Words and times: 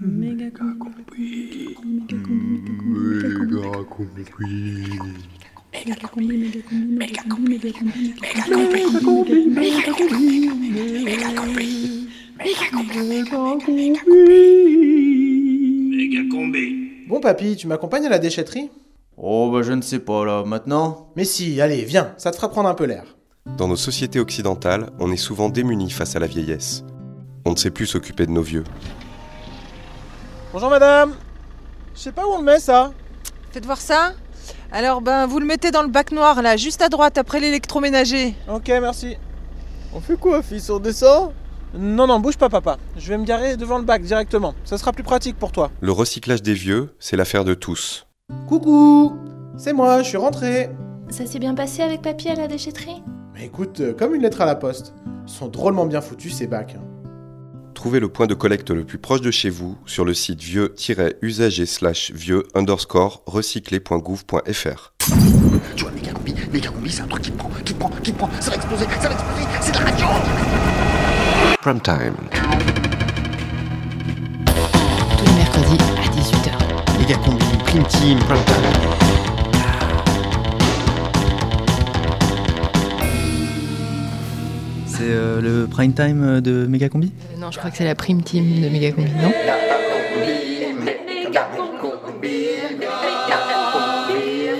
Méga 0.00 0.48
combi. 0.50 1.74
Méga 1.82 2.16
combi. 2.22 4.14
Méga 5.72 5.96
combi. 6.08 6.26
Méga 6.28 7.22
combi. 7.28 7.58
Méga 7.58 7.74
combi. 7.74 7.98
Méga 8.38 9.00
combi. 9.00 9.48
Méga 9.48 9.92
combi. 11.42 11.66
Méga 12.38 13.26
combi. 13.34 13.90
Méga 15.90 16.22
combi. 16.30 16.64
Bon 17.08 17.18
papy, 17.20 17.56
tu 17.56 17.66
m'accompagnes 17.66 18.06
à 18.06 18.10
la 18.10 18.20
déchetterie 18.20 18.70
Oh 19.16 19.50
bah 19.52 19.62
je 19.62 19.72
ne 19.72 19.82
sais 19.82 19.98
pas 19.98 20.24
là, 20.24 20.44
maintenant 20.44 21.08
Mais 21.16 21.24
si, 21.24 21.60
allez, 21.60 21.84
viens, 21.84 22.14
ça 22.18 22.30
te 22.30 22.36
fera 22.36 22.48
prendre 22.50 22.68
un 22.68 22.74
peu 22.74 22.84
l'air. 22.84 23.16
Dans 23.56 23.66
nos 23.66 23.74
sociétés 23.74 24.20
occidentales, 24.20 24.90
on 25.00 25.10
est 25.10 25.16
souvent 25.16 25.48
démunis 25.48 25.90
face 25.90 26.14
à 26.14 26.20
la 26.20 26.28
vieillesse. 26.28 26.84
On 27.44 27.50
ne 27.50 27.56
sait 27.56 27.70
plus 27.72 27.86
s'occuper 27.86 28.26
de 28.26 28.30
nos 28.30 28.42
vieux. 28.42 28.62
Bonjour 30.60 30.70
madame 30.70 31.12
Je 31.94 32.00
sais 32.00 32.10
pas 32.10 32.26
où 32.26 32.30
on 32.32 32.38
le 32.38 32.42
met 32.42 32.58
ça 32.58 32.90
Faites 33.52 33.64
voir 33.64 33.78
ça. 33.78 34.14
Alors 34.72 35.00
ben 35.00 35.24
vous 35.24 35.38
le 35.38 35.46
mettez 35.46 35.70
dans 35.70 35.82
le 35.82 35.88
bac 35.88 36.10
noir 36.10 36.42
là, 36.42 36.56
juste 36.56 36.82
à 36.82 36.88
droite 36.88 37.16
après 37.16 37.38
l'électroménager. 37.38 38.34
Ok, 38.52 38.66
merci. 38.66 39.16
On 39.94 40.00
fait 40.00 40.16
quoi, 40.16 40.42
fils? 40.42 40.68
On 40.68 40.80
descend? 40.80 41.30
Non, 41.74 42.08
non, 42.08 42.18
bouge 42.18 42.36
pas 42.38 42.48
papa. 42.48 42.76
Je 42.96 43.08
vais 43.08 43.18
me 43.18 43.24
garer 43.24 43.56
devant 43.56 43.78
le 43.78 43.84
bac 43.84 44.02
directement. 44.02 44.52
Ça 44.64 44.78
sera 44.78 44.90
plus 44.90 45.04
pratique 45.04 45.38
pour 45.38 45.52
toi. 45.52 45.70
Le 45.80 45.92
recyclage 45.92 46.42
des 46.42 46.54
vieux, 46.54 46.92
c'est 46.98 47.16
l'affaire 47.16 47.44
de 47.44 47.54
tous. 47.54 48.08
Coucou 48.48 49.16
C'est 49.56 49.72
moi, 49.72 50.02
je 50.02 50.08
suis 50.08 50.16
rentré. 50.16 50.70
Ça 51.08 51.24
s'est 51.24 51.38
bien 51.38 51.54
passé 51.54 51.82
avec 51.82 52.02
papy 52.02 52.30
à 52.30 52.34
la 52.34 52.48
déchetterie? 52.48 53.00
Mais 53.32 53.44
écoute, 53.44 53.78
euh, 53.78 53.94
comme 53.94 54.12
une 54.16 54.22
lettre 54.22 54.40
à 54.40 54.46
la 54.46 54.56
poste. 54.56 54.92
Ils 55.28 55.32
sont 55.32 55.46
drôlement 55.46 55.86
bien 55.86 56.00
foutus 56.00 56.34
ces 56.34 56.48
bacs. 56.48 56.74
hein. 56.76 56.87
Trouvez 57.78 58.00
le 58.00 58.08
point 58.08 58.26
de 58.26 58.34
collecte 58.34 58.72
le 58.72 58.82
plus 58.82 58.98
proche 58.98 59.20
de 59.20 59.30
chez 59.30 59.50
vous 59.50 59.78
sur 59.86 60.04
le 60.04 60.12
site 60.12 60.42
vieux-usager 60.42 61.64
slash 61.64 62.10
vieux 62.10 62.42
underscore 62.56 63.22
recyclé.gouv.fr. 63.26 64.94
Tu 65.76 65.84
vois, 65.84 65.92
méga 65.92 66.10
combi, 66.10 66.34
méga 66.52 66.70
combi, 66.70 66.90
c'est 66.90 67.02
un 67.02 67.06
truc 67.06 67.22
qui 67.22 67.30
te 67.30 67.38
prend, 67.38 67.48
qui 67.64 67.72
te 67.72 67.78
prend, 67.78 67.90
qui 68.02 68.12
te 68.12 68.18
prend, 68.18 68.30
ça 68.40 68.50
va 68.50 68.56
exploser, 68.56 68.84
ça 69.00 69.08
va 69.08 69.14
exploser, 69.14 69.42
c'est 69.60 69.70
de 69.70 69.78
la 69.78 69.84
radio 69.84 70.06
Prime 71.60 71.80
time. 71.80 72.14
Tous 75.16 75.24
les 75.24 75.32
mercredis 75.34 75.78
à 75.98 76.08
18h. 76.16 76.98
Méga 76.98 77.16
combi, 77.18 77.44
prime 77.64 77.86
team, 77.86 78.18
prime 78.18 78.44
time. 78.44 79.17
C'est 84.98 85.04
euh, 85.04 85.40
le 85.40 85.68
prime 85.68 85.92
time 85.92 86.24
euh, 86.24 86.40
de 86.40 86.66
Megacombi? 86.66 87.12
Euh, 87.32 87.38
non, 87.38 87.52
je 87.52 87.58
crois 87.58 87.70
que 87.70 87.76
c'est 87.76 87.84
la 87.84 87.94
prime 87.94 88.20
team 88.20 88.60
de 88.60 88.68
Megacombi, 88.68 89.08
non? 89.22 89.32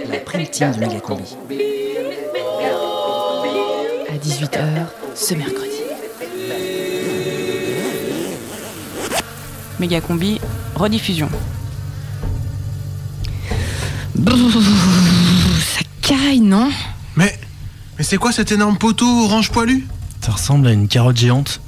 La 0.09 0.21
prime 0.21 0.47
team 0.47 0.71
de 0.71 0.79
Megacombi. 0.79 1.37
À 4.09 4.17
18h 4.17 4.61
ce 5.17 5.35
mercredi. 5.35 5.69
Méga 9.81 10.01
combi, 10.01 10.41
rediffusion. 10.77 11.29
Ça 14.15 15.81
caille, 16.01 16.41
non? 16.41 16.71
Mais, 17.17 17.37
mais 17.97 18.05
c'est 18.05 18.19
quoi 18.19 18.31
cet 18.31 18.53
énorme 18.53 18.79
poteau 18.79 19.25
orange 19.25 19.51
poilu? 19.51 19.85
Ça 20.29 20.35
ressemble 20.35 20.67
à 20.67 20.73
une 20.73 20.89
carotte 20.89 21.17
géante. 21.17 21.59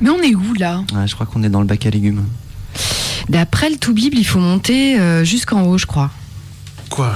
Mais 0.00 0.10
on 0.10 0.20
est 0.22 0.34
où 0.34 0.54
là? 0.54 0.82
Ouais, 0.92 1.06
je 1.06 1.14
crois 1.14 1.24
qu'on 1.24 1.44
est 1.44 1.48
dans 1.48 1.60
le 1.60 1.66
bac 1.66 1.86
à 1.86 1.90
légumes. 1.90 2.24
D'après 3.28 3.70
le 3.70 3.76
tout 3.76 3.94
Bible, 3.94 4.18
il 4.18 4.24
faut 4.24 4.40
monter 4.40 4.98
euh, 4.98 5.22
jusqu'en 5.22 5.62
haut, 5.62 5.78
je 5.78 5.86
crois. 5.86 6.10
Quoi 6.90 7.12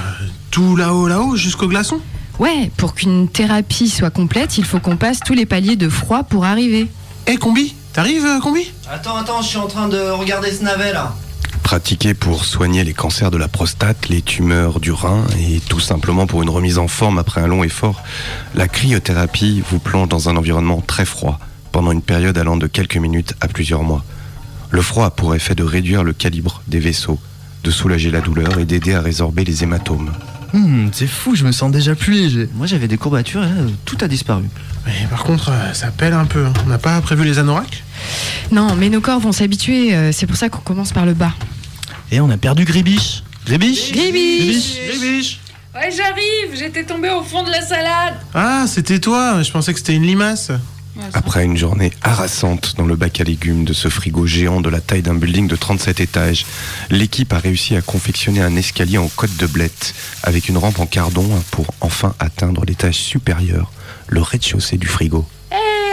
Tout 0.52 0.76
là-haut, 0.76 1.08
là-haut, 1.08 1.34
jusqu'au 1.34 1.66
glaçon? 1.66 1.98
Ouais, 2.38 2.70
pour 2.76 2.94
qu'une 2.94 3.28
thérapie 3.28 3.88
soit 3.88 4.10
complète, 4.10 4.58
il 4.58 4.64
faut 4.64 4.78
qu'on 4.78 4.96
passe 4.96 5.19
tous 5.19 5.32
les 5.34 5.44
paliers 5.44 5.75
de 5.75 5.88
froid 5.88 6.22
pour 6.22 6.44
arriver. 6.44 6.86
Eh, 7.26 7.36
Combi 7.36 7.75
T'arrives, 7.92 8.25
euh, 8.25 8.38
Combi? 8.38 8.70
Attends, 8.88 9.16
attends, 9.16 9.42
je 9.42 9.48
suis 9.48 9.58
en 9.58 9.66
train 9.66 9.88
de 9.88 9.98
regarder 10.10 10.52
ce 10.52 10.62
navet 10.62 10.92
là. 10.92 11.16
Pratiqué 11.66 12.15
pour 12.15 12.44
soigner 12.44 12.84
les 12.84 12.94
cancers 12.94 13.32
de 13.32 13.37
la 13.37 13.49
prostate, 13.49 14.09
les 14.09 14.22
tumeurs 14.22 14.78
du 14.78 14.93
rein 14.93 15.25
et 15.37 15.59
tout 15.59 15.81
simplement 15.81 16.28
pour 16.28 16.44
une 16.44 16.49
remise 16.49 16.78
en 16.78 16.87
forme 16.87 17.19
après 17.19 17.41
un 17.41 17.49
long 17.49 17.65
effort, 17.65 18.04
la 18.54 18.69
cryothérapie 18.69 19.65
vous 19.69 19.81
plonge 19.81 20.09
dans 20.09 20.28
un 20.28 20.37
environnement 20.37 20.81
très 20.81 21.05
froid 21.05 21.41
pendant 21.72 21.91
une 21.91 22.03
période 22.03 22.38
allant 22.38 22.56
de 22.56 22.69
quelques 22.69 22.97
minutes 22.99 23.34
à 23.41 23.49
plusieurs 23.49 23.82
mois. 23.82 24.05
Le 24.71 24.81
froid 24.81 25.06
a 25.06 25.10
pour 25.10 25.34
effet 25.34 25.56
de 25.56 25.65
réduire 25.65 26.05
le 26.05 26.12
calibre 26.12 26.62
des 26.69 26.78
vaisseaux, 26.78 27.19
de 27.65 27.71
soulager 27.72 28.12
la 28.12 28.21
douleur 28.21 28.60
et 28.60 28.65
d'aider 28.65 28.94
à 28.94 29.00
résorber 29.00 29.44
les 29.44 29.65
hématomes. 29.65 30.12
Hmm, 30.53 30.91
c'est 30.93 31.09
fou, 31.09 31.34
je 31.34 31.44
me 31.44 31.50
sens 31.50 31.72
déjà 31.72 31.97
plus 31.97 32.12
léger. 32.12 32.49
Moi 32.55 32.69
j'avais 32.69 32.87
des 32.87 32.97
courbatures 32.97 33.43
et 33.43 33.49
là 33.49 33.62
euh, 33.62 33.69
tout 33.84 33.99
a 34.03 34.06
disparu. 34.06 34.44
Mais 34.87 35.09
par 35.10 35.25
contre, 35.25 35.50
euh, 35.50 35.72
ça 35.72 35.88
pèle 35.88 36.12
un 36.12 36.26
peu. 36.26 36.47
hein. 36.47 36.53
On 36.65 36.69
n'a 36.69 36.78
pas 36.78 37.00
prévu 37.00 37.25
les 37.25 37.41
anoraks? 37.41 37.82
Non, 38.53 38.76
mais 38.76 38.88
nos 38.88 39.00
corps 39.00 39.19
vont 39.19 39.32
s'habituer, 39.32 39.97
euh, 39.97 40.12
c'est 40.12 40.26
pour 40.28 40.37
ça 40.37 40.49
qu'on 40.49 40.60
commence 40.60 40.93
par 40.93 41.05
le 41.06 41.15
bas. 41.15 41.32
Et 42.11 42.21
on 42.21 42.31
a 42.31 42.37
perdu 42.37 42.65
Gribiche. 42.65 43.22
Gribiche 43.44 43.93
Gribiche 43.93 44.78
Gribiche 44.89 45.41
Ouais 45.75 45.91
j'arrive, 45.94 46.59
j'étais 46.59 46.84
tombée 46.84 47.11
au 47.11 47.22
fond 47.22 47.43
de 47.43 47.50
la 47.50 47.61
salade. 47.61 48.15
Ah, 48.34 48.65
c'était 48.67 48.99
toi 48.99 49.43
Je 49.43 49.50
pensais 49.50 49.72
que 49.72 49.78
c'était 49.78 49.94
une 49.94 50.06
limace. 50.06 50.50
Après 51.12 51.44
une 51.44 51.56
journée 51.56 51.93
harassante 52.03 52.75
dans 52.78 52.87
le 52.87 52.97
bac 52.97 53.21
à 53.21 53.25
légumes 53.25 53.65
de 53.65 53.75
ce 53.75 53.89
frigo 53.89 54.27
géant 54.27 54.62
de 54.62 54.71
la 54.71 54.81
taille 54.81 55.03
d'un 55.03 55.15
building 55.15 55.47
de 55.47 55.56
37 55.56 56.00
étages, 56.00 56.47
l'équipe 56.91 57.33
a 57.34 57.39
réussi 57.39 57.77
à 57.77 57.83
confectionner 57.83 58.41
un 58.41 58.56
escalier 58.56 58.97
en 58.97 59.09
côte 59.09 59.37
de 59.37 59.47
blette 59.47 59.94
avec 60.23 60.49
une 60.49 60.56
rampe 60.56 60.81
en 60.81 60.87
cardon 60.87 61.28
pour 61.50 61.67
enfin 61.83 62.15
atteindre 62.19 62.65
l'étage 62.65 62.94
supérieur, 62.94 63.71
le 64.09 64.23
rez-de-chaussée 64.23 64.78
du 64.78 64.87
frigo. 64.87 65.27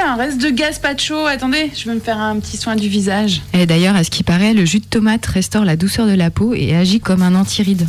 Eh, 0.04 0.08
un 0.08 0.16
reste 0.16 0.42
de 0.42 0.50
gazpacho. 0.50 1.26
Attendez, 1.26 1.72
je 1.76 1.86
vais 1.88 1.96
me 1.96 2.00
faire 2.00 2.20
un 2.20 2.40
petit 2.40 2.58
soin 2.58 2.76
du 2.76 2.88
visage. 2.90 3.42
Et 3.54 3.66
d'ailleurs, 3.66 3.96
à 3.96 4.04
ce 4.04 4.10
qui 4.10 4.24
paraît, 4.24 4.54
le 4.54 4.66
jus 4.66 4.80
de 4.80 4.86
tomate 4.86 5.26
restaure 5.26 5.66
la 5.66 5.76
douceur 5.76 6.08
de 6.08 6.14
la 6.14 6.30
peau 6.30 6.54
et 6.54 6.76
agit 6.76 7.00
comme 7.00 7.22
un 7.22 7.36
antiride. 7.36 7.88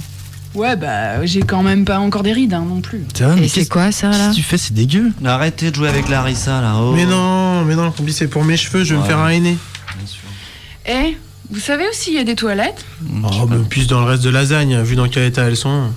Ouais, 0.55 0.77
bah, 0.77 1.25
j'ai 1.27 1.41
quand 1.41 1.63
même 1.65 1.85
pas 1.85 1.99
encore 1.99 2.23
des 2.23 2.33
rides, 2.33 2.55
hein, 2.55 2.65
non 2.69 2.81
plus. 2.81 3.03
Tiens, 3.13 3.35
mais 3.35 3.47
Et 3.47 3.49
c'est 3.49 3.61
qu'est-ce 3.61 3.71
quoi 3.71 3.91
ça 3.91 4.11
qu'est-ce 4.11 4.19
là 4.23 4.31
que 4.31 4.35
tu 4.37 4.43
fais 4.43 4.57
C'est 4.59 4.73
dégueu. 4.75 5.13
Arrêtez 5.25 5.71
de 5.73 5.75
jouer 5.77 5.89
avec 5.89 6.09
Larissa 6.09 6.61
là. 6.61 6.75
oh. 6.79 6.93
Mais 6.95 7.07
non, 7.07 7.65
mais 7.65 7.75
non, 7.75 7.91
Combi, 7.91 8.13
c'est 8.13 8.29
pour 8.29 8.45
mes 8.45 8.57
cheveux, 8.57 8.85
je 8.85 8.91
vais 8.95 8.99
me 8.99 9.03
Ouais. 9.03 9.09
faire 9.09 9.19
un 9.19 9.31
aîné. 9.31 9.57
Bien 9.99 10.07
sûr. 10.07 10.21
Eh, 10.87 11.17
vous 11.51 11.61
savez 11.61 11.87
aussi, 11.89 12.11
il 12.11 12.17
y 12.17 12.19
a 12.19 12.25
des 12.25 12.35
toilettes 12.35 12.85
Oh, 13.23 13.47
mais 13.49 13.59
plus 13.69 13.87
dans 13.87 14.01
le 14.01 14.07
reste 14.07 14.23
de 14.25 14.31
lasagne, 14.31 14.81
vu 14.83 14.97
dans 14.97 15.09
quel 15.09 15.25
état 15.25 15.45
elles 15.45 15.57
sont. 15.57 15.91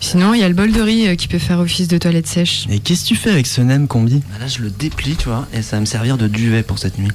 Sinon, 0.00 0.34
il 0.34 0.40
y 0.40 0.44
a 0.44 0.48
le 0.48 0.54
bol 0.54 0.72
de 0.72 0.80
riz 0.80 1.08
euh, 1.08 1.14
qui 1.14 1.28
peut 1.28 1.38
faire 1.38 1.60
office 1.60 1.88
de 1.88 1.98
toilette 1.98 2.26
sèche. 2.26 2.66
Et 2.70 2.78
qu'est-ce 2.78 3.02
que 3.02 3.08
tu 3.08 3.16
fais 3.16 3.30
avec 3.30 3.46
ce 3.46 3.60
nem 3.60 3.86
combi 3.86 4.22
Bah 4.30 4.36
là 4.40 4.46
je 4.46 4.62
le 4.62 4.70
déplie 4.70 5.16
tu 5.16 5.28
vois 5.28 5.46
et 5.52 5.62
ça 5.62 5.76
va 5.76 5.80
me 5.80 5.86
servir 5.86 6.16
de 6.16 6.28
duvet 6.28 6.62
pour 6.62 6.78
cette 6.78 6.98
nuit. 6.98 7.10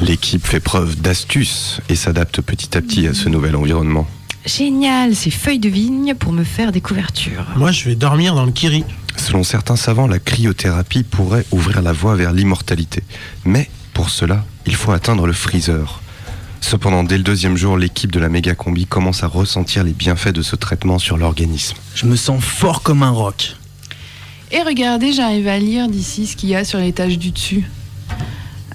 L'équipe 0.00 0.46
fait 0.46 0.60
preuve 0.60 1.00
d'astuce 1.00 1.80
et 1.88 1.96
s'adapte 1.96 2.40
petit 2.40 2.76
à 2.76 2.80
petit 2.80 3.06
à 3.06 3.14
ce 3.14 3.28
nouvel 3.28 3.56
environnement. 3.56 4.06
Génial, 4.46 5.14
ces 5.14 5.30
feuilles 5.30 5.58
de 5.60 5.68
vigne 5.68 6.14
pour 6.14 6.32
me 6.32 6.42
faire 6.44 6.72
des 6.72 6.80
couvertures. 6.80 7.46
Moi, 7.56 7.70
je 7.70 7.84
vais 7.84 7.94
dormir 7.94 8.34
dans 8.34 8.44
le 8.44 8.50
kiri. 8.52 8.84
Selon 9.16 9.44
certains 9.44 9.76
savants, 9.76 10.08
la 10.08 10.18
cryothérapie 10.18 11.04
pourrait 11.04 11.44
ouvrir 11.52 11.82
la 11.82 11.92
voie 11.92 12.16
vers 12.16 12.32
l'immortalité. 12.32 13.02
Mais 13.44 13.70
pour 13.92 14.10
cela, 14.10 14.44
il 14.66 14.74
faut 14.74 14.90
atteindre 14.92 15.26
le 15.26 15.32
freezer. 15.32 16.00
Cependant, 16.62 17.02
dès 17.04 17.18
le 17.18 17.24
deuxième 17.24 17.56
jour, 17.56 17.76
l'équipe 17.76 18.10
de 18.10 18.18
la 18.18 18.30
méga 18.30 18.54
combi 18.54 18.86
commence 18.86 19.22
à 19.24 19.26
ressentir 19.26 19.84
les 19.84 19.92
bienfaits 19.92 20.30
de 20.30 20.40
ce 20.40 20.56
traitement 20.56 20.98
sur 20.98 21.18
l'organisme. 21.18 21.76
Je 21.94 22.06
me 22.06 22.16
sens 22.16 22.42
fort 22.42 22.82
comme 22.82 23.02
un 23.02 23.10
roc. 23.10 23.56
Et 24.52 24.62
regardez, 24.62 25.12
j'arrive 25.12 25.48
à 25.48 25.58
lire 25.58 25.88
d'ici 25.88 26.26
ce 26.26 26.36
qu'il 26.36 26.48
y 26.48 26.54
a 26.54 26.64
sur 26.64 26.78
l'étage 26.78 27.18
du 27.18 27.30
dessus. 27.30 27.64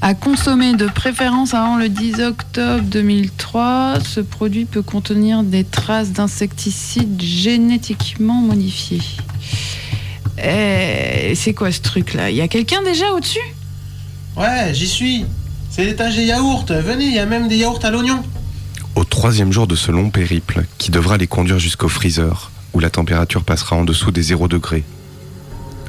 À 0.02 0.14
consommer 0.14 0.76
de 0.76 0.86
préférence 0.86 1.56
avant 1.56 1.78
le 1.78 1.90
10 1.90 2.20
octobre 2.22 2.84
2003, 2.84 4.00
ce 4.06 4.20
produit 4.20 4.66
peut 4.66 4.84
contenir 4.84 5.42
des 5.42 5.64
traces 5.64 6.12
d'insecticides 6.12 7.20
génétiquement 7.20 8.42
modifiés. 8.42 9.02
Eh, 10.38 11.34
c'est 11.36 11.54
quoi 11.54 11.72
ce 11.72 11.82
truc-là? 11.82 12.30
Il 12.30 12.36
y 12.36 12.42
a 12.42 12.48
quelqu'un 12.48 12.84
déjà 12.84 13.12
au-dessus? 13.14 13.40
Ouais, 14.36 14.72
j'y 14.74 14.88
suis. 14.88 15.26
C'est 15.78 15.86
l'étage 15.86 16.16
des 16.16 16.24
yaourts. 16.24 16.66
Venez, 16.70 17.06
il 17.06 17.14
y 17.14 17.20
a 17.20 17.28
même 17.28 17.48
des 17.48 17.58
yaourts 17.58 17.82
à 17.84 17.92
l'oignon. 17.92 18.24
Au 18.96 19.04
troisième 19.04 19.54
jour 19.54 19.68
de 19.68 19.76
ce 19.76 19.92
long 19.92 20.10
périple, 20.10 20.66
qui 20.80 20.90
devra 20.90 21.18
les 21.18 21.28
conduire 21.28 21.60
jusqu'au 21.60 21.88
freezer, 21.88 22.50
où 22.74 22.80
la 22.80 22.90
température 22.90 23.44
passera 23.44 23.76
en 23.76 23.86
dessous 23.86 24.10
des 24.10 24.24
0 24.24 24.48
degrés, 24.48 24.84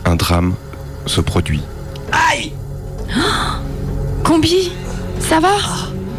un 0.04 0.14
drame 0.14 0.52
se 1.06 1.22
produit. 1.22 1.62
Combi, 4.24 4.72
ça 5.20 5.40
va? 5.40 5.56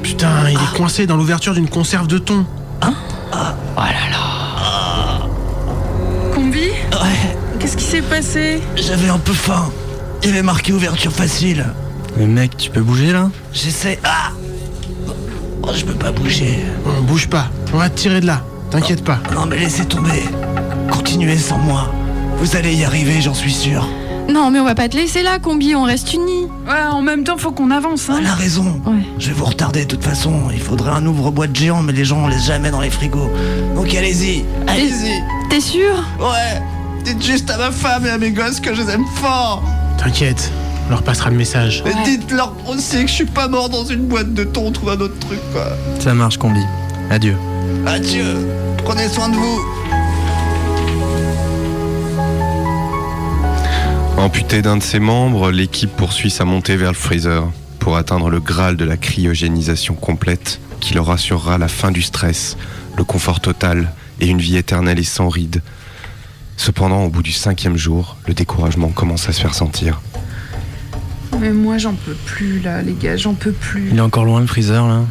Putain, 0.01 0.49
il 0.49 0.55
est 0.55 0.75
coincé 0.75 1.05
dans 1.05 1.15
l'ouverture 1.15 1.53
d'une 1.53 1.69
conserve 1.69 2.07
de 2.07 2.17
thon. 2.17 2.47
Combi? 6.33 6.69
Qu'est-ce 7.59 7.77
qui 7.77 7.83
s'est 7.83 8.01
passé? 8.01 8.63
J'avais 8.77 9.09
un 9.09 9.19
peu 9.19 9.33
faim. 9.33 9.69
Il 10.23 10.29
y 10.29 10.31
avait 10.31 10.41
marqué 10.41 10.73
ouverture 10.73 11.11
facile. 11.11 11.67
Mais 12.19 12.27
mec, 12.27 12.57
tu 12.57 12.69
peux 12.69 12.81
bouger 12.81 13.13
là? 13.13 13.29
J'essaie. 13.53 13.97
Ah 14.03 14.31
je 15.73 15.85
peux 15.85 15.93
pas 15.93 16.11
bouger. 16.11 16.59
On 16.85 17.01
bouge 17.03 17.27
pas. 17.27 17.47
On 17.73 17.77
va 17.77 17.89
te 17.89 17.97
tirer 17.97 18.19
de 18.21 18.25
là. 18.25 18.43
T'inquiète 18.71 19.03
pas. 19.03 19.19
Non 19.33 19.45
mais 19.45 19.57
laissez 19.57 19.85
tomber. 19.85 20.23
Continuez 20.91 21.37
sans 21.37 21.59
moi. 21.59 21.91
Vous 22.39 22.55
allez 22.55 22.75
y 22.75 22.83
arriver, 22.83 23.21
j'en 23.21 23.33
suis 23.33 23.53
sûr. 23.53 23.87
Non, 24.29 24.51
mais 24.51 24.59
on 24.59 24.63
va 24.63 24.75
pas 24.75 24.87
te 24.87 24.95
laisser 24.95 25.23
là, 25.23 25.39
Combi, 25.39 25.75
on 25.75 25.83
reste 25.83 26.13
unis. 26.13 26.47
Ouais, 26.67 26.81
en 26.91 27.01
même 27.01 27.23
temps, 27.23 27.37
faut 27.37 27.51
qu'on 27.51 27.71
avance. 27.71 28.09
Hein. 28.09 28.17
Elle 28.19 28.27
a 28.27 28.35
raison. 28.35 28.79
Ouais. 28.85 29.01
Je 29.17 29.27
vais 29.29 29.33
vous 29.33 29.45
retarder 29.45 29.85
de 29.85 29.87
toute 29.87 30.03
façon. 30.03 30.49
Il 30.53 30.59
faudrait 30.59 30.91
un 30.91 31.05
ouvre-boîte 31.05 31.55
géant, 31.55 31.81
mais 31.81 31.93
les 31.93 32.05
gens 32.05 32.19
on 32.25 32.27
laisse 32.27 32.45
jamais 32.45 32.69
dans 32.69 32.81
les 32.81 32.91
frigos. 32.91 33.31
Donc 33.75 33.93
allez-y, 33.93 34.43
allez-y. 34.67 35.21
T'es 35.49 35.61
sûr? 35.61 35.95
Ouais. 36.19 36.61
Dites 37.03 37.23
juste 37.23 37.49
à 37.49 37.57
ma 37.57 37.71
femme 37.71 38.05
et 38.05 38.09
à 38.09 38.17
mes 38.17 38.31
gosses 38.31 38.59
que 38.59 38.73
je 38.75 38.81
les 38.81 38.91
aime 38.91 39.05
fort. 39.15 39.63
T'inquiète. 39.97 40.51
On 40.89 40.93
leur 40.93 41.03
passera 41.03 41.29
le 41.29 41.35
message. 41.35 41.83
Dites-leur 42.03 42.51
aussi 42.67 43.03
que 43.03 43.07
je 43.07 43.13
suis 43.13 43.25
pas 43.25 43.47
mort 43.47 43.69
dans 43.69 43.85
une 43.85 44.07
boîte 44.07 44.33
de 44.33 44.43
thon 44.43 44.73
ou 44.83 44.89
un 44.89 44.99
autre 44.99 45.19
truc 45.19 45.39
quoi. 45.53 45.67
Ça 45.99 46.15
marche, 46.15 46.37
Combi. 46.37 46.61
Adieu. 47.11 47.37
Adieu. 47.85 48.47
Prenez 48.83 49.07
soin 49.07 49.29
de 49.29 49.35
vous. 49.35 49.61
Amputé 54.17 54.63
d'un 54.63 54.77
de 54.77 54.83
ses 54.83 54.97
membres, 54.97 55.51
l'équipe 55.51 55.95
poursuit 55.95 56.31
sa 56.31 56.43
montée 56.43 56.75
vers 56.75 56.89
le 56.89 56.97
freezer 56.97 57.47
pour 57.77 57.95
atteindre 57.95 58.31
le 58.31 58.39
graal 58.39 58.75
de 58.75 58.83
la 58.83 58.97
cryogénisation 58.97 59.93
complète 59.93 60.59
qui 60.79 60.95
leur 60.95 61.11
assurera 61.11 61.59
la 61.59 61.67
fin 61.67 61.91
du 61.91 62.01
stress, 62.01 62.57
le 62.97 63.03
confort 63.03 63.41
total 63.41 63.93
et 64.21 64.25
une 64.25 64.39
vie 64.39 64.57
éternelle 64.57 64.97
et 64.97 65.03
sans 65.03 65.29
rides. 65.29 65.61
Cependant, 66.57 67.03
au 67.03 67.09
bout 67.09 67.21
du 67.21 67.31
cinquième 67.31 67.77
jour, 67.77 68.17
le 68.25 68.33
découragement 68.33 68.89
commence 68.89 69.29
à 69.29 69.33
se 69.33 69.39
faire 69.39 69.53
sentir. 69.53 70.01
Mais 71.39 71.51
moi, 71.51 71.77
j'en 71.77 71.93
peux 71.93 72.13
plus, 72.25 72.59
là, 72.59 72.81
les 72.81 72.93
gars, 72.93 73.15
j'en 73.17 73.33
peux 73.33 73.51
plus. 73.53 73.89
Il 73.91 73.97
est 73.97 74.01
encore 74.01 74.25
loin 74.25 74.41
le 74.41 74.47
freezer 74.47 74.87
là. 74.87 75.01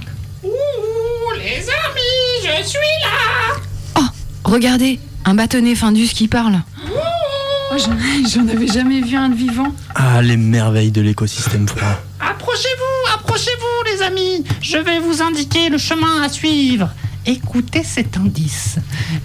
Les 0.42 1.62
amis, 1.62 2.62
je 2.62 2.68
suis 2.68 2.78
là 3.02 4.04
Regardez, 4.44 4.98
un 5.24 5.34
bâtonnet 5.34 5.74
Findus 5.74 6.08
qui 6.08 6.26
parle. 6.28 6.60
Oh, 6.90 7.74
j'en- 7.76 8.28
J'en 8.28 8.48
avais 8.48 8.66
jamais 8.66 9.00
vu 9.02 9.16
un 9.16 9.28
de 9.28 9.34
vivant. 9.34 9.74
Ah, 9.94 10.22
les 10.22 10.36
merveilles 10.36 10.90
de 10.90 11.00
l'écosystème 11.02 11.68
froid. 11.68 12.00
Approchez-vous, 12.20 13.14
approchez-vous 13.14 13.92
les 13.94 14.02
amis 14.02 14.44
Je 14.62 14.78
vais 14.78 14.98
vous 15.00 15.22
indiquer 15.22 15.68
le 15.68 15.76
chemin 15.78 16.22
à 16.22 16.28
suivre. 16.28 16.88
Écoutez 17.26 17.82
cet 17.84 18.16
indice. 18.16 18.76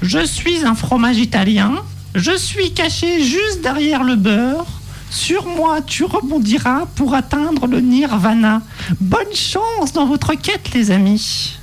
Je 0.02 0.26
suis 0.26 0.66
un 0.66 0.76
fromage 0.76 1.18
italien. 1.18 1.76
Je 2.16 2.36
suis 2.38 2.74
caché 2.74 3.24
juste 3.24 3.62
derrière 3.64 4.04
le 4.04 4.16
beurre. 4.18 4.66
Sur 5.14 5.46
moi, 5.46 5.80
tu 5.86 6.04
rebondiras 6.06 6.88
pour 6.96 7.14
atteindre 7.14 7.68
le 7.68 7.82
nirvana. 7.82 8.64
Bonne 9.00 9.34
chance 9.36 9.94
dans 9.94 10.08
votre 10.08 10.34
quête, 10.34 10.74
les 10.74 10.90
amis. 10.90 11.60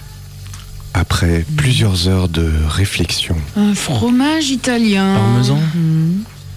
Après 0.94 1.44
plusieurs 1.56 2.06
heures 2.08 2.28
de 2.28 2.52
réflexion, 2.68 3.36
Un 3.56 3.74
fromage 3.74 4.50
italien. 4.50 5.16
Parmesan 5.16 5.58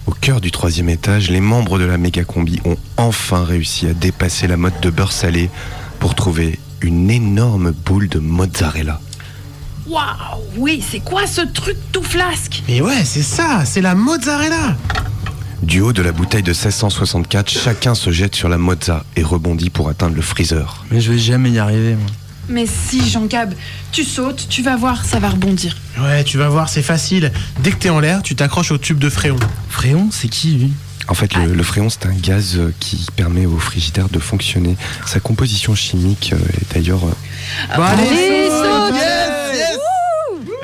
au 0.06 0.12
cœur 0.12 0.42
du 0.42 0.50
troisième 0.50 0.90
étage, 0.90 1.30
les 1.30 1.40
membres 1.40 1.78
de 1.78 1.84
la 1.84 1.96
méga 1.96 2.24
combi 2.24 2.60
ont 2.66 2.76
enfin 2.98 3.42
réussi 3.42 3.86
à 3.86 3.94
dépasser 3.94 4.46
la 4.46 4.58
mode 4.58 4.78
de 4.82 4.90
beurre 4.90 5.12
salé 5.12 5.48
pour 5.98 6.14
trouver 6.14 6.58
une 6.82 7.10
énorme 7.10 7.70
boule 7.70 8.08
de 8.10 8.18
mozzarella. 8.18 9.00
Waouh, 9.88 10.04
oui, 10.58 10.84
c'est 10.86 11.00
quoi 11.00 11.26
ce 11.26 11.40
truc 11.40 11.78
tout 11.90 12.02
flasque? 12.02 12.62
Mais 12.68 12.82
ouais, 12.82 13.02
c'est 13.04 13.22
ça, 13.22 13.64
c'est 13.64 13.80
la 13.80 13.94
mozzarella. 13.94 14.76
Du 15.64 15.80
haut 15.80 15.92
de 15.94 16.02
la 16.02 16.12
bouteille 16.12 16.42
de 16.42 16.50
1664, 16.52 17.48
chacun 17.50 17.94
se 17.94 18.10
jette 18.12 18.36
sur 18.36 18.48
la 18.50 18.58
mozza 18.58 19.04
et 19.16 19.22
rebondit 19.22 19.70
pour 19.70 19.88
atteindre 19.88 20.14
le 20.14 20.20
freezer. 20.22 20.84
Mais 20.90 21.00
je 21.00 21.10
vais 21.12 21.18
jamais 21.18 21.50
y 21.50 21.58
arriver, 21.58 21.94
moi. 21.94 22.06
Mais 22.50 22.66
si, 22.66 23.08
Jean-Cab, 23.08 23.54
tu 23.90 24.04
sautes, 24.04 24.46
tu 24.50 24.62
vas 24.62 24.76
voir, 24.76 25.04
ça 25.06 25.18
va 25.18 25.30
rebondir. 25.30 25.74
Ouais, 25.98 26.22
tu 26.24 26.36
vas 26.36 26.48
voir, 26.50 26.68
c'est 26.68 26.82
facile. 26.82 27.32
Dès 27.60 27.70
que 27.70 27.76
t'es 27.76 27.88
en 27.88 27.98
l'air, 28.00 28.22
tu 28.22 28.34
t'accroches 28.36 28.72
au 28.72 28.78
tube 28.78 28.98
de 28.98 29.08
fréon. 29.08 29.36
Fréon, 29.70 30.10
c'est 30.12 30.28
qui 30.28 30.50
lui? 30.52 30.72
En 31.08 31.14
fait, 31.14 31.34
le, 31.34 31.54
le 31.54 31.62
fréon, 31.62 31.88
c'est 31.88 32.06
un 32.06 32.12
gaz 32.14 32.56
euh, 32.56 32.72
qui 32.80 33.06
permet 33.16 33.46
au 33.46 33.58
frigidaire 33.58 34.08
de 34.10 34.18
fonctionner. 34.18 34.76
Sa 35.06 35.20
composition 35.20 35.74
chimique 35.74 36.34
euh, 36.34 36.38
est 36.60 36.74
d'ailleurs... 36.74 37.04
euh, 37.06 37.76
Bon, 37.76 37.82
Allez, 37.82 38.48
saute 38.48 39.00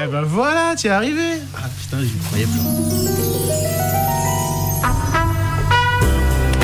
Eh 0.03 0.07
ben 0.07 0.23
voilà, 0.23 0.75
t'y 0.77 0.87
es 0.89 0.91
arrivé. 0.91 1.41
Ah 1.57 1.69
putain, 1.81 2.03
j'y 2.03 2.13
croyais 2.27 2.45
plus. 2.47 3.50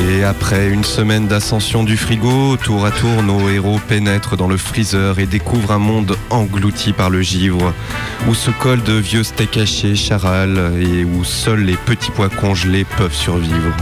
Et 0.08 0.22
après 0.22 0.68
une 0.68 0.84
semaine 0.84 1.26
d'ascension 1.26 1.82
du 1.82 1.96
frigo, 1.96 2.56
tour 2.56 2.86
à 2.86 2.90
tour, 2.92 3.22
nos 3.24 3.48
héros 3.48 3.80
pénètrent 3.88 4.36
dans 4.36 4.46
le 4.46 4.56
freezer 4.56 5.18
et 5.18 5.26
découvrent 5.26 5.72
un 5.72 5.78
monde 5.78 6.16
englouti 6.30 6.92
par 6.92 7.10
le 7.10 7.22
givre, 7.22 7.74
où 8.28 8.34
se 8.34 8.50
collent 8.50 8.84
de 8.84 8.92
vieux 8.92 9.24
steaks 9.24 9.56
hachés, 9.56 9.96
charal, 9.96 10.72
et 10.80 11.04
où 11.04 11.24
seuls 11.24 11.64
les 11.64 11.76
petits 11.76 12.12
pois 12.12 12.28
congelés 12.28 12.86
peuvent 12.96 13.14
survivre. 13.14 13.74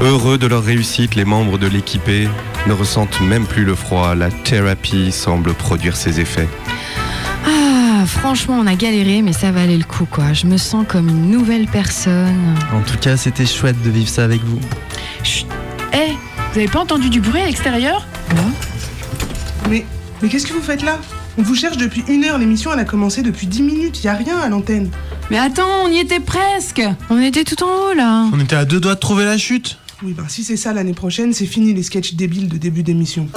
Heureux 0.00 0.38
de 0.38 0.46
leur 0.46 0.62
réussite, 0.62 1.14
les 1.14 1.24
membres 1.24 1.58
de 1.58 1.66
l'équipée 1.66 2.28
ne 2.66 2.72
ressentent 2.72 3.20
même 3.20 3.46
plus 3.46 3.64
le 3.64 3.74
froid. 3.74 4.14
La 4.14 4.30
thérapie 4.30 5.12
semble 5.12 5.52
produire 5.54 5.96
ses 5.96 6.20
effets. 6.20 6.48
Ah, 7.44 8.06
franchement, 8.06 8.58
on 8.60 8.66
a 8.66 8.76
galéré, 8.76 9.22
mais 9.22 9.32
ça 9.32 9.50
valait 9.50 9.76
le 9.76 9.84
coup, 9.84 10.06
quoi. 10.06 10.32
Je 10.32 10.46
me 10.46 10.56
sens 10.56 10.86
comme 10.88 11.08
une 11.08 11.30
nouvelle 11.30 11.66
personne. 11.66 12.54
En 12.72 12.80
tout 12.80 12.96
cas, 12.98 13.16
c'était 13.16 13.46
chouette 13.46 13.82
de 13.82 13.90
vivre 13.90 14.08
ça 14.08 14.24
avec 14.24 14.42
vous. 14.44 14.60
Chut 15.28 15.46
Eh, 15.92 16.12
vous 16.52 16.58
avez 16.58 16.68
pas 16.68 16.80
entendu 16.80 17.10
du 17.10 17.20
bruit 17.20 17.40
à 17.40 17.46
l'extérieur 17.46 18.06
Mais, 19.68 19.84
mais 20.22 20.28
qu'est-ce 20.28 20.46
que 20.46 20.54
vous 20.54 20.62
faites 20.62 20.82
là? 20.82 20.98
On 21.36 21.42
vous 21.42 21.54
cherche 21.54 21.76
depuis 21.76 22.02
une 22.08 22.24
heure, 22.24 22.38
l'émission 22.38 22.72
elle 22.72 22.78
a 22.80 22.84
commencé 22.84 23.22
depuis 23.22 23.46
10 23.46 23.62
minutes, 23.62 24.02
y 24.02 24.08
a 24.08 24.14
rien 24.14 24.38
à 24.38 24.48
l'antenne. 24.48 24.90
Mais 25.30 25.38
attends, 25.38 25.68
on 25.84 25.88
y 25.88 25.98
était 25.98 26.18
presque 26.20 26.82
On 27.10 27.20
était 27.20 27.44
tout 27.44 27.62
en 27.62 27.66
haut, 27.66 27.94
là. 27.94 28.24
On 28.32 28.40
était 28.40 28.56
à 28.56 28.64
deux 28.64 28.80
doigts 28.80 28.94
de 28.94 29.00
trouver 29.00 29.24
la 29.26 29.36
chute. 29.38 29.78
Oui, 30.02 30.14
ben 30.16 30.24
si 30.28 30.44
c'est 30.44 30.56
ça 30.56 30.72
l'année 30.72 30.94
prochaine, 30.94 31.32
c'est 31.34 31.46
fini 31.46 31.74
les 31.74 31.82
sketchs 31.82 32.14
débiles 32.14 32.48
de 32.48 32.56
début 32.56 32.82
d'émission. 32.82 33.28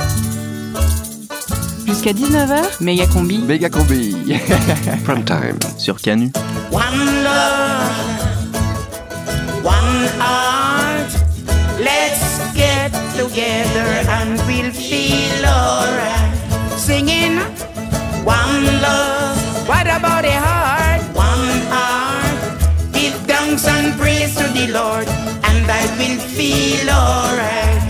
Jusqu'à 1.85 2.13
19h, 2.13 2.61
méga 2.79 3.05
combi. 3.07 3.39
Méga 3.39 3.69
combi. 3.69 4.15
Prime 5.03 5.25
time. 5.25 5.57
Sur 5.77 5.99
Canu. 5.99 6.31
One 6.71 6.81
love, 7.23 7.91
one 9.63 10.05
heart. 10.19 10.70
Let's 11.81 12.53
get 12.53 12.91
together 13.17 13.89
and 14.17 14.37
we'll 14.45 14.71
feel 14.71 15.45
alright. 15.45 16.77
Singing 16.77 17.39
one 18.23 18.65
love. 18.85 19.37
What 19.67 19.87
about 19.87 20.23
a 20.23 20.37
heart? 20.37 21.01
One 21.15 21.57
heart. 21.73 22.93
Give 22.93 23.15
thanks 23.25 23.67
and 23.67 23.99
praise 23.99 24.35
to 24.35 24.43
the 24.53 24.67
Lord, 24.71 25.07
and 25.49 25.65
I 25.65 25.83
will 25.97 26.19
feel 26.37 26.87
alright. 26.87 27.81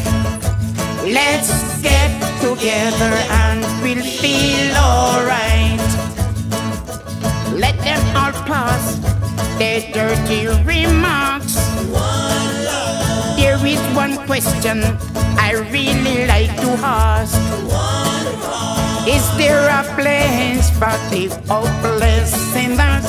Let's 1.03 1.51
get 1.81 2.11
together 2.39 3.13
and 3.43 3.59
we'll 3.83 4.05
feel 4.21 4.71
alright. 4.77 5.89
Let 7.59 7.77
them 7.79 8.03
all 8.15 8.31
pass 8.47 8.95
their 9.59 9.81
dirty 9.91 10.47
remarks. 10.63 11.70
One 13.93 14.15
question 14.25 14.83
I 15.37 15.51
really 15.69 16.25
like 16.25 16.55
to 16.61 16.71
ask. 16.79 17.35
Is 19.07 19.25
there 19.37 19.67
a 19.67 19.83
place 19.99 20.69
for 20.79 20.95
the 21.11 21.27
hopeless 21.47 22.31
sinners 22.53 23.05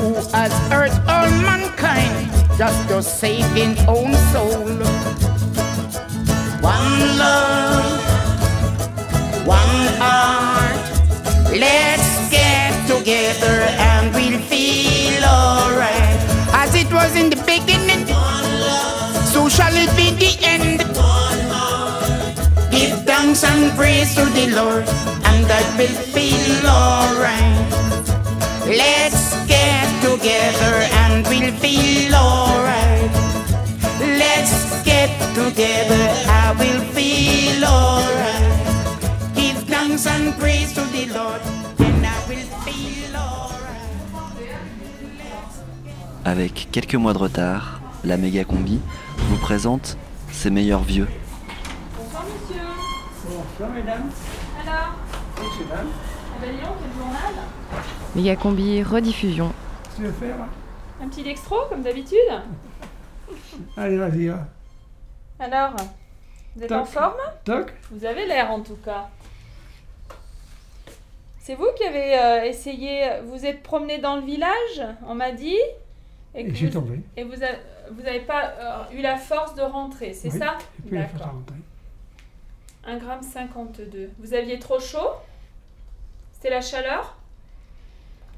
who 0.00 0.14
has 0.32 0.52
hurt 0.72 0.92
all 1.06 1.28
mankind 1.44 2.30
just 2.56 2.88
to 2.88 3.02
save 3.02 3.44
his 3.52 3.78
own 3.86 4.14
soul? 4.32 4.64
One 6.64 7.18
love, 7.18 8.00
one 9.46 9.76
heart. 10.00 10.80
Let's 11.52 12.30
get 12.30 12.72
together 12.88 13.68
and 13.76 14.14
we'll 14.14 14.40
feel 14.48 15.22
alright. 15.24 16.16
As 16.54 16.74
it 16.74 16.90
was 16.92 17.14
in 17.14 17.28
the 17.28 17.36
beginning, 17.44 17.91
shall 19.56 19.74
it 19.76 19.92
be 19.96 20.08
the 20.22 20.32
end? 20.54 20.80
Give 22.70 22.96
thanks 23.04 23.44
and 23.44 23.70
praise 23.76 24.14
to 24.14 24.24
the 24.38 24.46
Lord, 24.56 24.84
and 25.28 25.46
I 25.60 25.62
will 25.78 25.96
feel 26.14 26.64
alright. 26.66 27.68
Let's 28.66 29.22
get 29.46 29.86
together 30.00 30.74
and 31.02 31.26
we'll 31.28 31.52
feel 31.60 32.14
alright. 32.14 33.12
Let's 34.22 34.82
get 34.84 35.10
together, 35.34 36.02
I 36.42 36.54
will 36.58 36.82
feel 36.96 37.62
alright. 37.64 38.54
Give 39.34 39.58
thanks 39.68 40.06
and 40.06 40.32
praise 40.40 40.72
to 40.74 40.82
the 40.96 41.04
Lord, 41.12 41.42
and 41.78 42.06
I 42.06 42.16
will 42.28 42.48
feel. 42.64 43.02
Avec 46.24 46.68
quelques 46.70 46.94
mois 46.94 47.12
de 47.12 47.18
retard, 47.18 47.80
la 48.04 48.16
méga 48.16 48.44
combi 48.44 48.80
vous 49.28 49.36
présente 49.38 49.96
ses 50.30 50.50
meilleurs 50.50 50.82
vieux. 50.82 51.08
Bonsoir 51.96 52.24
monsieur. 52.24 52.62
Bonsoir 53.26 53.70
mesdames. 53.70 54.10
Alors 54.62 54.94
nationale. 55.42 55.86
Ah 55.90 56.38
ben 56.40 56.50
dis 56.54 56.62
donc, 56.62 56.74
quel 56.80 56.92
journal? 57.02 57.34
Mégacombi 58.14 58.82
rediffusion. 58.82 59.52
Tu 59.96 60.02
veux 60.02 60.12
faire 60.12 60.36
Un 61.02 61.08
petit 61.08 61.22
dextro, 61.22 61.56
comme 61.68 61.82
d'habitude? 61.82 62.18
Allez, 63.76 63.96
vas-y, 63.96 64.28
va. 64.28 64.46
Alors, 65.38 65.74
vous 66.56 66.62
êtes 66.62 66.68
Toc. 66.68 66.78
en 66.78 66.84
forme? 66.84 67.14
Toc. 67.44 67.72
Vous 67.90 68.04
avez 68.04 68.26
l'air 68.26 68.50
en 68.50 68.60
tout 68.60 68.76
cas. 68.84 69.08
C'est 71.40 71.54
vous 71.56 71.66
qui 71.76 71.82
avez 71.84 72.16
euh, 72.18 72.44
essayé, 72.44 73.10
vous 73.26 73.44
êtes 73.44 73.62
promené 73.64 73.98
dans 73.98 74.14
le 74.16 74.22
village, 74.22 74.82
on 75.08 75.14
m'a 75.16 75.32
dit 75.32 75.56
Et 76.36 76.46
que 76.46 76.54
j'ai 76.54 76.66
vous- 76.68 76.74
tombé. 76.74 77.00
Et 77.16 77.24
vous 77.24 77.42
n'avez 78.00 78.20
pas 78.20 78.52
euh, 78.58 78.96
eu 78.96 79.02
la 79.02 79.16
force 79.16 79.54
de 79.54 79.60
rentrer, 79.62 80.14
c'est 80.14 80.32
Oui, 80.32 80.38
ça 80.38 80.56
D'accord. 80.84 81.32
rentrer. 81.32 81.56
1 82.86 82.96
gramme 82.96 83.22
52. 83.22 84.10
Vous 84.18 84.34
aviez 84.34 84.58
trop 84.58 84.80
chaud 84.80 85.10
C'était 86.32 86.50
la 86.50 86.60
chaleur 86.62 87.16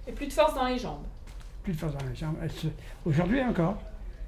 Et 0.06 0.12
plus 0.12 0.26
de 0.26 0.32
force 0.32 0.54
dans 0.54 0.66
les 0.66 0.78
jambes. 0.78 1.04
Plus 1.62 1.72
de 1.72 1.78
force 1.78 1.94
dans 1.94 2.06
les 2.06 2.16
jambes. 2.16 2.36
Aujourd'hui 3.06 3.40
encore. 3.42 3.76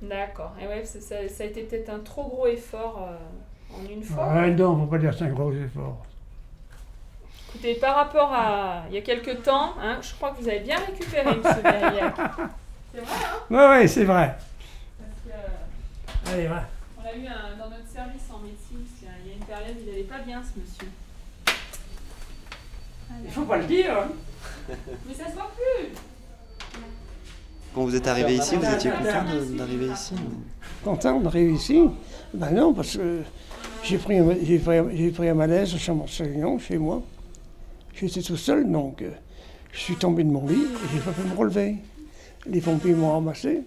D'accord. 0.01 0.53
Et 0.61 0.67
ouais, 0.67 0.85
ça, 0.85 1.17
a 1.17 1.45
été 1.45 1.63
peut-être 1.63 1.91
un 1.91 2.01
trop 2.01 2.25
gros 2.29 2.47
effort 2.47 3.03
euh, 3.03 3.77
en 3.77 3.91
une 3.91 4.03
fois. 4.03 4.29
Ah 4.31 4.49
non, 4.49 4.79
faut 4.79 4.87
pas 4.87 4.99
dire 4.99 5.11
que 5.11 5.17
c'est 5.17 5.25
un 5.25 5.31
gros 5.31 5.53
effort. 5.53 6.05
Écoutez, 7.49 7.75
par 7.75 7.97
rapport 7.97 8.33
à 8.33 8.85
il 8.89 8.95
y 8.95 8.99
a 8.99 9.01
quelques 9.01 9.43
temps, 9.43 9.75
hein, 9.81 9.99
je 10.03 10.13
crois 10.15 10.31
que 10.31 10.43
vous 10.43 10.49
avez 10.49 10.61
bien 10.61 10.77
récupéré, 10.77 11.37
monsieur 11.37 11.63
Berriac. 11.63 12.15
C'est 12.95 13.01
vrai, 13.01 13.17
hein 13.25 13.39
Ouais, 13.51 13.69
ouais, 13.69 13.89
c'est 13.89 14.05
vrai. 14.05 14.37
Euh, 16.29 16.33
Allez, 16.35 16.47
va. 16.47 16.65
on 16.99 17.03
l'a 17.05 17.17
eu 17.17 17.27
un- 17.27 17.57
dans 17.59 17.71
notre 17.71 17.89
service 17.93 18.23
en 18.33 18.39
médecine, 18.41 18.79
parce 18.85 18.99
qu'il 18.99 19.09
y 19.09 19.11
a- 19.11 19.15
il 19.25 19.29
y 19.29 19.33
a 19.33 19.37
une 19.37 19.45
période, 19.45 19.77
il 19.81 19.87
n'allait 19.91 20.03
pas 20.05 20.19
bien, 20.21 20.43
ce 20.43 20.59
monsieur. 20.61 20.89
Il 23.25 23.31
faut 23.31 23.43
pas 23.45 23.59
le 23.59 23.65
dire. 23.67 23.97
hein. 23.97 24.09
Mais 25.07 25.15
ça 25.15 25.29
se 25.31 25.35
voit 25.35 25.51
plus 25.57 25.89
Quand 27.75 27.85
vous 27.85 27.95
êtes 27.95 28.07
arrivé 28.07 28.35
ici, 28.37 28.57
vous 28.57 28.65
étiez 28.75 28.91
content 28.91 29.25
d'arriver 29.57 29.87
ici 29.93 30.15
Content 30.83 31.21
d'arriver 31.21 31.53
ici 31.53 31.83
Ben 32.35 32.51
non, 32.53 32.75
parce 32.75 32.97
que 32.97 33.23
j'ai 33.85 33.99
pris, 33.99 34.19
pris, 34.59 35.11
pris 35.11 35.29
un 35.29 35.35
malaise 35.35 35.75
au 35.75 35.79
Chambon-Saignon, 35.79 36.59
chez 36.59 36.79
moi. 36.79 37.03
J'étais 37.95 38.23
tout 38.23 38.37
seul, 38.37 38.71
donc 38.71 39.03
euh, 39.03 39.11
je 39.73 39.79
suis 39.79 39.97
tombé 39.97 40.25
de 40.25 40.31
mon 40.31 40.47
lit 40.47 40.55
et 40.65 40.95
j'ai 40.95 41.01
pas 41.01 41.13
pu 41.13 41.21
me 41.23 41.35
relever. 41.37 41.77
Les 42.47 42.61
pompiers 42.61 42.95
m'ont 42.95 43.13
ramassé 43.13 43.63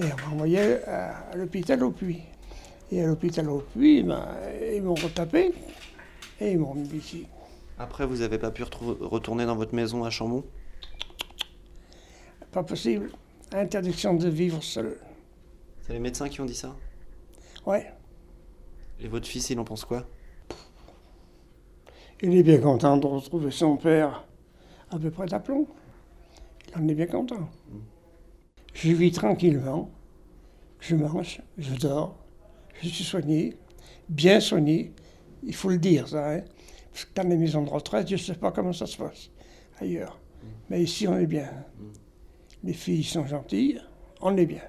et 0.00 0.04
on 0.04 0.28
m'a 0.28 0.34
envoyé 0.34 0.82
à, 0.84 1.30
à 1.30 1.36
l'hôpital 1.36 1.82
au 1.82 1.90
Puy. 1.90 2.22
Et 2.90 3.02
à 3.02 3.06
l'hôpital 3.06 3.48
au 3.48 3.60
Puy, 3.60 4.02
ben, 4.02 4.26
ils 4.74 4.82
m'ont 4.82 4.94
retapé 4.94 5.52
et 6.40 6.52
ils 6.52 6.58
m'ont 6.58 6.74
mis 6.74 6.88
ici. 6.88 7.26
Après, 7.78 8.06
vous 8.06 8.18
n'avez 8.18 8.38
pas 8.38 8.50
pu 8.50 8.62
retourner 8.62 9.46
dans 9.46 9.56
votre 9.56 9.74
maison 9.74 10.04
à 10.04 10.10
Chambon? 10.10 10.44
Pas 12.52 12.62
possible. 12.62 13.10
Interdiction 13.52 14.14
de 14.14 14.28
vivre 14.28 14.62
seul. 14.62 14.96
C'est 15.80 15.92
les 15.92 15.98
médecins 15.98 16.28
qui 16.28 16.40
ont 16.40 16.44
dit 16.44 16.54
ça? 16.54 16.76
Ouais. 17.66 17.92
Et 19.00 19.08
votre 19.08 19.26
fils, 19.26 19.50
il 19.50 19.58
en 19.58 19.64
pense 19.64 19.84
quoi? 19.84 20.06
Il 22.22 22.36
est 22.36 22.42
bien 22.42 22.58
content 22.58 22.96
de 22.96 23.06
retrouver 23.06 23.50
son 23.50 23.76
père 23.76 24.24
à 24.90 24.98
peu 24.98 25.10
près 25.10 25.26
d'aplomb. 25.26 25.66
Il 26.68 26.82
en 26.82 26.88
est 26.88 26.94
bien 26.94 27.06
content. 27.06 27.48
Je 28.74 28.92
vis 28.92 29.12
tranquillement. 29.12 29.90
Je 30.80 30.96
mange, 30.96 31.40
je 31.56 31.74
dors, 31.76 32.18
je 32.82 32.88
suis 32.88 33.04
soigné, 33.04 33.54
bien 34.08 34.38
soigné. 34.40 34.92
Il 35.42 35.54
faut 35.54 35.70
le 35.70 35.78
dire, 35.78 36.08
ça. 36.08 36.34
Hein? 36.34 36.42
Parce 36.92 37.06
que 37.06 37.14
dans 37.14 37.28
les 37.28 37.36
maisons 37.36 37.62
de 37.62 37.70
retraite, 37.70 38.06
je 38.08 38.14
ne 38.14 38.18
sais 38.18 38.34
pas 38.34 38.52
comment 38.52 38.72
ça 38.72 38.86
se 38.86 38.98
passe 38.98 39.30
ailleurs. 39.80 40.20
Mais 40.68 40.82
ici, 40.82 41.08
on 41.08 41.16
est 41.16 41.26
bien. 41.26 41.50
Les 42.62 42.72
filles 42.72 43.04
sont 43.04 43.26
gentilles, 43.26 43.80
on 44.20 44.36
est 44.36 44.46
bien. 44.46 44.62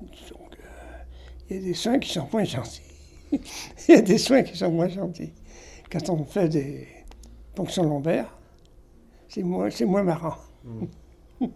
Donc, 0.00 0.10
euh, 0.58 1.02
il 1.48 1.56
y 1.56 1.58
a 1.58 1.62
des 1.62 1.74
soins 1.74 1.98
qui 1.98 2.12
sont 2.12 2.28
moins 2.32 2.44
gentils. 2.44 2.82
il 3.32 3.40
y 3.88 3.92
a 3.94 4.02
des 4.02 4.18
soins 4.18 4.42
qui 4.42 4.56
sont 4.56 4.70
moins 4.70 4.88
gentils. 4.88 5.32
Quand 5.90 6.10
on 6.10 6.24
fait 6.24 6.48
des 6.48 6.88
fonctions 7.56 7.84
lombaires, 7.84 8.36
c'est 9.28 9.42
moins, 9.42 9.70
c'est 9.70 9.84
moins 9.84 10.02
marrant. 10.02 10.36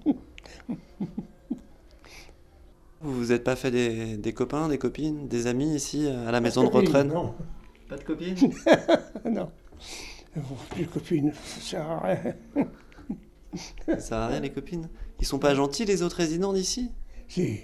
Vous 3.02 3.14
vous 3.14 3.32
êtes 3.32 3.44
pas 3.44 3.56
fait 3.56 3.70
des, 3.70 4.16
des 4.16 4.32
copains, 4.32 4.68
des 4.68 4.78
copines, 4.78 5.28
des 5.28 5.46
amis 5.46 5.74
ici 5.74 6.08
à 6.08 6.30
la 6.30 6.40
maison 6.40 6.64
de 6.64 6.68
retraite 6.68 7.06
non. 7.06 7.34
Pas 7.88 7.96
de 7.96 8.04
copines? 8.04 8.36
Non. 9.24 9.50
Bon, 10.34 10.56
Les 10.76 10.84
copines, 10.84 11.32
ça 11.32 11.60
sert 11.60 11.90
à 11.90 12.00
rien. 12.00 12.34
Ça 13.86 14.00
sert 14.00 14.18
à 14.18 14.28
rien 14.28 14.40
les 14.40 14.50
copines? 14.50 14.88
Ils 15.20 15.26
sont 15.26 15.38
pas 15.38 15.54
gentils 15.54 15.84
les 15.84 16.02
autres 16.02 16.16
résidents 16.16 16.52
d'ici? 16.52 16.90
Si, 17.28 17.60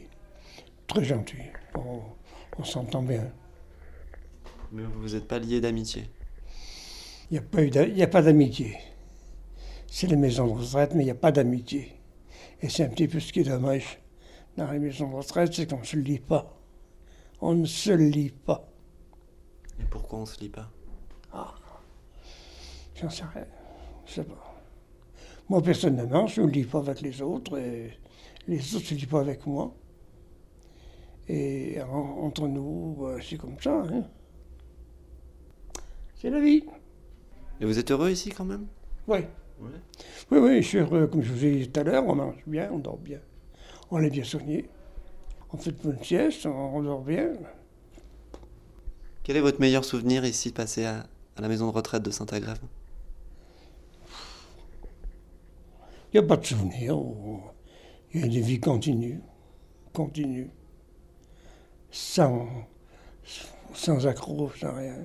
très 0.87 1.05
gentil. 1.05 1.37
On, 1.75 2.01
on 2.59 2.65
s'entend 2.65 3.03
bien. 3.03 3.31
Mais 4.71 4.83
vous 4.85 5.11
n'êtes 5.15 5.27
pas 5.29 5.39
liés 5.39 5.61
d'amitié? 5.61 6.09
Il 7.31 7.35
n'y 7.35 7.39
a, 7.39 7.43
pas 7.43 7.63
eu 7.63 7.71
d'a- 7.71 7.87
il 7.87 7.97
y 7.97 8.03
a 8.03 8.07
pas 8.09 8.23
d'amitié. 8.23 8.77
C'est 9.87 10.07
les 10.07 10.17
maisons 10.17 10.47
de 10.47 10.53
retraite, 10.61 10.95
mais 10.95 11.03
il 11.03 11.07
n'y 11.07 11.11
a 11.11 11.15
pas 11.15 11.33
d'amitié. 11.33 11.93
Et 12.63 12.69
c'est 12.69 12.85
un 12.85 12.89
petit 12.89 13.09
peu 13.09 13.21
ce 13.21 13.33
qui 13.33 13.41
est 13.41 13.45
dommage 13.45 13.99
dans 14.57 14.71
les 14.71 14.79
maisons 14.79 15.09
de 15.11 15.15
retraite, 15.17 15.53
c'est 15.55 15.69
qu'on 15.69 15.79
ne 15.81 15.85
se 15.85 15.97
lit 15.97 16.19
pas. 16.19 16.59
On 17.41 17.55
ne 17.55 17.67
se 17.67 17.91
lit 17.93 18.31
pas. 18.31 18.69
Et 19.81 19.85
pourquoi 19.91 20.21
on 20.21 20.27
se 20.27 20.39
lit 20.41 20.49
pas? 20.51 20.71
J'en 23.01 23.11
sais 23.11 23.25
rien. 23.35 23.47
Je 24.07 24.13
sais 24.13 24.25
pas. 24.25 24.63
Moi, 25.49 25.61
personnellement, 25.63 26.27
je 26.27 26.43
ne 26.43 26.47
lis 26.51 26.65
pas 26.65 26.79
avec 26.79 27.01
les 27.01 27.21
autres 27.21 27.59
et 27.59 27.93
les 28.47 28.75
autres 28.75 28.85
ne 28.85 28.89
se 28.91 28.95
lient 28.95 29.07
pas 29.07 29.21
avec 29.21 29.45
moi. 29.47 29.75
Et 31.29 31.81
en- 31.83 32.25
entre 32.27 32.47
nous, 32.49 32.99
euh, 33.03 33.19
c'est 33.23 33.37
comme 33.39 33.59
ça. 33.61 33.83
hein. 33.83 34.05
C'est 36.17 36.31
la 36.31 36.41
vie. 36.41 36.65
Et 37.61 37.65
vous 37.65 37.79
êtes 37.79 37.91
heureux 37.91 38.11
ici 38.11 38.31
quand 38.31 38.45
même? 38.45 38.67
Oui. 39.09 39.19
Oui, 39.61 40.39
oui, 40.39 40.63
je 40.63 40.69
suis 40.69 40.79
heureux. 40.79 41.07
Comme 41.07 41.23
je 41.23 41.33
vous 41.33 41.45
ai 41.45 41.59
dit 41.61 41.69
tout 41.71 41.81
à 41.81 41.83
l'heure, 41.85 42.07
on 42.07 42.15
mange 42.15 42.43
bien, 42.47 42.69
on 42.73 42.79
dort 42.79 42.99
bien. 42.99 43.21
On 43.95 44.03
est 44.03 44.09
bien 44.09 44.25
soigné. 44.25 44.71
On 45.53 45.59
fait 45.59 45.71
de 45.71 45.77
bonnes 45.77 46.03
siestes, 46.03 46.47
on, 46.47 46.83
dort 46.83 47.03
bien. 47.03 47.35
Quel 49.23 49.37
est 49.37 49.41
votre 49.41 49.61
meilleur 49.61 49.85
souvenir 49.85 50.25
ici 50.25 50.51
passé 50.51 50.87
à, 50.87 51.05
à 51.37 51.43
la 51.43 51.49
maison 51.49 51.67
de 51.67 51.73
retraite 51.73 52.03
de 52.03 52.11
Saint-Agrève 52.11 52.59
Il 56.11 56.21
n'y 56.21 56.25
a 56.25 56.27
pas 56.27 56.39
de 56.39 56.47
souvenir. 56.47 56.97
Il 58.15 58.21
y 58.21 58.23
a 58.23 58.27
une 58.27 58.41
vie 58.41 58.61
continue. 58.61 59.21
Continue. 59.93 60.49
Sans, 61.91 62.49
sans 63.75 64.07
accroc, 64.07 64.53
sans 64.59 64.75
rien. 64.75 65.05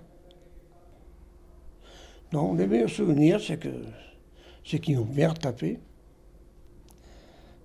Non, 2.32 2.54
les 2.54 2.68
meilleurs 2.68 2.90
souvenirs, 2.90 3.42
c'est 3.46 3.60
que 3.60 3.84
c'est 4.64 4.80
qu'ils 4.80 4.98
m'ont 4.98 5.04
bien 5.04 5.28
retapé. 5.28 5.82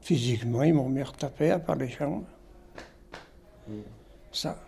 Physiquement, 0.02 0.64
ils 0.64 0.74
m'ont 0.74 0.90
bien 0.90 1.04
retapé 1.04 1.50
à 1.50 1.60
part 1.60 1.76
les 1.76 1.88
jambes. 1.88 2.24
Ça. 4.32 4.60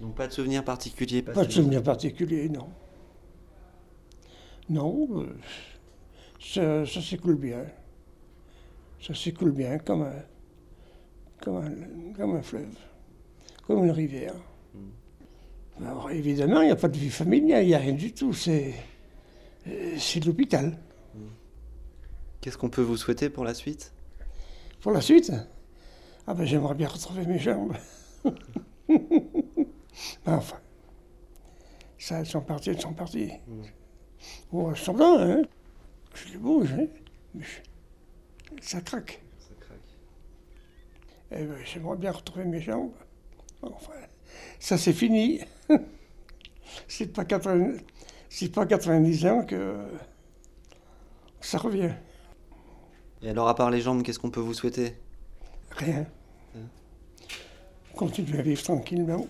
Donc 0.00 0.14
pas 0.14 0.26
de 0.26 0.32
souvenir 0.32 0.64
particulier 0.64 1.22
Pas 1.22 1.44
de 1.44 1.52
souvenir 1.52 1.82
particulier, 1.82 2.48
non. 2.48 2.68
Non, 4.70 5.08
euh, 5.20 5.26
ça, 6.40 6.86
ça 6.86 7.02
s'écoule 7.02 7.36
bien. 7.36 7.64
Ça 9.00 9.14
s'écoule 9.14 9.52
bien 9.52 9.78
comme 9.78 10.02
un, 10.02 10.22
comme, 11.40 11.56
un, 11.56 12.12
comme 12.16 12.36
un 12.36 12.42
fleuve, 12.42 12.74
comme 13.66 13.84
une 13.84 13.90
rivière. 13.90 14.34
Alors 15.84 16.10
évidemment, 16.10 16.62
il 16.62 16.66
n'y 16.66 16.72
a 16.72 16.76
pas 16.76 16.88
de 16.88 16.96
vie 16.96 17.10
familiale, 17.10 17.64
il 17.64 17.68
n'y 17.68 17.74
a 17.74 17.78
rien 17.78 17.92
du 17.92 18.12
tout. 18.12 18.32
C'est, 18.32 18.72
euh, 19.66 19.94
c'est 19.98 20.24
l'hôpital. 20.24 20.78
Qu'est-ce 22.42 22.58
qu'on 22.58 22.68
peut 22.68 22.82
vous 22.82 22.96
souhaiter 22.98 23.30
pour 23.30 23.44
la 23.44 23.54
suite? 23.54 23.92
Pour 24.80 24.92
la 24.92 25.00
suite, 25.00 25.32
ah 26.26 26.34
ben, 26.34 26.44
j'aimerais 26.44 26.74
bien 26.74 26.88
retrouver 26.88 27.24
mes 27.24 27.38
jambes. 27.38 27.74
Ben, 30.24 30.34
enfin, 30.34 30.58
ça, 31.98 32.18
elles 32.20 32.26
sont 32.26 32.40
parties, 32.40 32.70
elles 32.70 32.80
sont 32.80 32.94
parties. 32.94 33.30
Bon, 34.50 34.70
elles 34.70 34.76
sont 34.78 34.96
là, 34.96 35.16
hein. 35.20 35.42
Je 36.14 36.32
les 36.32 36.38
bouge, 36.38 36.72
hein. 36.72 36.86
Mais 37.34 37.44
je- 37.44 38.60
ça 38.66 38.80
craque. 38.80 39.22
Ça 39.38 39.54
craque. 39.60 39.78
Eh 41.30 41.44
ben, 41.44 41.58
j'aimerais 41.64 41.96
bien 41.96 42.10
retrouver 42.10 42.44
mes 42.46 42.60
jambes. 42.60 42.92
Enfin, 43.60 43.92
ça 44.58 44.78
c'est 44.78 44.92
fini. 44.94 45.40
c'est 46.88 47.12
pas 47.12 47.24
80 47.24 47.74
c'est 48.30 48.50
pas 48.50 48.64
90 48.66 49.26
ans 49.26 49.44
que 49.44 49.76
ça 51.40 51.58
revient. 51.58 51.92
Et 53.22 53.30
alors 53.30 53.48
à 53.48 53.54
part 53.54 53.70
les 53.70 53.80
jambes, 53.80 54.02
qu'est-ce 54.02 54.18
qu'on 54.18 54.30
peut 54.30 54.40
vous 54.40 54.54
souhaiter? 54.54 54.94
Rien. 55.72 56.06
Continuer 57.94 58.38
à 58.38 58.42
vivre 58.42 58.62
tranquillement. 58.62 59.26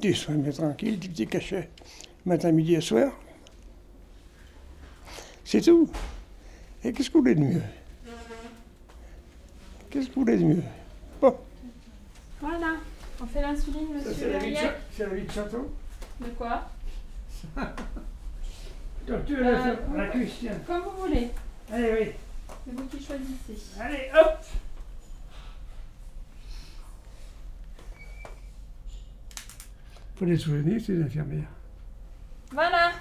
Des 0.00 0.12
soins 0.14 0.34
mais 0.36 0.52
tranquilles, 0.52 0.98
des 0.98 1.08
petits 1.08 1.26
cachets, 1.26 1.70
matin, 2.26 2.50
midi 2.52 2.74
et 2.74 2.80
soir. 2.80 3.12
C'est 5.44 5.60
tout. 5.60 5.88
Et 6.82 6.92
qu'est-ce 6.92 7.08
que 7.08 7.14
vous 7.14 7.20
voulez 7.20 7.34
de 7.34 7.40
mieux? 7.40 7.62
Qu'est-ce 9.90 10.08
que 10.08 10.14
vous 10.14 10.20
voulez 10.22 10.36
de 10.36 10.44
mieux? 10.44 10.62
Bon, 11.20 11.36
Voilà. 12.40 12.74
On 13.22 13.26
fait 13.26 13.40
l'insuline, 13.42 13.94
monsieur 13.94 14.12
c'est 14.12 14.30
la 14.32 14.38
vie 14.38 14.50
de 14.50 14.54
Verrier. 14.54 14.56
cha- 14.56 14.74
c'est 14.96 15.06
la 15.06 15.14
vie 15.14 15.22
de 15.26 15.30
château. 15.30 15.70
De 16.20 16.26
quoi? 16.30 16.68
Donc 19.06 19.24
tu 19.26 19.36
veux 19.36 19.46
Euh, 19.46 19.52
la, 19.52 19.64
la 19.96 20.06
vous- 20.06 20.10
cuisse, 20.12 20.32
tiens. 20.40 20.58
Comme 20.66 20.82
vous 20.82 21.02
voulez. 21.06 21.28
Allez, 21.72 21.92
oui. 22.00 22.10
C'est 22.64 22.72
vous 22.72 22.86
qui 22.86 23.04
choisissez. 23.04 23.80
Allez, 23.80 24.10
hop 24.14 24.38
Faut 30.16 30.24
des 30.26 30.38
souvenirs, 30.38 30.80
c'est 30.84 30.92
une 30.92 31.02
infirmière. 31.02 31.48
Voilà. 32.52 32.92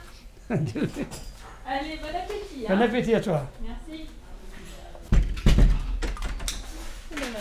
bon 0.49 0.55
Allez, 1.67 1.97
bon 1.97 2.07
appétit. 2.07 2.65
hein. 2.67 2.81
appétit 2.81 3.13
à 3.15 3.21
toi. 3.21 3.49
Merci. 3.61 4.05
Voilà. 7.11 7.39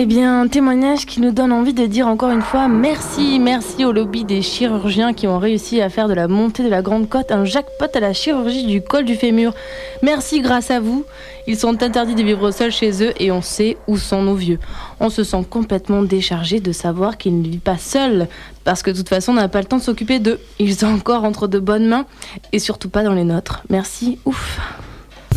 Eh 0.00 0.06
bien, 0.06 0.42
un 0.42 0.46
témoignage 0.46 1.06
qui 1.06 1.20
nous 1.20 1.32
donne 1.32 1.50
envie 1.50 1.72
de 1.72 1.84
dire 1.84 2.06
encore 2.06 2.30
une 2.30 2.40
fois 2.40 2.68
merci, 2.68 3.40
merci 3.40 3.84
au 3.84 3.90
lobby 3.90 4.22
des 4.22 4.42
chirurgiens 4.42 5.12
qui 5.12 5.26
ont 5.26 5.40
réussi 5.40 5.80
à 5.80 5.90
faire 5.90 6.06
de 6.06 6.14
la 6.14 6.28
montée 6.28 6.62
de 6.62 6.68
la 6.68 6.82
Grande 6.82 7.08
Côte 7.08 7.32
un 7.32 7.44
jackpot 7.44 7.86
à 7.92 7.98
la 7.98 8.12
chirurgie 8.12 8.64
du 8.64 8.80
col 8.80 9.04
du 9.04 9.16
fémur. 9.16 9.54
Merci 10.02 10.40
grâce 10.40 10.70
à 10.70 10.78
vous. 10.78 11.04
Ils 11.48 11.58
sont 11.58 11.82
interdits 11.82 12.14
de 12.14 12.22
vivre 12.22 12.52
seuls 12.52 12.70
chez 12.70 13.02
eux 13.02 13.12
et 13.20 13.32
on 13.32 13.42
sait 13.42 13.76
où 13.88 13.96
sont 13.96 14.22
nos 14.22 14.36
vieux. 14.36 14.60
On 15.00 15.10
se 15.10 15.24
sent 15.24 15.44
complètement 15.50 16.04
déchargé 16.04 16.60
de 16.60 16.70
savoir 16.70 17.18
qu'ils 17.18 17.36
ne 17.36 17.42
vivent 17.42 17.58
pas 17.58 17.76
seuls 17.76 18.28
parce 18.62 18.84
que 18.84 18.92
de 18.92 18.98
toute 18.98 19.08
façon 19.08 19.32
on 19.32 19.34
n'a 19.34 19.48
pas 19.48 19.58
le 19.58 19.66
temps 19.66 19.78
de 19.78 19.82
s'occuper 19.82 20.20
d'eux. 20.20 20.38
Ils 20.60 20.76
sont 20.76 20.86
encore 20.86 21.24
entre 21.24 21.48
de 21.48 21.58
bonnes 21.58 21.88
mains 21.88 22.06
et 22.52 22.60
surtout 22.60 22.88
pas 22.88 23.02
dans 23.02 23.14
les 23.14 23.24
nôtres. 23.24 23.64
Merci, 23.68 24.20
ouf. 24.24 24.60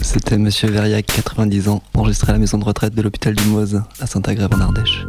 C'était 0.01 0.37
Monsieur 0.37 0.69
Verriac, 0.69 1.05
90 1.05 1.69
ans, 1.69 1.83
enregistré 1.93 2.31
à 2.31 2.33
la 2.33 2.39
maison 2.39 2.57
de 2.57 2.63
retraite 2.63 2.93
de 2.95 3.01
l'hôpital 3.01 3.35
du 3.35 3.43
Moz, 3.45 3.81
à 3.99 4.07
Saint-Agrève 4.07 4.49
en 4.53 4.59
Ardèche. 4.59 5.05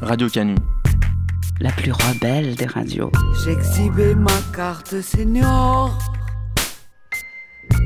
Radio 0.00 0.28
Canu. 0.28 0.54
La 1.60 1.72
plus 1.72 1.92
rebelle 1.92 2.54
des 2.54 2.66
radios. 2.66 3.10
J'exhibais 3.44 4.14
ma 4.14 4.30
carte 4.54 5.00
senior 5.00 5.98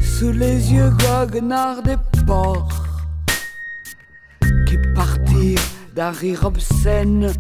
sous 0.01 0.33
les 0.33 0.73
yeux 0.73 0.91
goguenards 0.91 1.83
des 1.83 1.97
porcs 2.27 2.85
qui 4.67 4.77
partirent 4.95 5.61
d'un 5.95 6.11
rire 6.11 6.45
obscène 6.45 7.33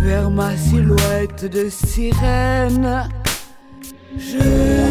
vers 0.00 0.30
ma 0.30 0.56
silhouette 0.56 1.44
de 1.44 1.68
sirène. 1.68 3.08
Je 4.16 4.38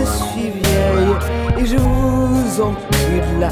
suis 0.06 0.52
vieille 0.52 1.16
et 1.58 1.66
je 1.66 1.78
vous 1.78 2.62
encule 2.62 3.48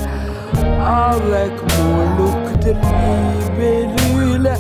avec 0.84 1.52
mon 1.78 2.18
look 2.18 2.60
de 2.60 2.74
libellule. 2.74 4.52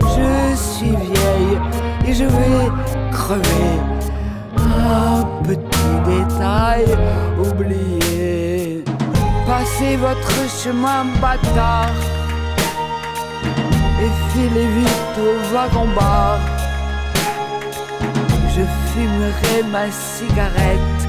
Je 0.00 0.54
suis 0.54 0.90
vieille 0.90 1.58
et 2.06 2.12
je 2.12 2.24
vais 2.24 2.70
crever. 3.10 3.80
Un 4.58 5.24
petit 5.44 5.94
détail 6.04 6.84
oublié. 7.38 8.84
Passez 9.46 9.96
votre 9.96 10.48
chemin 10.62 11.06
bâtard 11.22 11.90
et 14.02 14.10
filez 14.32 14.66
vite 14.66 15.18
au 15.18 15.54
wagon-bar. 15.54 16.59
Je 18.60 18.66
fumerai 18.92 19.62
ma 19.72 19.90
cigarette 19.90 21.02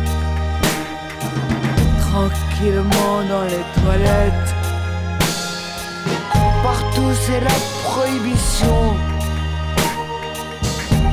tranquillement 2.00 3.16
dans 3.28 3.44
les 3.44 3.66
toilettes. 3.82 4.56
Partout 6.64 7.12
c'est 7.24 7.42
la 7.42 7.58
prohibition. 7.84 8.96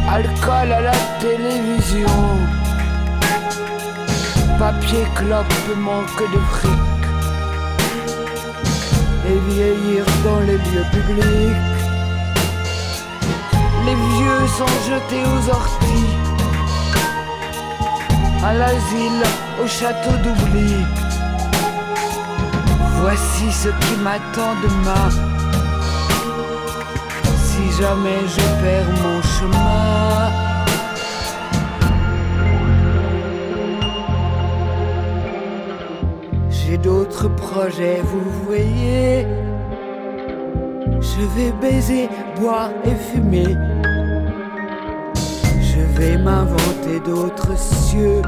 Alcool 0.08 0.72
à 0.72 0.80
la 0.80 0.98
télévision. 1.18 2.20
Papier 4.60 5.06
clope 5.16 5.76
manque 5.76 6.22
de 6.34 6.40
fric. 6.52 7.02
Et 9.28 9.38
vieillir 9.50 10.04
dans 10.24 10.40
les 10.46 10.58
lieux 10.58 10.88
publics. 10.92 11.78
Les 13.86 13.94
vieux 13.94 14.46
sont 14.56 14.74
jetés 14.88 15.24
aux 15.24 15.50
orties. 15.50 16.17
À 18.44 18.54
l'asile, 18.54 19.22
au 19.62 19.66
château 19.66 20.12
d'oubli. 20.22 20.76
Voici 23.00 23.52
ce 23.52 23.68
qui 23.68 23.96
m'attend 24.02 24.54
demain. 24.62 25.10
Si 27.36 27.82
jamais 27.82 28.20
je 28.26 28.40
perds 28.62 28.92
mon 29.02 29.22
chemin. 29.22 30.30
J'ai 36.50 36.78
d'autres 36.78 37.28
projets, 37.28 38.00
vous 38.04 38.30
voyez. 38.46 39.26
Je 41.00 41.22
vais 41.34 41.52
baiser, 41.60 42.08
boire 42.38 42.70
et 42.84 42.94
fumer. 42.94 43.56
Vais 46.08 46.16
m'inventer 46.16 47.00
d'autres 47.04 47.54
cieux, 47.58 48.22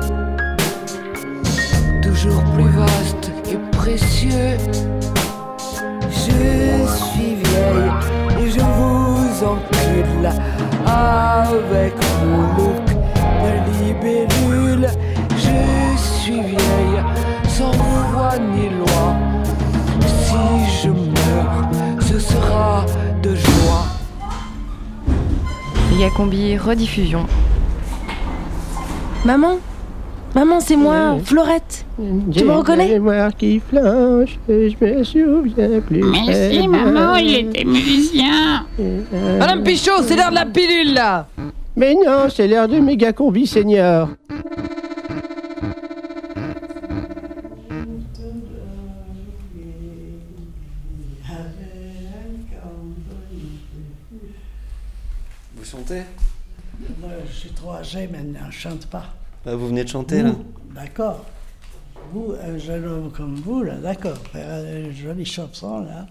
toujours 2.03 2.43
plus 2.55 2.69
vastes 2.69 3.33
et 3.51 3.57
précieux. 3.75 4.59
Je 6.11 6.87
suis 6.87 7.37
vieille 7.37 7.91
et 8.39 8.51
je 8.51 8.61
vous 8.61 9.45
encule 9.47 10.29
avec 10.87 11.95
mon 12.27 12.43
look 12.59 12.87
de 13.45 13.53
libellule. 13.83 14.87
Je 15.39 15.97
suis 15.97 16.43
vieille 16.43 17.03
sans 17.49 17.71
voix 17.71 18.37
ni 18.37 18.69
loi. 18.69 19.17
Si 20.07 20.83
je 20.83 20.91
meurs, 20.91 21.71
ce 21.99 22.19
sera 22.19 22.85
de 23.23 23.35
joie. 23.35 23.87
Yacombi, 25.99 26.59
rediffusion. 26.59 27.25
Maman 29.25 29.59
Maman, 30.35 30.61
c'est 30.61 30.77
moi, 30.77 31.19
Florette. 31.25 31.85
Tu 32.33 32.45
me 32.45 32.53
reconnais 32.53 32.87
mémoire 32.87 33.37
qui 33.37 33.59
flanche, 33.59 34.39
je 34.49 34.85
me 34.85 35.03
souviens 35.03 35.81
plus. 35.81 36.05
Mais 36.05 36.53
si, 36.53 36.69
maman, 36.69 37.17
il 37.17 37.35
était 37.35 37.65
musicien. 37.65 38.65
Madame 39.41 39.65
Pichot, 39.65 40.03
c'est 40.05 40.15
l'heure 40.15 40.31
de 40.31 40.37
la 40.37 40.47
pilule 40.47 40.95
là 40.95 41.27
Mais 41.77 41.95
non, 41.95 42.29
c'est 42.29 42.47
l'heure 42.47 42.69
de 42.69 42.79
méga 42.79 43.13
combi 43.13 43.45
senior. 43.45 44.11
Vous 55.57 55.65
chantez? 55.65 56.03
Je 57.29 57.33
suis 57.33 57.51
trop 57.51 57.73
âgé 57.75 58.09
maintenant, 58.09 58.51
je 58.51 58.59
chante 58.59 58.87
pas. 58.87 59.05
Bah, 59.45 59.55
Vous 59.55 59.69
venez 59.69 59.85
de 59.85 59.89
chanter 59.89 60.23
là 60.23 60.33
D'accord. 60.75 61.25
Vous, 62.13 62.35
un 62.43 62.59
jeune 62.59 62.85
homme 62.87 63.13
comme 63.13 63.37
vous, 63.37 63.63
là, 63.63 63.75
d'accord, 63.77 64.19
faire 64.33 64.65
jolie 64.93 65.25
chanson, 65.25 65.81
là, 65.81 66.07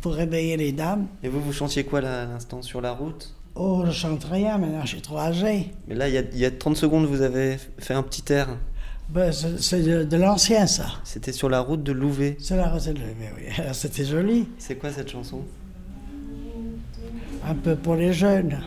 pour 0.00 0.14
réveiller 0.14 0.56
les 0.56 0.72
dames. 0.72 1.06
Et 1.22 1.28
vous, 1.28 1.40
vous 1.40 1.52
chantiez 1.52 1.84
quoi 1.84 2.00
là 2.00 2.22
à 2.22 2.26
l'instant 2.26 2.62
sur 2.62 2.80
la 2.80 2.92
route? 2.92 3.34
Oh, 3.54 3.84
je 3.86 3.90
chante 3.90 4.24
rien, 4.24 4.58
maintenant, 4.58 4.82
je 4.82 4.88
suis 4.88 5.00
trop 5.02 5.18
âgé. 5.18 5.72
Mais 5.88 5.94
là, 5.94 6.08
il 6.08 6.14
y, 6.14 6.18
a, 6.18 6.22
il 6.32 6.38
y 6.38 6.44
a 6.44 6.50
30 6.50 6.76
secondes, 6.76 7.04
vous 7.06 7.22
avez 7.22 7.58
fait 7.78 7.94
un 7.94 8.02
petit 8.02 8.32
air. 8.32 8.48
Ben, 9.10 9.30
c'est 9.32 9.82
de, 9.82 10.04
de 10.04 10.16
l'ancien, 10.16 10.66
ça. 10.66 10.86
C'était 11.04 11.32
sur 11.32 11.48
la 11.48 11.60
route 11.60 11.82
de 11.82 11.92
Louvet. 11.92 12.36
C'est 12.40 12.56
la 12.56 12.68
recette 12.68 12.94
de 12.94 13.00
mais 13.00 13.30
oui. 13.36 13.52
C'était 13.72 14.04
joli. 14.04 14.48
C'est 14.58 14.76
quoi 14.76 14.90
cette 14.90 15.10
chanson? 15.10 15.42
Un 17.46 17.54
peu 17.54 17.76
pour 17.76 17.94
les 17.94 18.12
jeunes. 18.12 18.58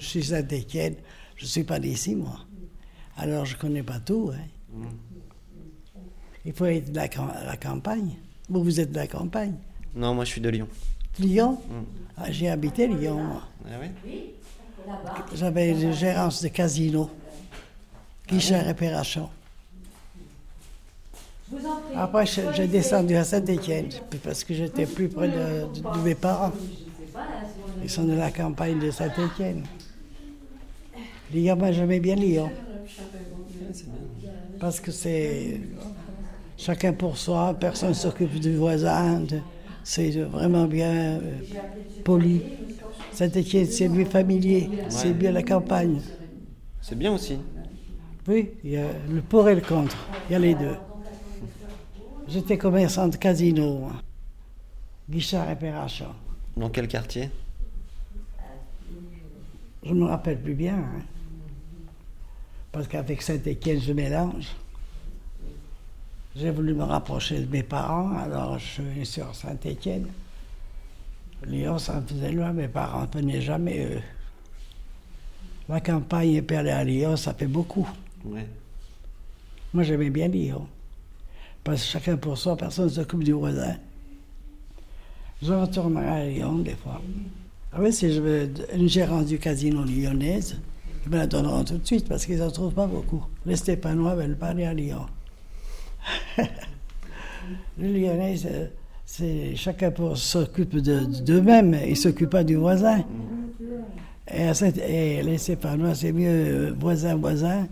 Je 0.00 0.06
suis 0.06 0.24
Saint-Étienne, 0.24 0.94
je 1.36 1.44
ne 1.44 1.48
suis 1.48 1.62
pas 1.64 1.78
d'ici, 1.78 2.14
moi. 2.16 2.40
Alors, 3.16 3.44
je 3.44 3.54
ne 3.54 3.60
connais 3.60 3.82
pas 3.82 4.00
tout. 4.00 4.32
hein. 4.34 4.40
Mm. 4.74 4.86
Il 6.46 6.52
faut 6.54 6.64
être 6.66 6.90
de 6.90 6.96
la, 6.96 7.06
cam- 7.08 7.32
la 7.46 7.56
campagne. 7.56 8.16
Vous, 8.48 8.64
vous 8.64 8.80
êtes 8.80 8.90
de 8.92 8.96
la 8.96 9.06
campagne. 9.06 9.54
Non, 9.94 10.14
moi 10.14 10.24
je 10.24 10.30
suis 10.30 10.40
de 10.40 10.48
Lyon. 10.48 10.66
Lyon? 11.18 11.52
Mm. 11.68 11.74
Ah, 12.16 12.30
J'ai 12.32 12.48
habité 12.48 12.86
Lyon, 12.88 13.22
moi. 13.22 13.42
Ah 13.66 13.76
oui 13.80 14.32
J'avais 15.34 15.70
une 15.70 15.92
gérance 15.92 16.42
de 16.42 16.48
casino, 16.48 17.10
guichet 18.26 18.60
réparation. 18.60 19.28
Après, 21.94 22.24
je- 22.26 22.52
j'ai 22.54 22.68
descendu 22.68 23.16
à 23.16 23.24
Saint-Étienne, 23.24 23.88
parce 24.24 24.44
que 24.44 24.54
j'étais 24.54 24.86
plus 24.86 25.08
près 25.08 25.28
de, 25.28 25.66
de- 25.74 25.94
de 25.98 26.02
mes 26.04 26.14
parents. 26.14 26.52
Ils 27.82 27.90
sont 27.90 28.04
de 28.04 28.14
la 28.14 28.30
campagne 28.30 28.78
de 28.78 28.90
Saint-Étienne. 28.90 29.64
Lyon, 31.32 31.56
moi 31.56 31.72
j'aimais 31.72 32.00
bien 32.00 32.16
Lyon. 32.16 32.50
Parce 34.58 34.80
que 34.80 34.90
c'est 34.90 35.60
chacun 36.58 36.92
pour 36.92 37.16
soi, 37.16 37.54
personne 37.58 37.90
ne 37.90 37.94
s'occupe 37.94 38.38
du 38.40 38.56
voisin. 38.56 39.22
C'est 39.84 40.10
vraiment 40.22 40.66
bien 40.66 41.18
euh, 41.20 41.20
poli. 42.04 42.42
Saint-Étienne, 43.12 43.66
c'est 43.66 43.88
mieux 43.88 44.04
familier, 44.04 44.70
c'est 44.88 45.12
bien 45.12 45.32
la 45.32 45.42
campagne. 45.42 46.00
C'est 46.80 46.96
bien 46.98 47.12
aussi. 47.12 47.38
Oui, 48.28 48.50
il 48.64 48.70
y 48.70 48.76
a 48.76 48.86
le 49.08 49.20
pour 49.22 49.48
et 49.48 49.54
le 49.54 49.60
contre, 49.60 49.96
il 50.28 50.32
y 50.32 50.36
a 50.36 50.38
les 50.38 50.54
deux. 50.54 50.76
J'étais 52.28 52.58
commerçant 52.58 53.08
de 53.08 53.16
casino. 53.16 53.88
Guichard 55.08 55.50
et 55.50 55.56
Perrachon. 55.56 56.06
Dans 56.56 56.68
quel 56.70 56.86
quartier? 56.86 57.30
Je 59.84 59.90
ne 59.92 60.00
me 60.00 60.04
rappelle 60.04 60.38
plus 60.40 60.54
bien. 60.54 60.76
hein. 60.76 61.02
Parce 62.72 62.86
qu'avec 62.86 63.22
Saint-Étienne, 63.22 63.80
je 63.80 63.92
mélange. 63.92 64.46
J'ai 66.36 66.50
voulu 66.50 66.74
me 66.74 66.84
rapprocher 66.84 67.40
de 67.40 67.50
mes 67.50 67.64
parents, 67.64 68.16
alors 68.16 68.58
je 68.58 68.64
suis 68.64 69.06
sur 69.06 69.34
Saint-Étienne. 69.34 70.06
Lyon, 71.44 71.78
ça 71.78 72.00
me 72.00 72.06
faisait 72.06 72.30
loin, 72.30 72.52
mes 72.52 72.68
parents 72.68 73.06
ne 73.12 73.20
venaient 73.20 73.40
jamais, 73.40 73.84
eux. 73.84 74.02
La 75.68 75.80
campagne 75.80 76.42
et 76.48 76.54
aller 76.54 76.70
à 76.70 76.84
Lyon, 76.84 77.16
ça 77.16 77.34
fait 77.34 77.46
beaucoup. 77.46 77.88
Ouais. 78.24 78.46
Moi, 79.72 79.82
j'aimais 79.82 80.10
bien 80.10 80.28
Lyon. 80.28 80.66
Parce 81.64 81.82
que 81.82 81.88
chacun 81.88 82.16
pour 82.16 82.38
soi, 82.38 82.56
personne 82.56 82.86
ne 82.86 82.90
s'occupe 82.90 83.24
du 83.24 83.32
voisin. 83.32 83.76
Je 85.42 85.52
retournerai 85.52 86.08
à 86.08 86.26
Lyon 86.26 86.58
des 86.58 86.74
fois. 86.74 87.00
Ah 87.72 87.78
oui, 87.80 87.92
si 87.92 88.12
je 88.12 88.20
veux 88.20 88.52
une 88.74 88.88
gérance 88.88 89.26
du 89.26 89.38
casino 89.38 89.84
lyonnaise, 89.84 90.60
ils 91.04 91.10
me 91.12 91.16
la 91.16 91.26
donneront 91.26 91.64
tout 91.64 91.78
de 91.78 91.86
suite 91.86 92.08
parce 92.08 92.26
qu'ils 92.26 92.38
n'en 92.38 92.50
trouvent 92.50 92.74
pas 92.74 92.86
beaucoup. 92.86 93.24
Les 93.46 93.56
Stéphanois 93.56 94.14
veulent 94.14 94.36
pas 94.36 94.48
aller 94.48 94.64
à 94.64 94.74
Lyon. 94.74 95.06
Les 97.78 97.92
Lyonnais, 98.00 98.36
c'est- 99.06 99.56
chacun 99.56 99.92
s'occupe 100.14 100.76
de- 100.76 101.04
d'eux-mêmes, 101.22 101.76
ils 101.84 101.90
ne 101.90 101.94
s'occupent 101.94 102.30
pas 102.30 102.44
du 102.44 102.56
voisin. 102.56 103.04
Et, 104.32 104.44
à 104.44 104.54
Saint- 104.54 104.72
et 104.76 105.22
les 105.22 105.38
Stéphanois, 105.38 105.94
c'est 105.94 106.12
mieux 106.12 106.28
euh, 106.28 106.74
voisin, 106.78 107.16
voisin. 107.16 107.66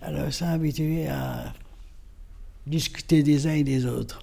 Alors, 0.00 0.26
ils 0.26 0.32
sont 0.32 0.46
habitués 0.46 1.08
à 1.08 1.52
discuter 2.66 3.22
des 3.22 3.46
uns 3.46 3.52
et 3.54 3.64
des 3.64 3.84
autres. 3.84 4.22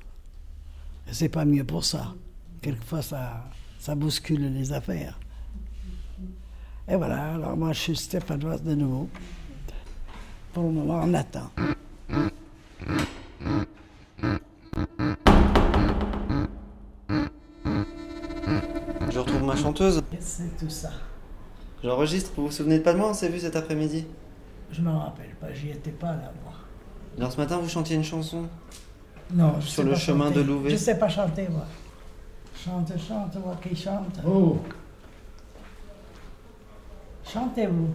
C'est 1.12 1.30
pas 1.30 1.46
mieux 1.46 1.64
pour 1.64 1.84
ça. 1.86 2.14
Quelquefois, 2.62 3.02
ça, 3.02 3.46
ça 3.80 3.96
bouscule 3.96 4.52
les 4.54 4.72
affaires. 4.74 5.20
Et 6.90 6.96
voilà, 6.96 7.34
alors 7.36 7.56
moi, 7.56 7.72
je 7.74 7.80
suis 7.80 7.96
stéphanoise 7.96 8.64
de 8.64 8.74
nouveau. 8.74 9.10
Pour 10.54 10.64
le 10.64 10.72
moment, 10.72 11.02
on 11.04 11.14
attend. 11.14 11.50
Je 19.12 19.20
retrouve 19.20 19.44
ma 19.44 19.56
chanteuse. 19.56 20.02
C'est 20.20 20.58
tout 20.58 20.70
ça. 20.70 20.90
J'enregistre, 21.84 22.32
vous 22.36 22.48
vous 22.48 22.52
souvenez 22.52 22.80
pas 22.80 22.94
de 22.94 22.98
moi 22.98 23.10
On 23.10 23.14
s'est 23.14 23.30
vu 23.30 23.40
cet 23.40 23.56
après-midi? 23.56 24.06
Je 24.72 24.82
me 24.82 24.92
rappelle 24.92 25.34
pas, 25.40 25.52
j'y 25.54 25.70
étais 25.70 25.92
pas 25.92 26.08
là, 26.12 26.32
moi. 26.44 26.54
Alors 27.18 27.32
ce 27.32 27.38
matin, 27.38 27.58
vous 27.58 27.70
chantiez 27.70 27.96
une 27.96 28.04
chanson? 28.04 28.44
Non, 29.34 29.56
je 29.60 29.66
Sur 29.68 29.84
sais 29.84 29.84
le 29.84 29.92
pas 29.92 29.98
chemin 29.98 30.26
chanter. 30.28 30.40
de 30.40 30.44
Louvet. 30.44 30.70
Je 30.72 30.76
sais 30.76 30.98
pas 30.98 31.10
chanter, 31.10 31.48
moi. 31.50 31.66
Chante, 32.56 32.92
chante, 33.00 33.36
moi 33.44 33.56
qui 33.62 33.76
chante. 33.76 34.20
Oh. 34.28 34.60
Chantez-vous. 37.32 37.94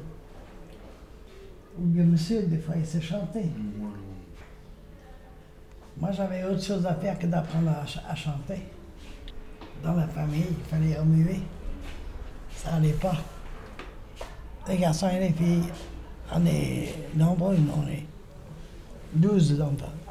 Ou 1.78 1.82
bien 1.82 2.04
monsieur, 2.04 2.42
des 2.44 2.58
fois, 2.58 2.76
il 2.76 2.86
sait 2.86 3.00
chanter. 3.00 3.46
Moi, 5.96 6.12
j'avais 6.12 6.44
autre 6.44 6.62
chose 6.62 6.86
à 6.86 6.94
faire 6.94 7.18
que 7.18 7.26
d'apprendre 7.26 7.70
à, 7.70 8.10
à 8.10 8.14
chanter. 8.14 8.60
Dans 9.82 9.94
la 9.94 10.06
famille, 10.06 10.46
il 10.50 10.64
fallait 10.64 10.96
remuer. 10.98 11.40
Ça 12.54 12.74
allait 12.74 12.92
pas. 12.92 13.16
Les 14.68 14.76
garçons 14.76 15.10
et 15.10 15.18
les 15.18 15.32
filles, 15.32 15.64
on 16.32 16.46
est 16.46 16.94
nombreux, 17.16 17.56
on 17.76 17.88
est 17.88 18.06
12 19.14 19.62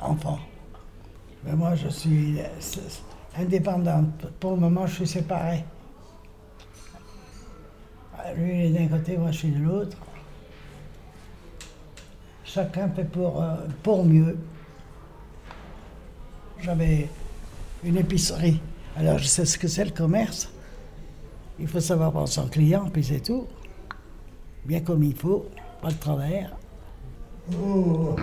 enfants-. 0.01 0.39
Mais 1.45 1.53
moi, 1.53 1.75
je 1.75 1.87
suis 1.87 2.39
euh, 2.39 3.39
indépendante. 3.39 4.27
Pour 4.39 4.51
le 4.51 4.57
moment, 4.57 4.85
je 4.85 4.95
suis 4.95 5.07
séparée. 5.07 5.63
Lui, 8.35 8.67
il 8.67 8.75
est 8.75 8.79
d'un 8.79 8.97
côté, 8.97 9.17
moi, 9.17 9.31
je 9.31 9.37
suis 9.39 9.49
de 9.51 9.59
l'autre. 9.63 9.97
Chacun 12.45 12.89
fait 12.89 13.03
pour, 13.03 13.41
euh, 13.43 13.55
pour 13.81 14.05
mieux. 14.05 14.37
J'avais 16.61 17.09
une 17.83 17.97
épicerie. 17.97 18.59
Alors, 18.95 19.17
je 19.17 19.25
sais 19.25 19.45
ce 19.45 19.57
que 19.57 19.67
c'est 19.67 19.85
le 19.85 19.91
commerce. 19.91 20.49
Il 21.59 21.67
faut 21.67 21.79
savoir 21.79 22.11
prendre 22.11 22.27
son 22.27 22.47
client, 22.47 22.89
puis 22.91 23.03
c'est 23.03 23.19
tout. 23.19 23.47
Bien 24.65 24.79
comme 24.79 25.03
il 25.03 25.15
faut, 25.15 25.45
pas 25.81 25.89
de 25.91 25.97
travers. 25.97 26.55
Oh. 27.61 28.15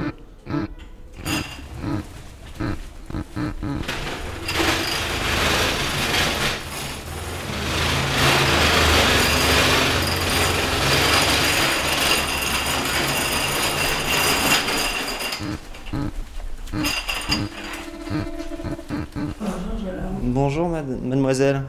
Bonjour, 20.23 20.69
mad- 20.69 21.03
mademoiselle. 21.03 21.63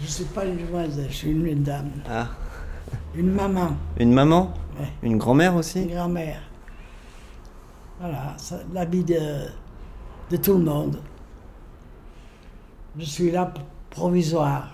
Je 0.00 0.06
ne 0.06 0.10
suis 0.10 0.24
je 1.08 1.12
suis 1.14 1.30
une 1.30 1.62
dame. 1.62 1.90
Ah, 2.08 2.28
Une 3.14 3.30
maman, 3.32 3.76
une 3.98 4.12
maman 4.12 4.54
Ouais. 4.78 4.88
Une 5.02 5.18
grand-mère 5.18 5.56
aussi 5.56 5.82
une 5.82 5.90
grand-mère. 5.94 6.40
Voilà, 8.00 8.34
ça- 8.38 8.60
l'habit 8.72 9.04
de, 9.04 9.18
de 10.30 10.36
tout 10.38 10.54
le 10.56 10.64
monde. 10.64 10.98
Je 12.98 13.04
suis 13.04 13.30
là 13.30 13.52
provisoire. 13.90 14.70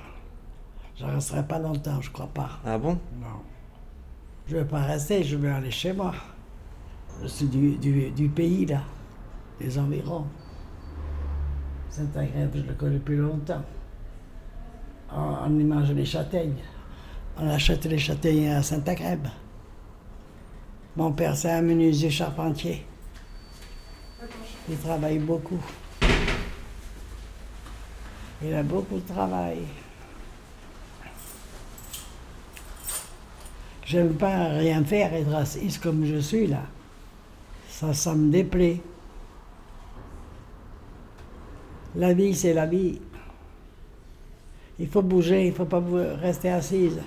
Je 0.99 1.05
ne 1.05 1.11
resterai 1.13 1.43
pas 1.45 1.59
longtemps, 1.59 2.01
je 2.01 2.11
crois 2.11 2.29
pas. 2.33 2.51
Ah 2.65 2.79
bon? 2.79 2.99
Non. 3.21 3.43
Je 4.47 4.55
ne 4.55 4.61
veux 4.61 4.67
pas 4.67 4.83
rester, 4.83 5.25
je 5.25 5.37
veux 5.37 5.51
aller 5.53 5.71
chez 5.73 5.93
moi. 5.93 6.15
Je 7.23 7.27
suis 7.27 7.47
du, 7.47 7.77
du, 7.77 8.11
du 8.11 8.29
pays, 8.29 8.65
là, 8.67 8.83
des 9.59 9.79
environs. 9.79 10.27
Saint-Agrève, 11.91 12.51
je 12.55 12.63
le 12.63 12.75
connais 12.75 12.95
depuis 12.99 13.17
longtemps. 13.17 13.63
On, 15.13 15.59
y 15.59 15.65
mange 15.65 15.93
les 15.93 16.05
châtaignes. 16.05 16.63
On 17.39 17.49
achète 17.49 17.85
les 17.85 17.99
châtaignes 17.99 18.49
à 18.49 18.63
Saint-Agrève. 18.63 19.29
Mon 20.97 21.13
père, 21.13 21.37
c'est 21.37 21.51
un 21.51 21.63
menuisier 21.63 22.11
charpentier. 22.11 22.87
Il 24.69 24.77
travaille 24.79 25.19
beaucoup. 25.19 25.61
Il 28.43 28.55
a 28.55 28.63
beaucoup 28.63 28.97
de 28.97 29.13
travail. 29.13 29.59
J'aime 33.85 34.15
pas 34.15 34.49
rien 34.49 34.85
faire, 34.85 35.15
être 35.15 35.33
assise 35.33 35.79
comme 35.79 36.05
je 36.05 36.17
suis 36.17 36.49
là. 36.49 36.63
Ça, 37.69 37.95
ça 37.95 38.15
me 38.15 38.33
déplaît. 38.33 38.81
La 41.95 42.13
vie, 42.13 42.35
c'est 42.35 42.53
la 42.53 42.67
vie. 42.67 43.01
Il 44.79 44.89
faut 44.89 45.03
bouger, 45.03 45.45
il 45.47 45.51
ne 45.51 45.55
faut 45.55 45.65
pas 45.65 45.83
rester 46.21 46.51
assise. 46.51 47.01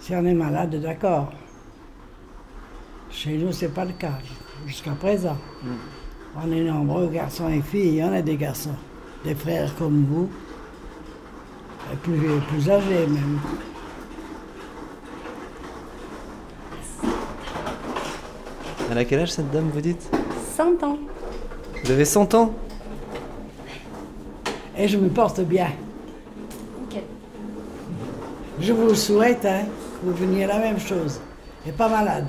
Si 0.00 0.14
on 0.14 0.24
est 0.24 0.34
malade, 0.34 0.74
d'accord. 0.80 1.32
Chez 3.10 3.38
nous, 3.38 3.52
ce 3.52 3.64
n'est 3.64 3.70
pas 3.70 3.84
le 3.84 3.92
cas, 3.92 4.18
jusqu'à 4.66 4.92
présent. 4.92 5.36
On 6.36 6.52
est 6.52 6.62
nombreux, 6.62 7.08
garçons 7.08 7.48
et 7.48 7.60
filles, 7.62 7.88
il 7.88 7.94
y 7.96 8.04
en 8.04 8.12
a 8.12 8.22
des 8.22 8.36
garçons, 8.36 8.74
des 9.24 9.34
frères 9.34 9.74
comme 9.76 10.04
vous, 10.04 10.28
et 11.92 11.96
plus, 11.96 12.20
plus 12.48 12.70
âgés 12.70 13.06
même. 13.06 13.40
Elle 18.90 18.98
a 18.98 19.04
quel 19.04 19.20
âge 19.20 19.32
cette 19.32 19.50
dame, 19.50 19.70
vous 19.72 19.80
dites? 19.80 20.10
100 20.54 20.82
ans. 20.82 20.98
Vous 21.82 21.90
avez 21.90 22.04
100 22.04 22.34
ans? 22.34 22.54
Et 24.76 24.86
je 24.86 24.98
me 24.98 25.08
porte 25.08 25.40
bien. 25.40 25.68
Je 28.60 28.72
vous 28.72 28.94
souhaite 28.94 29.44
hein, 29.44 29.62
que 30.00 30.06
vous 30.06 30.14
veniez 30.14 30.46
la 30.46 30.58
même 30.58 30.78
chose. 30.78 31.20
Et 31.66 31.72
pas 31.72 31.88
malade. 31.88 32.26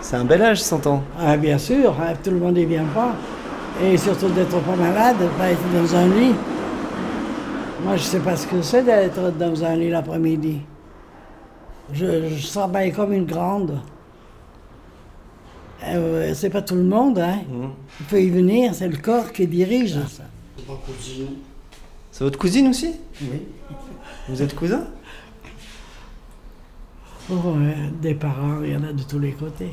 C'est 0.00 0.16
un 0.16 0.24
bel 0.24 0.42
âge, 0.42 0.62
100 0.62 0.86
ans. 0.86 1.02
Ah, 1.18 1.36
bien 1.36 1.58
sûr, 1.58 1.94
hein, 2.00 2.14
tout 2.22 2.30
le 2.30 2.38
monde 2.38 2.54
n'y 2.54 2.64
vient 2.64 2.86
pas. 2.86 3.14
Et 3.82 3.96
surtout 3.96 4.28
d'être 4.28 4.58
pas 4.60 4.76
malade, 4.76 5.16
pas 5.38 5.50
être 5.50 5.72
dans 5.72 5.94
un 5.94 6.08
lit. 6.08 6.34
Moi, 7.84 7.96
je 7.96 8.02
sais 8.02 8.18
pas 8.18 8.36
ce 8.36 8.46
que 8.46 8.60
c'est 8.62 8.82
d'être 8.82 9.30
dans 9.38 9.64
un 9.64 9.76
lit 9.76 9.90
l'après-midi. 9.90 10.60
Je, 11.92 12.28
je 12.28 12.46
travaille 12.48 12.92
comme 12.92 13.12
une 13.12 13.26
grande. 13.26 13.78
Euh, 15.84 16.32
c'est 16.34 16.50
pas 16.50 16.62
tout 16.62 16.74
le 16.74 16.82
monde, 16.82 17.18
hein. 17.18 17.38
Il 18.00 18.06
peut 18.06 18.22
y 18.22 18.30
venir, 18.30 18.74
c'est 18.74 18.88
le 18.88 18.98
corps 18.98 19.32
qui 19.32 19.46
dirige 19.46 19.94
ça. 20.08 20.24
C'est 22.12 22.24
votre 22.24 22.38
cousine 22.38 22.68
aussi? 22.68 22.92
Oui. 23.22 23.42
Vous 24.28 24.42
êtes 24.42 24.54
cousin 24.54 24.84
Oh, 27.30 27.34
ouais, 27.34 27.76
des 28.02 28.14
parents, 28.14 28.60
il 28.64 28.72
y 28.72 28.76
en 28.76 28.82
a 28.82 28.92
de 28.92 29.02
tous 29.04 29.18
les 29.20 29.32
côtés. 29.32 29.72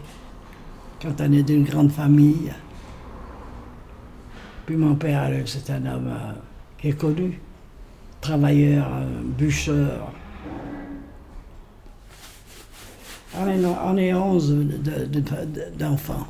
Quand 1.01 1.13
on 1.19 1.31
est 1.31 1.43
d'une 1.43 1.63
grande 1.63 1.91
famille. 1.91 2.51
Puis 4.65 4.75
mon 4.75 4.95
père, 4.95 5.27
euh, 5.31 5.41
c'est 5.45 5.69
un 5.71 5.85
homme 5.85 6.07
euh, 6.09 6.33
qui 6.77 6.89
est 6.89 6.93
connu. 6.99 7.39
Travailleur, 8.21 8.85
euh, 8.93 9.21
bûcheur. 9.23 10.11
On 13.39 13.47
est, 13.47 13.65
on 13.65 13.97
est 13.97 14.13
11 14.13 14.49
de- 14.51 15.05
de- 15.05 15.19
de- 15.19 15.77
d'enfants. 15.77 16.27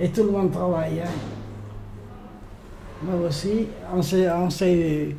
Et 0.00 0.08
tout 0.10 0.24
le 0.24 0.30
monde 0.30 0.50
travaille. 0.52 1.00
hein. 1.00 1.10
Moi 3.04 3.28
aussi, 3.28 3.66
on 3.92 4.00
s'est 4.02 5.14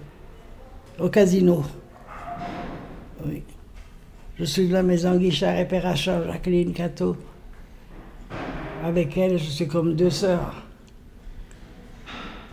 au 1.00 1.10
casino. 1.10 1.64
Je 4.38 4.44
suis 4.44 4.68
de 4.68 4.74
la 4.74 4.84
maison 4.84 5.16
Guichard 5.16 5.58
et 5.58 5.66
Perracha, 5.66 6.26
Jacqueline 6.26 6.74
Cateau. 6.74 7.16
Avec 8.84 9.18
elle, 9.18 9.38
je 9.38 9.46
suis 9.46 9.68
comme 9.68 9.96
deux 9.96 10.10
sœurs. 10.10 10.62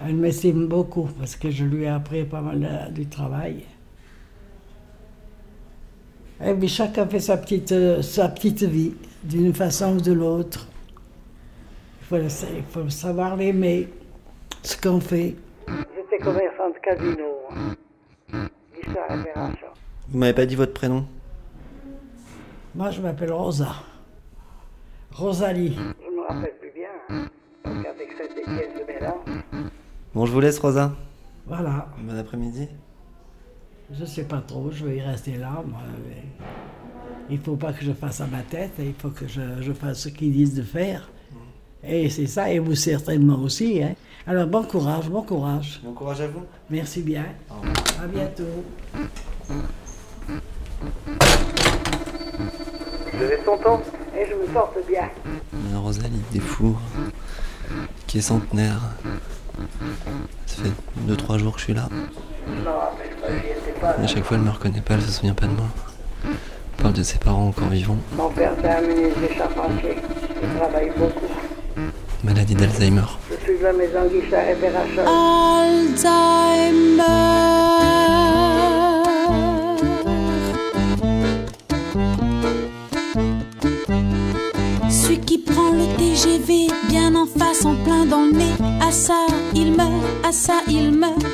Elle 0.06 0.16
m'estime 0.16 0.66
beaucoup 0.66 1.08
parce 1.18 1.36
que 1.36 1.50
je 1.50 1.64
lui 1.64 1.84
ai 1.84 1.88
appris 1.88 2.24
pas 2.24 2.40
mal 2.40 2.90
du 2.92 3.06
travail. 3.06 3.64
Et 6.44 6.68
chacun 6.68 7.06
fait 7.06 7.20
sa 7.20 7.36
petite, 7.36 8.02
sa 8.02 8.28
petite 8.28 8.62
vie, 8.64 8.94
d'une 9.22 9.54
façon 9.54 9.96
ou 9.96 10.00
de 10.00 10.12
l'autre. 10.12 10.66
Il 12.10 12.28
faut, 12.68 12.90
savoir 12.90 13.36
l'aimer, 13.36 13.88
ce 14.62 14.76
qu'on 14.76 15.00
fait. 15.00 15.34
J'étais 15.68 16.22
commerçant 16.22 16.68
de 16.68 16.78
casino. 16.82 17.24
hein. 17.50 18.48
Guichard 18.74 19.20
et 19.20 19.24
Perracha. 19.24 19.71
Vous 20.12 20.18
m'avez 20.18 20.34
pas 20.34 20.46
dit 20.46 20.54
votre 20.56 20.74
prénom 20.74 21.06
Moi, 22.74 22.90
je 22.90 23.00
m'appelle 23.00 23.32
Rosa. 23.32 23.74
Rosalie. 25.12 25.74
Je 25.76 26.10
me 26.14 26.20
rappelle 26.28 26.54
plus 26.60 26.70
bien. 26.74 26.88
hein. 27.08 27.26
Avec 27.64 28.08
cette 28.16 28.32
étienne 28.36 28.78
de 28.78 28.92
mélange. 28.92 29.70
Bon, 30.14 30.26
je 30.26 30.32
vous 30.32 30.40
laisse, 30.40 30.58
Rosa. 30.58 30.92
Voilà. 31.46 31.88
Bon 32.02 32.16
après-midi. 32.16 32.68
Je 33.90 34.04
sais 34.04 34.24
pas 34.24 34.40
trop, 34.40 34.70
je 34.70 34.84
vais 34.86 34.96
y 34.98 35.00
rester 35.00 35.36
là. 35.36 35.62
Moi. 35.66 35.80
mais 36.08 36.22
Il 37.30 37.38
faut 37.38 37.56
pas 37.56 37.72
que 37.72 37.84
je 37.84 37.92
fasse 37.92 38.20
à 38.20 38.26
ma 38.26 38.40
tête, 38.42 38.72
il 38.78 38.94
faut 38.94 39.10
que 39.10 39.26
je, 39.26 39.40
je 39.60 39.72
fasse 39.72 40.00
ce 40.00 40.08
qu'ils 40.08 40.32
disent 40.32 40.54
de 40.54 40.62
faire. 40.62 41.10
Et 41.84 42.08
c'est 42.10 42.26
ça, 42.28 42.50
et 42.50 42.58
vous 42.58 42.74
certainement 42.74 43.40
aussi. 43.40 43.82
Hein. 43.82 43.94
Alors, 44.26 44.46
bon 44.46 44.62
courage, 44.62 45.08
bon 45.10 45.22
courage. 45.22 45.80
Bon 45.82 45.92
courage 45.92 46.20
à 46.20 46.28
vous. 46.28 46.44
Merci 46.70 47.02
bien. 47.02 47.24
À 48.00 48.06
bientôt. 48.06 48.44
Je 53.12 53.24
vais 53.24 53.40
son 53.44 53.56
temps. 53.58 53.82
Et 54.16 54.26
je 54.28 54.34
me 54.34 54.44
porte 54.52 54.76
bien. 54.86 55.08
Rosalie 55.74 56.22
Desfours, 56.32 56.80
qui 58.06 58.18
est 58.18 58.22
centenaire. 58.22 58.80
Ça 60.46 60.62
fait 60.62 60.72
2-3 61.10 61.38
jours 61.38 61.54
que 61.54 61.58
je 61.58 61.64
suis 61.64 61.74
là. 61.74 61.88
Je 62.46 62.52
me 62.52 62.68
rappelle 62.68 63.16
pas, 63.20 63.28
j'y 63.30 63.48
étais 63.48 63.80
pas. 63.80 63.96
Et 64.00 64.04
à 64.04 64.06
chaque 64.06 64.24
fois, 64.24 64.36
elle 64.36 64.44
me 64.44 64.50
reconnaît 64.50 64.80
pas, 64.80 64.94
elle 64.94 65.02
se 65.02 65.12
souvient 65.12 65.34
pas 65.34 65.46
de 65.46 65.52
moi. 65.52 65.66
Elle 66.24 66.82
parle 66.82 66.94
de 66.94 67.02
ses 67.02 67.18
parents 67.18 67.48
encore 67.48 67.68
vivants. 67.68 67.98
Mon 68.16 68.28
père, 68.30 68.52
c'est 68.60 68.68
un 68.68 68.80
menuisier 68.82 69.34
charpentier. 69.36 69.96
Il 70.42 70.58
travaille 70.58 70.90
beaucoup. 70.96 71.26
Maladie 72.22 72.54
d'Alzheimer. 72.54 73.02
Je 73.30 73.36
suis 73.44 73.58
de 73.58 73.64
la 73.64 73.72
maison 73.72 74.06
Guichard 74.08 74.48
et. 74.48 74.56
Celui 75.96 77.02
prend 85.44 85.70
le 85.70 85.86
TGV 85.96 86.68
bien 86.88 87.14
en 87.14 87.26
face, 87.26 87.64
en 87.64 87.74
plein 87.76 88.06
dans 88.06 88.24
le 88.24 88.32
nez, 88.32 88.54
à 88.80 88.92
ça 88.92 89.26
il 89.54 89.72
meurt, 89.72 89.90
à 90.24 90.32
ça 90.32 90.54
il 90.68 90.90
meurt. 90.92 91.24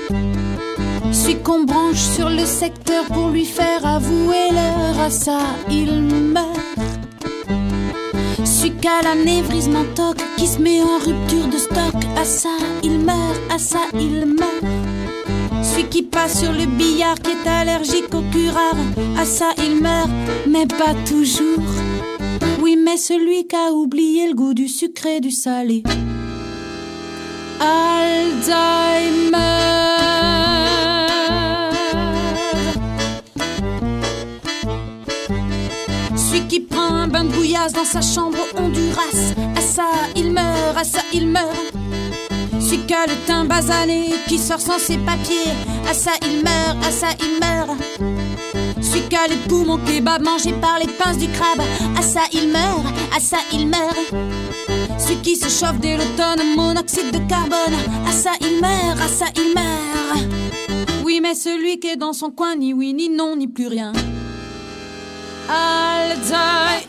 Celui 1.13 1.37
qu'on 1.43 1.65
branche 1.65 2.03
sur 2.17 2.29
le 2.29 2.45
secteur 2.45 3.05
pour 3.07 3.29
lui 3.29 3.45
faire 3.45 3.85
avouer 3.85 4.51
l'heure, 4.53 5.01
à 5.01 5.11
ça 5.11 5.39
il 5.71 6.03
meurt. 6.03 6.59
Qui 8.81 8.87
a 8.87 9.03
l'anévrisme 9.03 9.75
en 9.75 9.85
toc, 9.97 10.19
qui 10.37 10.47
se 10.47 10.61
met 10.61 10.81
en 10.81 10.99
rupture 10.99 11.49
de 11.49 11.59
stock, 11.59 11.97
à 12.17 12.25
ça 12.25 12.51
il 12.85 13.01
meurt, 13.01 13.41
à 13.53 13.59
ça 13.59 13.81
il 13.93 14.25
meurt. 14.25 14.63
Celui 15.65 15.89
qui 15.89 16.03
passe 16.03 16.39
sur 16.39 16.53
le 16.53 16.67
billard, 16.67 17.17
qui 17.17 17.33
est 17.33 17.49
allergique 17.49 18.15
au 18.15 18.23
curare, 18.31 18.77
à 19.19 19.25
ça 19.25 19.47
il 19.59 19.83
meurt, 19.83 20.11
mais 20.47 20.67
pas 20.67 20.95
toujours. 21.05 21.59
Oui, 22.61 22.77
mais 22.77 22.97
celui 22.97 23.47
qui 23.47 23.55
a 23.55 23.73
oublié 23.73 24.29
le 24.29 24.35
goût 24.35 24.53
du 24.53 24.67
sucré 24.69 25.21
du 25.21 25.31
salé. 25.31 25.83
Alzheimer. 27.61 29.37
Celui 36.17 36.47
qui 36.49 36.61
prend 36.61 36.95
un 36.95 37.09
bain 37.09 37.25
de 37.25 37.31
bouillasse 37.31 37.73
dans 37.73 37.85
sa 37.85 38.01
chambre 38.01 38.39
Honduras. 38.57 39.35
À 39.57 39.61
ça, 39.61 39.91
il 40.17 40.33
meurt, 40.33 40.77
à 40.77 40.85
ça, 40.85 41.01
il 41.13 41.29
meurt. 41.29 41.57
Celui 42.61 42.85
qui 42.87 42.95
a 42.95 43.07
le 43.07 43.15
teint 43.27 43.45
basané, 43.45 44.11
qui 44.27 44.39
sort 44.39 44.61
sans 44.61 44.79
ses 44.79 44.99
papiers. 44.99 45.55
À 45.89 45.95
ça, 45.95 46.11
il 46.23 46.43
meurt, 46.43 46.85
à 46.85 46.91
ça, 46.91 47.09
il 47.21 47.39
meurt. 47.41 48.18
A 49.11 49.27
les 49.27 49.37
poumons 49.49 49.79
kebab 49.79 50.23
mangés 50.23 50.53
par 50.53 50.79
les 50.79 50.87
pinces 50.87 51.17
du 51.17 51.29
crabe. 51.29 51.61
À 51.97 52.03
ça, 52.03 52.21
il 52.33 52.49
meurt, 52.49 52.85
à 53.17 53.19
ça, 53.19 53.39
il 53.53 53.67
meurt. 53.67 53.97
Celui 54.99 55.17
qui 55.23 55.35
se 55.35 55.49
chauffe 55.49 55.81
dès 55.81 55.97
l'automne, 55.97 56.55
monoxyde 56.55 57.11
de 57.11 57.19
carbone. 57.29 57.75
À 58.07 58.13
ça, 58.13 58.33
il 58.41 58.61
meurt, 58.61 59.01
à 59.01 59.09
ça, 59.09 59.25
il 59.35 59.55
meurt. 59.55 60.29
Oui, 61.05 61.21
mais 61.23 61.35
celui 61.35 61.81
qui 61.81 61.89
est 61.89 61.97
dans 61.97 62.13
son 62.13 62.31
coin, 62.31 62.55
ni 62.55 62.75
oui, 62.75 62.93
ni 62.93 63.09
non, 63.09 63.35
ni 63.35 63.49
plus 63.49 63.67
rien. 63.69 63.93
Alzheimer. 65.49 66.85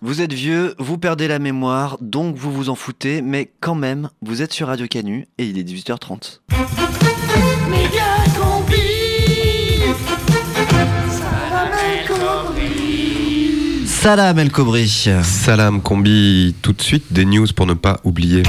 Vous 0.00 0.20
êtes 0.20 0.32
vieux, 0.32 0.74
vous 0.78 0.98
perdez 0.98 1.26
la 1.26 1.40
mémoire, 1.40 1.98
donc 2.00 2.36
vous 2.36 2.52
vous 2.52 2.70
en 2.70 2.74
foutez, 2.76 3.22
mais 3.22 3.52
quand 3.60 3.74
même, 3.74 4.08
vous 4.22 4.40
êtes 4.40 4.52
sur 4.52 4.68
Radio 4.68 4.86
Canu 4.86 5.26
et 5.36 5.44
il 5.46 5.58
est 5.58 5.64
18h30. 5.64 6.40
Méga 7.68 8.11
Salam 14.02 14.36
El 14.40 14.50
Kobri. 14.50 14.88
Salam 15.22 15.80
Combi, 15.80 16.56
tout 16.60 16.72
de 16.72 16.82
suite 16.82 17.12
des 17.12 17.24
news 17.24 17.46
pour 17.54 17.66
ne 17.66 17.74
pas 17.74 18.00
oublier. 18.02 18.42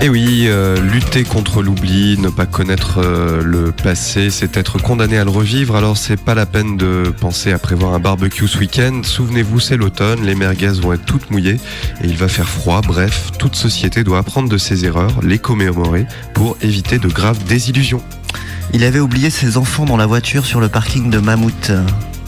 Et 0.00 0.08
oui, 0.08 0.44
euh, 0.46 0.80
lutter 0.80 1.24
contre 1.24 1.62
l'oubli, 1.62 2.16
ne 2.16 2.30
pas 2.30 2.46
connaître 2.46 3.02
euh, 3.04 3.42
le 3.44 3.70
passé, 3.70 4.30
c'est 4.30 4.56
être 4.56 4.78
condamné 4.78 5.18
à 5.18 5.24
le 5.24 5.30
revivre. 5.30 5.76
Alors 5.76 5.98
c'est 5.98 6.16
pas 6.16 6.34
la 6.34 6.46
peine 6.46 6.78
de 6.78 7.12
penser 7.20 7.52
à 7.52 7.58
prévoir 7.58 7.92
un 7.92 8.00
barbecue 8.00 8.48
ce 8.48 8.56
week-end. 8.56 9.02
Souvenez-vous, 9.02 9.60
c'est 9.60 9.76
l'automne, 9.76 10.24
les 10.24 10.34
merguez 10.34 10.80
vont 10.80 10.94
être 10.94 11.04
toutes 11.04 11.30
mouillées 11.30 11.60
et 12.02 12.06
il 12.06 12.16
va 12.16 12.28
faire 12.28 12.48
froid. 12.48 12.80
Bref, 12.80 13.32
toute 13.38 13.56
société 13.56 14.04
doit 14.04 14.20
apprendre 14.20 14.48
de 14.48 14.56
ses 14.56 14.86
erreurs, 14.86 15.20
les 15.22 15.38
commémorer 15.38 16.06
pour 16.32 16.56
éviter 16.62 16.98
de 16.98 17.08
graves 17.08 17.44
désillusions. 17.44 18.02
Il 18.72 18.84
avait 18.84 19.00
oublié 19.00 19.28
ses 19.28 19.58
enfants 19.58 19.84
dans 19.84 19.98
la 19.98 20.06
voiture 20.06 20.46
sur 20.46 20.60
le 20.60 20.70
parking 20.70 21.10
de 21.10 21.18
Mammouth. 21.18 21.72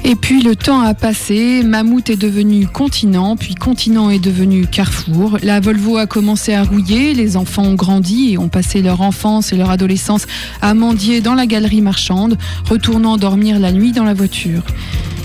Et 0.07 0.17
puis 0.17 0.43
le 0.43 0.55
temps 0.55 0.81
a 0.81 0.93
passé, 0.93 1.62
Mammouth 1.62 2.11
est 2.11 2.21
devenu 2.21 2.67
continent, 2.67 3.37
puis 3.37 3.55
continent 3.55 4.11
est 4.11 4.19
devenu 4.19 4.67
carrefour. 4.67 5.38
La 5.43 5.61
Volvo 5.61 5.97
a 5.97 6.07
commencé 6.07 6.53
à 6.53 6.62
rouiller, 6.62 7.14
les 7.14 7.38
enfants 7.38 7.62
ont 7.62 7.75
grandi 7.75 8.33
et 8.33 8.38
ont 8.38 8.51
passé 8.51 8.83
leur 8.83 9.01
enfance 9.01 9.55
et 9.55 9.57
leur 9.57 9.71
adolescence 9.71 10.27
à 10.61 10.75
mendier 10.75 11.23
dans 11.23 11.35
la 11.35 11.47
galerie 11.47 11.81
marchande, 11.81 12.37
retournant 12.69 13.17
dormir 13.17 13.59
la 13.59 13.73
nuit 13.73 13.93
dans 13.93 14.05
la 14.05 14.12
voiture. 14.12 14.62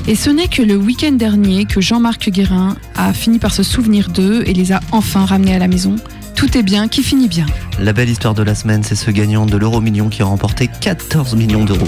Et 0.08 0.15
ce 0.15 0.30
n'est 0.30 0.48
que 0.48 0.62
le 0.62 0.78
week-end 0.78 1.12
dernier 1.12 1.65
que 1.65 1.82
Jean-Marc 1.82 2.30
Guérin 2.30 2.78
a 2.96 3.12
fini 3.12 3.38
par 3.38 3.54
se 3.54 3.63
souvenir 3.63 4.08
d'eux 4.08 4.44
et 4.46 4.54
les 4.54 4.72
a 4.72 4.80
enfin 4.94 5.26
ramenés 5.26 5.56
à 5.56 5.60
la 5.60 5.68
maison. 5.68 5.98
Tout 6.36 6.58
est 6.58 6.63
bien 6.63 6.88
qui 6.88 7.04
finit 7.04 7.28
bien. 7.28 7.46
La 7.80 7.94
belle 7.94 8.10
histoire 8.10 8.34
de 8.34 8.44
la 8.44 8.56
semaine, 8.56 8.84
c'est 8.84 8.96
ce 8.96 9.12
gagnant 9.12 9.46
de 9.46 9.58
l'euro 9.58 9.82
million 9.82 10.10
qui 10.10 10.22
a 10.22 10.26
remporté 10.26 10.68
14 10.68 11.36
millions 11.36 11.65
d'euros. 11.65 11.88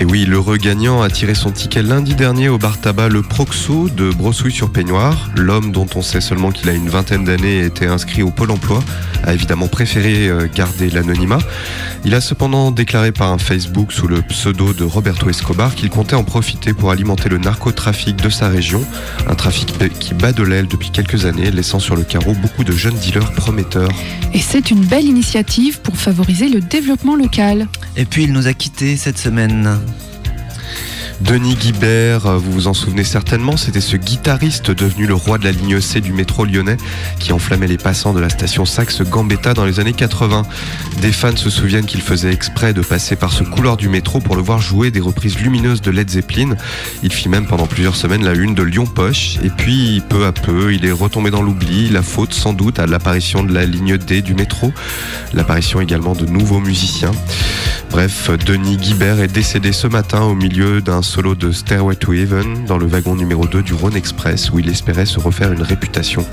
Et 0.00 0.04
oui, 0.04 0.24
l'heureux 0.24 0.58
gagnant 0.58 1.02
a 1.02 1.10
tiré 1.10 1.34
son 1.34 1.50
ticket 1.50 1.82
lundi 1.82 2.14
dernier 2.14 2.48
au 2.48 2.56
bar 2.56 2.80
tabac 2.80 3.08
Le 3.08 3.22
Proxo 3.22 3.88
de 3.88 4.10
Brossouille-sur-Peignoir. 4.10 5.30
L'homme 5.36 5.72
dont 5.72 5.88
on 5.96 6.02
sait 6.02 6.20
seulement 6.20 6.52
qu'il 6.52 6.68
a 6.68 6.72
une 6.72 6.88
vingtaine 6.88 7.24
d'années 7.24 7.58
et 7.58 7.64
était 7.64 7.88
inscrit 7.88 8.22
au 8.22 8.30
Pôle 8.30 8.52
emploi 8.52 8.80
a 9.24 9.34
évidemment 9.34 9.66
préféré 9.66 10.28
euh, 10.28 10.46
garder 10.54 10.88
l'anonymat. 10.90 11.38
Il 12.04 12.14
a 12.14 12.20
cependant 12.20 12.70
déclaré 12.70 13.10
par 13.10 13.32
un 13.32 13.38
Facebook 13.38 13.92
sous 13.92 14.06
le 14.06 14.22
pseudo 14.22 14.72
de 14.72 14.84
Roberto 14.84 15.28
Escobar 15.28 15.74
qu'il 15.74 15.90
comptait 15.90 16.14
en 16.14 16.24
profiter 16.24 16.72
pour 16.72 16.92
alimenter 16.92 17.28
le 17.28 17.38
narcotrafic 17.38 18.16
de 18.16 18.30
sa 18.30 18.48
région, 18.48 18.84
un 19.28 19.34
trafic 19.34 19.74
qui 19.98 20.14
bat 20.14 20.32
de 20.32 20.44
l'aile 20.44 20.68
depuis 20.68 20.90
quelques 20.90 21.26
années, 21.26 21.50
laissant 21.50 21.80
sur 21.80 21.96
le 21.96 22.04
carreau 22.04 22.34
beaucoup 22.34 22.62
de 22.62 22.72
jeunes 22.72 22.96
dealers 22.96 23.32
prometteurs. 23.32 23.87
Et 24.34 24.40
c'est 24.40 24.70
une 24.70 24.84
belle 24.84 25.04
initiative 25.04 25.80
pour 25.80 25.96
favoriser 25.96 26.48
le 26.48 26.60
développement 26.60 27.16
local. 27.16 27.66
Et 27.96 28.04
puis 28.04 28.24
il 28.24 28.32
nous 28.32 28.46
a 28.46 28.52
quittés 28.52 28.96
cette 28.96 29.18
semaine. 29.18 29.78
Denis 31.20 31.56
Guibert, 31.56 32.26
euh, 32.26 32.38
vous 32.38 32.52
vous 32.52 32.66
en 32.68 32.74
souvenez 32.74 33.02
certainement, 33.02 33.56
c'était 33.56 33.80
ce 33.80 33.96
guitariste 33.96 34.70
devenu 34.70 35.04
le 35.06 35.14
roi 35.14 35.36
de 35.38 35.44
la 35.44 35.50
ligne 35.50 35.80
C 35.80 36.00
du 36.00 36.12
métro 36.12 36.44
lyonnais 36.44 36.76
qui 37.18 37.32
enflammait 37.32 37.66
les 37.66 37.76
passants 37.76 38.12
de 38.12 38.20
la 38.20 38.28
station 38.28 38.64
Saxe-Gambetta 38.64 39.52
dans 39.52 39.64
les 39.64 39.80
années 39.80 39.92
80. 39.92 40.44
Des 41.02 41.10
fans 41.10 41.36
se 41.36 41.50
souviennent 41.50 41.86
qu'il 41.86 42.02
faisait 42.02 42.32
exprès 42.32 42.72
de 42.72 42.82
passer 42.82 43.16
par 43.16 43.32
ce 43.32 43.42
couloir 43.42 43.76
du 43.76 43.88
métro 43.88 44.20
pour 44.20 44.36
le 44.36 44.42
voir 44.42 44.60
jouer 44.60 44.92
des 44.92 45.00
reprises 45.00 45.38
lumineuses 45.40 45.82
de 45.82 45.90
Led 45.90 46.08
Zeppelin. 46.08 46.54
Il 47.02 47.12
fit 47.12 47.28
même 47.28 47.46
pendant 47.46 47.66
plusieurs 47.66 47.96
semaines 47.96 48.24
la 48.24 48.34
une 48.34 48.54
de 48.54 48.62
Lyon 48.62 48.86
Poche 48.86 49.38
et 49.42 49.50
puis 49.50 50.00
peu 50.08 50.24
à 50.24 50.32
peu 50.32 50.72
il 50.72 50.86
est 50.86 50.92
retombé 50.92 51.30
dans 51.30 51.42
l'oubli, 51.42 51.88
la 51.88 52.02
faute 52.02 52.32
sans 52.32 52.52
doute 52.52 52.78
à 52.78 52.86
l'apparition 52.86 53.42
de 53.42 53.52
la 53.52 53.66
ligne 53.66 53.98
D 53.98 54.22
du 54.22 54.34
métro, 54.34 54.72
l'apparition 55.34 55.80
également 55.80 56.14
de 56.14 56.26
nouveaux 56.26 56.60
musiciens. 56.60 57.12
Bref, 57.90 58.30
Denis 58.46 58.76
Guibert 58.76 59.18
est 59.20 59.32
décédé 59.32 59.72
ce 59.72 59.86
matin 59.86 60.22
au 60.22 60.34
milieu 60.34 60.80
d'un 60.80 61.02
solo 61.08 61.34
de 61.34 61.52
Stairway 61.52 61.96
to 61.96 62.12
Heaven 62.12 62.66
dans 62.66 62.76
le 62.76 62.86
wagon 62.86 63.16
numéro 63.16 63.46
2 63.46 63.62
du 63.62 63.72
Rhône 63.72 63.96
Express 63.96 64.50
où 64.50 64.58
il 64.58 64.68
espérait 64.68 65.06
se 65.06 65.18
refaire 65.18 65.50
une 65.50 65.62
réputation. 65.62 66.26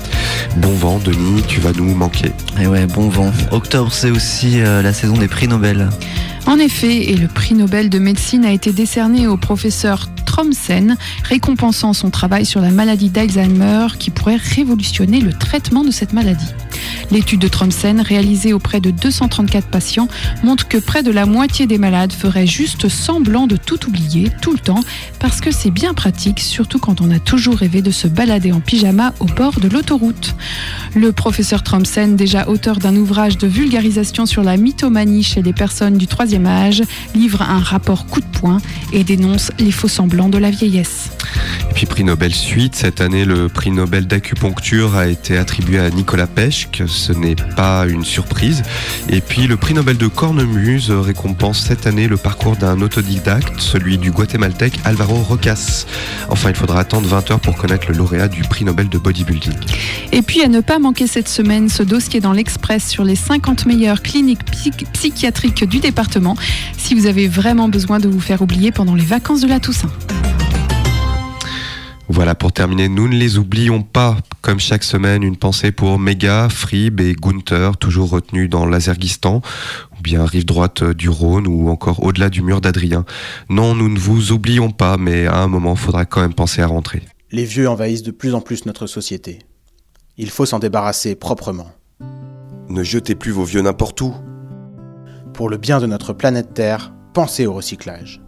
Bon 0.58 0.72
vent, 0.74 0.98
Denis, 0.98 1.42
tu 1.48 1.60
vas 1.60 1.72
nous 1.72 1.94
manquer. 1.94 2.30
Et 2.60 2.66
ouais, 2.66 2.86
bon 2.86 3.08
vent. 3.08 3.32
Octobre, 3.52 3.90
c'est 3.90 4.10
aussi 4.10 4.60
euh, 4.60 4.82
la 4.82 4.92
saison 4.92 5.16
des 5.16 5.28
prix 5.28 5.48
Nobel. 5.48 5.88
En 6.44 6.58
effet, 6.58 7.10
et 7.10 7.16
le 7.16 7.26
prix 7.26 7.54
Nobel 7.54 7.88
de 7.88 7.98
médecine 7.98 8.44
a 8.44 8.52
été 8.52 8.70
décerné 8.70 9.26
au 9.26 9.38
professeur 9.38 10.10
Tromsen, 10.36 10.98
récompensant 11.24 11.94
son 11.94 12.10
travail 12.10 12.44
sur 12.44 12.60
la 12.60 12.70
maladie 12.70 13.08
d'Alzheimer 13.08 13.86
qui 13.98 14.10
pourrait 14.10 14.36
révolutionner 14.36 15.22
le 15.22 15.32
traitement 15.32 15.82
de 15.82 15.90
cette 15.90 16.12
maladie. 16.12 16.52
L'étude 17.10 17.40
de 17.40 17.48
Tromsen, 17.48 18.00
réalisée 18.00 18.52
auprès 18.52 18.80
de 18.80 18.90
234 18.90 19.68
patients, 19.68 20.08
montre 20.42 20.68
que 20.68 20.76
près 20.76 21.02
de 21.02 21.10
la 21.10 21.24
moitié 21.24 21.66
des 21.66 21.78
malades 21.78 22.12
feraient 22.12 22.46
juste 22.46 22.88
semblant 22.88 23.46
de 23.46 23.56
tout 23.56 23.86
oublier 23.86 24.30
tout 24.42 24.52
le 24.52 24.58
temps, 24.58 24.80
parce 25.20 25.40
que 25.40 25.50
c'est 25.50 25.70
bien 25.70 25.94
pratique, 25.94 26.40
surtout 26.40 26.78
quand 26.78 27.00
on 27.00 27.10
a 27.10 27.18
toujours 27.18 27.56
rêvé 27.56 27.80
de 27.80 27.90
se 27.90 28.08
balader 28.08 28.52
en 28.52 28.60
pyjama 28.60 29.14
au 29.20 29.26
bord 29.26 29.58
de 29.60 29.68
l'autoroute. 29.68 30.34
Le 30.94 31.12
professeur 31.12 31.62
Tromsen, 31.62 32.16
déjà 32.16 32.48
auteur 32.48 32.76
d'un 32.76 32.96
ouvrage 32.96 33.38
de 33.38 33.46
vulgarisation 33.46 34.26
sur 34.26 34.42
la 34.42 34.56
mythomanie 34.56 35.22
chez 35.22 35.42
les 35.42 35.52
personnes 35.52 35.96
du 35.96 36.06
troisième 36.06 36.46
âge, 36.46 36.82
livre 37.14 37.42
un 37.42 37.60
rapport 37.60 38.06
coup 38.06 38.20
de 38.20 38.26
poing 38.26 38.58
et 38.92 39.04
dénonce 39.04 39.52
les 39.58 39.70
faux 39.70 39.88
semblants 39.88 40.25
de 40.28 40.38
la 40.38 40.50
vieillesse. 40.50 41.10
Et 41.70 41.74
puis 41.74 41.86
prix 41.86 42.04
Nobel 42.04 42.34
suite, 42.34 42.74
cette 42.74 43.00
année 43.02 43.24
le 43.24 43.48
prix 43.48 43.70
Nobel 43.70 44.06
d'acupuncture 44.06 44.96
a 44.96 45.06
été 45.08 45.36
attribué 45.36 45.78
à 45.78 45.90
Nicolas 45.90 46.26
Peschke, 46.26 46.84
ce 46.86 47.12
n'est 47.12 47.36
pas 47.56 47.86
une 47.86 48.04
surprise. 48.04 48.62
Et 49.10 49.20
puis 49.20 49.46
le 49.46 49.56
prix 49.56 49.74
Nobel 49.74 49.98
de 49.98 50.06
cornemuse 50.06 50.90
récompense 50.90 51.64
cette 51.66 51.86
année 51.86 52.08
le 52.08 52.16
parcours 52.16 52.56
d'un 52.56 52.80
autodidacte, 52.80 53.60
celui 53.60 53.98
du 53.98 54.10
guatémaltèque 54.10 54.78
Alvaro 54.84 55.16
Rocas. 55.16 55.84
Enfin, 56.30 56.48
il 56.50 56.56
faudra 56.56 56.80
attendre 56.80 57.06
20 57.08 57.30
heures 57.32 57.40
pour 57.40 57.56
connaître 57.56 57.88
le 57.90 57.94
lauréat 57.98 58.28
du 58.28 58.42
prix 58.42 58.64
Nobel 58.64 58.88
de 58.88 58.98
bodybuilding. 58.98 59.52
Et 60.12 60.22
puis 60.22 60.42
à 60.42 60.48
ne 60.48 60.60
pas 60.60 60.78
manquer 60.78 61.06
cette 61.06 61.28
semaine 61.28 61.68
ce 61.68 61.82
dossier 61.82 62.20
dans 62.20 62.32
l'Express 62.32 62.86
sur 62.88 63.04
les 63.04 63.16
50 63.16 63.66
meilleures 63.66 64.00
cliniques 64.02 64.44
psych- 64.50 64.86
psychiatriques 64.92 65.64
du 65.68 65.78
département, 65.80 66.36
si 66.78 66.94
vous 66.94 67.06
avez 67.06 67.28
vraiment 67.28 67.68
besoin 67.68 67.98
de 67.98 68.08
vous 68.08 68.20
faire 68.20 68.40
oublier 68.40 68.72
pendant 68.72 68.94
les 68.94 69.04
vacances 69.04 69.40
de 69.42 69.48
la 69.48 69.60
Toussaint. 69.60 69.90
Voilà, 72.08 72.36
pour 72.36 72.52
terminer, 72.52 72.88
nous 72.88 73.08
ne 73.08 73.16
les 73.16 73.36
oublions 73.36 73.82
pas. 73.82 74.16
Comme 74.40 74.60
chaque 74.60 74.84
semaine, 74.84 75.24
une 75.24 75.36
pensée 75.36 75.72
pour 75.72 75.98
Mega, 75.98 76.48
Frib 76.48 77.00
et 77.00 77.14
Gunther, 77.14 77.76
toujours 77.76 78.10
retenus 78.10 78.48
dans 78.48 78.64
l'Azerguistan, 78.64 79.42
ou 79.98 80.02
bien 80.02 80.24
rive 80.24 80.44
droite 80.44 80.84
du 80.84 81.08
Rhône, 81.08 81.48
ou 81.48 81.68
encore 81.68 82.04
au-delà 82.04 82.30
du 82.30 82.42
mur 82.42 82.60
d'Adrien. 82.60 83.04
Non, 83.48 83.74
nous 83.74 83.88
ne 83.88 83.98
vous 83.98 84.30
oublions 84.30 84.70
pas, 84.70 84.96
mais 84.96 85.26
à 85.26 85.38
un 85.38 85.48
moment, 85.48 85.74
faudra 85.74 86.04
quand 86.04 86.20
même 86.20 86.34
penser 86.34 86.62
à 86.62 86.68
rentrer. 86.68 87.02
Les 87.32 87.44
vieux 87.44 87.68
envahissent 87.68 88.04
de 88.04 88.12
plus 88.12 88.34
en 88.34 88.40
plus 88.40 88.66
notre 88.66 88.86
société. 88.86 89.40
Il 90.16 90.30
faut 90.30 90.46
s'en 90.46 90.60
débarrasser 90.60 91.16
proprement. 91.16 91.72
Ne 92.68 92.84
jetez 92.84 93.16
plus 93.16 93.32
vos 93.32 93.44
vieux 93.44 93.62
n'importe 93.62 94.00
où. 94.00 94.14
Pour 95.34 95.50
le 95.50 95.56
bien 95.56 95.80
de 95.80 95.86
notre 95.86 96.12
planète 96.12 96.54
Terre, 96.54 96.94
pensez 97.12 97.46
au 97.46 97.52
recyclage. 97.52 98.20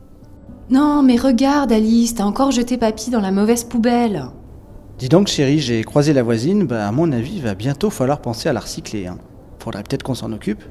Non, 0.70 1.02
mais 1.02 1.16
regarde, 1.16 1.72
Alice, 1.72 2.14
t'as 2.14 2.24
encore 2.24 2.50
jeté 2.50 2.76
papy 2.76 3.10
dans 3.10 3.20
la 3.20 3.30
mauvaise 3.30 3.64
poubelle. 3.64 4.26
Dis 4.98 5.08
donc, 5.08 5.28
chérie, 5.28 5.60
j'ai 5.60 5.82
croisé 5.82 6.12
la 6.12 6.22
voisine, 6.22 6.66
bah, 6.66 6.86
à 6.86 6.92
mon 6.92 7.10
avis, 7.12 7.36
il 7.36 7.42
va 7.42 7.54
bientôt 7.54 7.88
falloir 7.88 8.20
penser 8.20 8.48
à 8.48 8.52
la 8.52 8.60
recycler. 8.60 9.06
Hein. 9.06 9.18
Faudrait 9.60 9.82
peut-être 9.82 10.02
qu'on 10.02 10.14
s'en 10.14 10.32
occupe. 10.32 10.62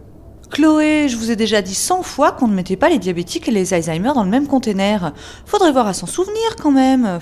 Chloé, 0.52 1.08
je 1.10 1.18
vous 1.18 1.32
ai 1.32 1.36
déjà 1.36 1.62
dit 1.62 1.76
100 1.76 2.04
fois 2.04 2.32
qu'on 2.32 2.48
ne 2.48 2.54
mettait 2.54 2.76
pas 2.76 2.90
les 2.90 3.00
diabétiques 3.00 3.48
et 3.48 3.52
les 3.52 3.74
Alzheimer 3.74 4.12
dans 4.14 4.24
le 4.24 4.30
même 4.30 4.48
container. 4.48 5.14
Faudrait 5.46 5.72
voir 5.72 5.88
à 5.88 5.94
s'en 5.94 6.08
souvenir 6.08 6.56
quand 6.62 6.72
même. 6.72 7.20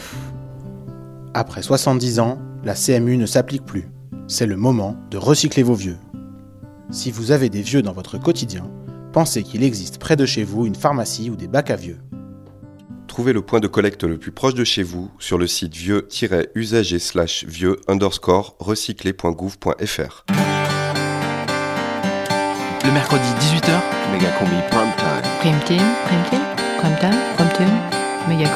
Après 1.34 1.62
70 1.62 2.20
ans, 2.20 2.38
la 2.64 2.76
CMU 2.76 3.18
ne 3.18 3.26
s'applique 3.26 3.66
plus. 3.66 3.90
C'est 4.28 4.46
le 4.46 4.58
moment 4.58 4.96
de 5.12 5.18
recycler 5.18 5.64
vos 5.64 5.74
vieux. 5.74 5.98
Si 6.92 7.12
vous 7.12 7.32
avez 7.32 7.50
des 7.50 7.62
vieux 7.62 7.82
dans 7.82 7.94
votre 7.94 8.18
quotidien, 8.18 8.70
pensez 9.12 9.44
qu'il 9.44 9.64
existe 9.64 9.98
près 9.98 10.16
de 10.16 10.26
chez 10.26 10.44
vous 10.44 10.66
une 10.66 10.76
pharmacie 10.76 11.30
ou 11.30 11.36
des 11.36 11.48
bacs 11.48 11.72
à 11.72 11.76
vieux. 11.76 12.00
Trouvez 13.16 13.32
le 13.32 13.42
point 13.42 13.62
de 13.62 13.68
collecte 13.68 14.04
le 14.04 14.18
plus 14.18 14.34
proche 14.34 14.56
de 14.56 14.66
chez 14.66 14.84
vous 14.84 15.10
sur 15.20 15.38
le 15.38 15.48
site 15.48 15.74
vieux-usager 15.74 17.00
slash 17.00 17.46
vieux 17.46 17.80
underscore 17.88 18.58
recyclé.gouv.fr. 18.60 20.26
Le 22.84 22.92
mercredi 22.92 23.24
18h, 23.40 23.72
Méga 24.12 24.32
combi 24.38 24.58
prime 24.70 24.92
time. 24.98 25.22
Prime 25.40 25.60
team, 25.64 25.82
prime 26.04 26.24
team, 26.30 26.42
prime 26.78 26.98
time, 27.00 27.16
prime 27.38 27.54
team, 27.56 27.70
méga 28.28 28.50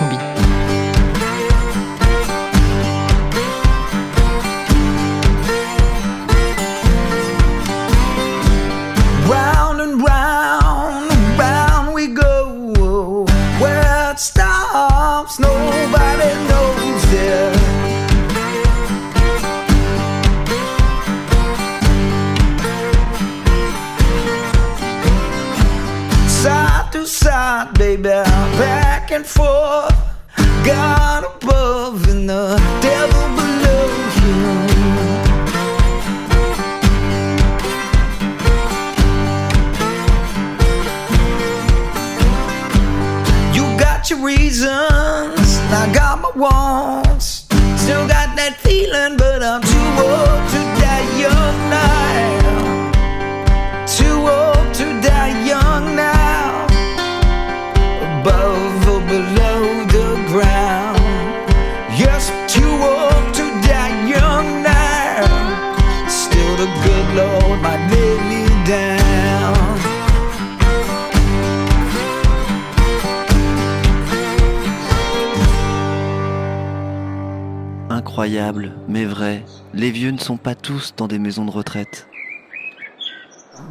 and 29.20 29.28
forth. 29.28 29.96
God 30.66 31.26
above 31.26 32.08
and 32.08 32.30
the 32.30 32.56
devil 32.82 33.28
below 33.36 33.88
you. 34.22 34.40
You 43.56 43.64
got 43.78 44.10
your 44.10 44.20
reasons, 44.20 44.70
I 45.82 45.92
got 45.94 46.22
my 46.22 46.32
wants. 46.36 46.89
Incroyable, 78.20 78.74
mais 78.90 79.06
vrai, 79.06 79.46
les 79.74 79.92
vieux 79.92 80.12
ne 80.12 80.18
sont 80.18 80.36
pas 80.36 80.54
tous 80.54 80.94
dans 80.98 81.08
des 81.08 81.20
maisons 81.20 81.46
de 81.46 81.52
retraite. 81.52 82.06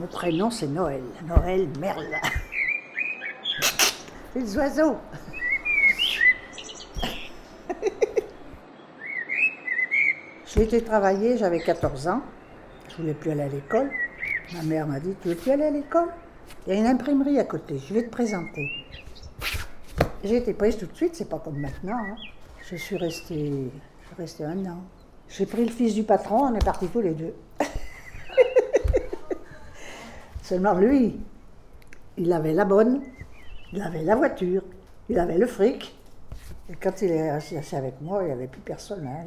Mon 0.01 0.07
prénom 0.07 0.51
c'est 0.51 0.68
Noël. 0.68 1.03
Noël 1.26 1.68
Merle. 1.78 2.16
Les 4.34 4.57
oiseaux. 4.57 4.96
J'ai 10.46 10.62
été 10.62 10.82
travailler, 10.82 11.36
j'avais 11.36 11.61
14 11.61 12.09
ans. 12.09 12.22
Je 12.88 12.96
voulais 12.96 13.12
plus 13.12 13.32
aller 13.32 13.42
à 13.42 13.49
l'école. 13.49 13.90
Ma 14.55 14.62
mère 14.62 14.86
m'a 14.86 14.99
dit, 14.99 15.14
tu 15.20 15.28
veux 15.28 15.34
plus 15.34 15.51
aller 15.51 15.64
à 15.64 15.70
l'école? 15.70 16.09
Il 16.66 16.72
y 16.72 16.76
a 16.76 16.78
une 16.80 16.86
imprimerie 16.86 17.38
à 17.38 17.44
côté, 17.44 17.78
je 17.86 17.92
vais 17.92 18.05
te 18.05 18.11
présenter. 18.11 18.66
J'ai 20.24 20.36
été 20.36 20.55
prise 20.55 20.78
tout 20.78 20.86
de 20.86 20.96
suite, 20.96 21.14
c'est 21.16 21.28
pas 21.28 21.38
comme 21.38 21.59
maintenant. 21.59 21.99
hein. 21.99 22.16
Je 22.70 22.76
suis 22.76 22.96
restée, 22.96 23.70
restée 24.19 24.45
un 24.45 24.59
an. 24.66 24.79
J'ai 25.29 25.47
pris 25.47 25.64
le 25.64 25.71
fils 25.71 25.95
du 25.95 26.03
patron, 26.03 26.45
on 26.45 26.55
est 26.55 26.64
partis 26.64 26.89
tous 26.89 27.01
les 27.01 27.14
deux. 27.14 27.35
Seulement 30.43 30.75
lui, 30.75 31.19
il 32.16 32.33
avait 32.33 32.55
la 32.55 32.64
bonne, 32.64 33.03
il 33.73 33.83
avait 33.83 34.03
la 34.03 34.16
voiture, 34.16 34.62
il 35.09 35.19
avait 35.19 35.39
le 35.39 35.47
fric. 35.47 35.95
Et 36.71 36.75
quand 36.77 37.03
il 37.03 37.11
est 37.12 37.29
assis 37.31 37.57
avec 37.77 38.01
moi, 38.01 38.23
il 38.23 38.27
n'y 38.27 38.33
avait 38.33 38.47
plus 38.47 38.61
personne. 38.61 39.07
hein. 39.07 39.25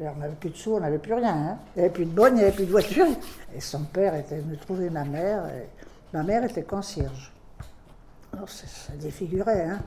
On 0.00 0.16
n'avait 0.20 0.34
plus 0.34 0.50
de 0.50 0.56
sous, 0.56 0.72
on 0.72 0.80
n'avait 0.80 0.98
plus 0.98 1.14
rien. 1.14 1.34
hein. 1.34 1.58
Il 1.74 1.78
n'y 1.80 1.84
avait 1.86 1.94
plus 1.94 2.04
de 2.06 2.10
bonne, 2.10 2.34
il 2.34 2.38
n'y 2.38 2.42
avait 2.42 2.52
plus 2.52 2.66
de 2.66 2.70
voiture. 2.70 3.06
Et 3.54 3.60
son 3.60 3.84
père 3.84 4.14
était 4.14 4.38
venu 4.38 4.56
trouver 4.58 4.90
ma 4.90 5.04
mère. 5.04 5.44
ma 6.12 6.22
mère 6.22 6.44
était 6.44 6.62
concierge. 6.64 7.32
Alors 8.32 8.48
ça, 8.48 8.66
ça 8.66 8.92
défigurait. 8.94 9.64
Hein. 9.64 9.78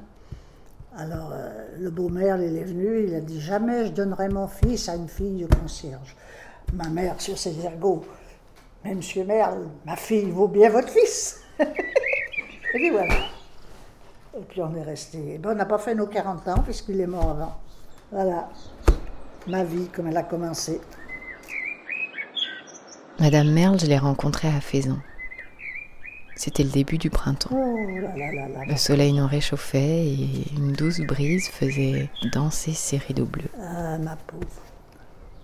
Alors 0.98 1.32
euh, 1.34 1.68
le 1.80 1.90
beau-mère, 1.90 2.42
il 2.42 2.58
est 2.58 2.64
venu, 2.64 3.06
il 3.08 3.16
a 3.16 3.22
dit 3.22 3.40
jamais 3.40 3.86
je 3.86 3.92
donnerai 3.92 4.30
mon 4.30 4.48
fils 4.48 4.90
à 4.90 4.96
une 4.96 5.08
fille 5.08 5.46
de 5.46 5.56
concierge. 5.56 6.16
Ma 6.74 6.90
mère, 6.90 7.20
sur 7.22 7.38
ses 7.38 7.64
ergots, 7.64 8.04
mais 8.84 8.96
monsieur 8.96 9.24
Merle, 9.24 9.68
ma 9.86 9.96
fille 9.96 10.30
vaut 10.32 10.48
bien 10.48 10.70
votre 10.70 10.90
fils. 10.90 11.42
Et 11.60 11.66
puis 12.74 12.90
voilà. 12.90 13.16
Et 14.38 14.42
puis 14.48 14.62
on 14.62 14.76
est 14.76 14.84
resté. 14.84 15.38
Ben, 15.38 15.52
on 15.52 15.56
n'a 15.56 15.66
pas 15.66 15.78
fait 15.78 15.96
nos 15.96 16.08
40 16.08 16.48
ans 16.48 16.62
puisqu'il 16.64 17.00
est 17.02 17.08
mort 17.08 17.30
avant. 17.30 17.56
Voilà. 18.12 18.50
Ma 19.48 19.64
vie, 19.64 19.88
comme 19.88 20.08
elle 20.08 20.18
a 20.18 20.24
commencé. 20.24 20.80
Madame 23.20 23.52
Merle, 23.52 23.80
je 23.80 23.86
l'ai 23.86 23.98
rencontrée 23.98 24.48
à 24.48 24.62
Faisan. 24.62 24.98
C'était 26.40 26.64
le 26.64 26.70
début 26.70 26.98
du 26.98 27.10
printemps. 27.10 27.50
Oh. 27.52 27.76
Le 28.66 28.76
soleil 28.78 29.12
nous 29.12 29.28
réchauffait 29.28 30.06
et 30.08 30.54
une 30.56 30.72
douce 30.72 31.02
brise 31.02 31.50
faisait 31.50 32.10
danser 32.32 32.72
ses 32.72 32.96
rideaux 32.96 33.26
bleus. 33.26 33.50
Ah, 33.62 33.98
ma 33.98 34.16
pauvre. 34.16 34.48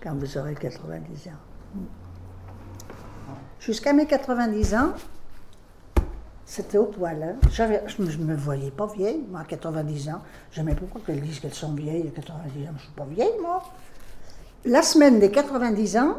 Quand 0.02 0.14
vous 0.14 0.38
aurez 0.38 0.54
90 0.54 1.28
ans. 1.28 1.80
Jusqu'à 3.60 3.92
mes 3.92 4.06
90 4.06 4.74
ans, 4.74 4.92
c'était 6.46 6.78
au 6.78 6.86
poil. 6.86 7.22
hein. 7.22 7.36
Je 7.52 7.62
ne 8.02 8.24
me 8.24 8.34
voyais 8.34 8.70
pas 8.70 8.86
vieille, 8.86 9.22
moi, 9.30 9.40
à 9.40 9.44
90 9.44 10.08
ans. 10.08 10.22
J'aimais 10.50 10.74
pourquoi 10.74 11.02
qu'elles 11.04 11.20
disent 11.20 11.40
qu'elles 11.40 11.52
sont 11.52 11.74
vieilles 11.74 12.08
à 12.08 12.10
90 12.10 12.48
ans. 12.48 12.68
Je 12.68 12.72
ne 12.72 12.78
suis 12.78 12.92
pas 12.96 13.04
vieille, 13.04 13.38
moi. 13.42 13.62
La 14.64 14.80
semaine 14.80 15.20
des 15.20 15.30
90 15.30 15.98
ans, 15.98 16.14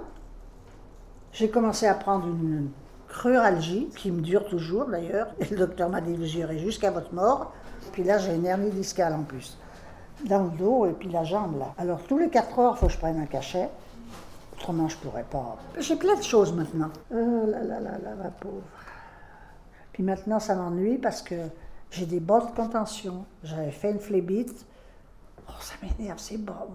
j'ai 1.33 1.49
commencé 1.49 1.87
à 1.87 1.95
prendre 1.95 2.27
une 2.27 2.69
cruralgie, 3.17 3.89
qui 3.95 4.11
me 4.11 4.21
dure 4.21 4.45
toujours 4.45 4.85
d'ailleurs. 4.85 5.27
Et 5.39 5.45
le 5.45 5.57
docteur 5.57 5.89
m'a 5.89 6.01
dit, 6.01 6.13
vous 6.13 6.37
irez 6.37 6.59
jusqu'à 6.59 6.91
votre 6.91 7.13
mort. 7.13 7.53
Puis 7.91 8.03
là, 8.03 8.17
j'ai 8.19 8.35
une 8.35 8.45
hernie 8.45 8.69
discale 8.69 9.13
en 9.13 9.23
plus. 9.23 9.57
Dans 10.25 10.43
le 10.43 10.49
dos 10.51 10.85
et 10.85 10.93
puis 10.93 11.09
la 11.09 11.23
jambe 11.23 11.59
là. 11.59 11.73
Alors 11.77 12.01
tous 12.03 12.17
les 12.17 12.29
4 12.29 12.59
heures, 12.59 12.73
il 12.75 12.79
faut 12.79 12.87
que 12.87 12.93
je 12.93 12.97
prenne 12.97 13.19
un 13.19 13.25
cachet. 13.25 13.69
Autrement, 14.53 14.87
je 14.87 14.97
pourrais 14.97 15.23
pas. 15.23 15.57
J'ai 15.77 15.95
plein 15.95 16.15
de 16.15 16.23
choses 16.23 16.53
maintenant. 16.53 16.89
Oh 17.11 17.45
là 17.45 17.63
là 17.63 17.79
là 17.79 17.97
là, 18.03 18.15
ma 18.15 18.29
pauvre. 18.29 18.63
Puis 19.93 20.03
maintenant, 20.03 20.39
ça 20.39 20.55
m'ennuie 20.55 20.97
parce 20.97 21.21
que 21.21 21.35
j'ai 21.91 22.05
des 22.05 22.19
bas 22.19 22.39
de 22.39 22.55
contention. 22.55 23.25
J'avais 23.43 23.71
fait 23.71 23.91
une 23.91 23.99
phlébite. 23.99 24.65
Oh, 25.47 25.53
ça 25.59 25.75
m'énerve, 25.81 26.19
c'est 26.19 26.37
moi. 26.37 26.67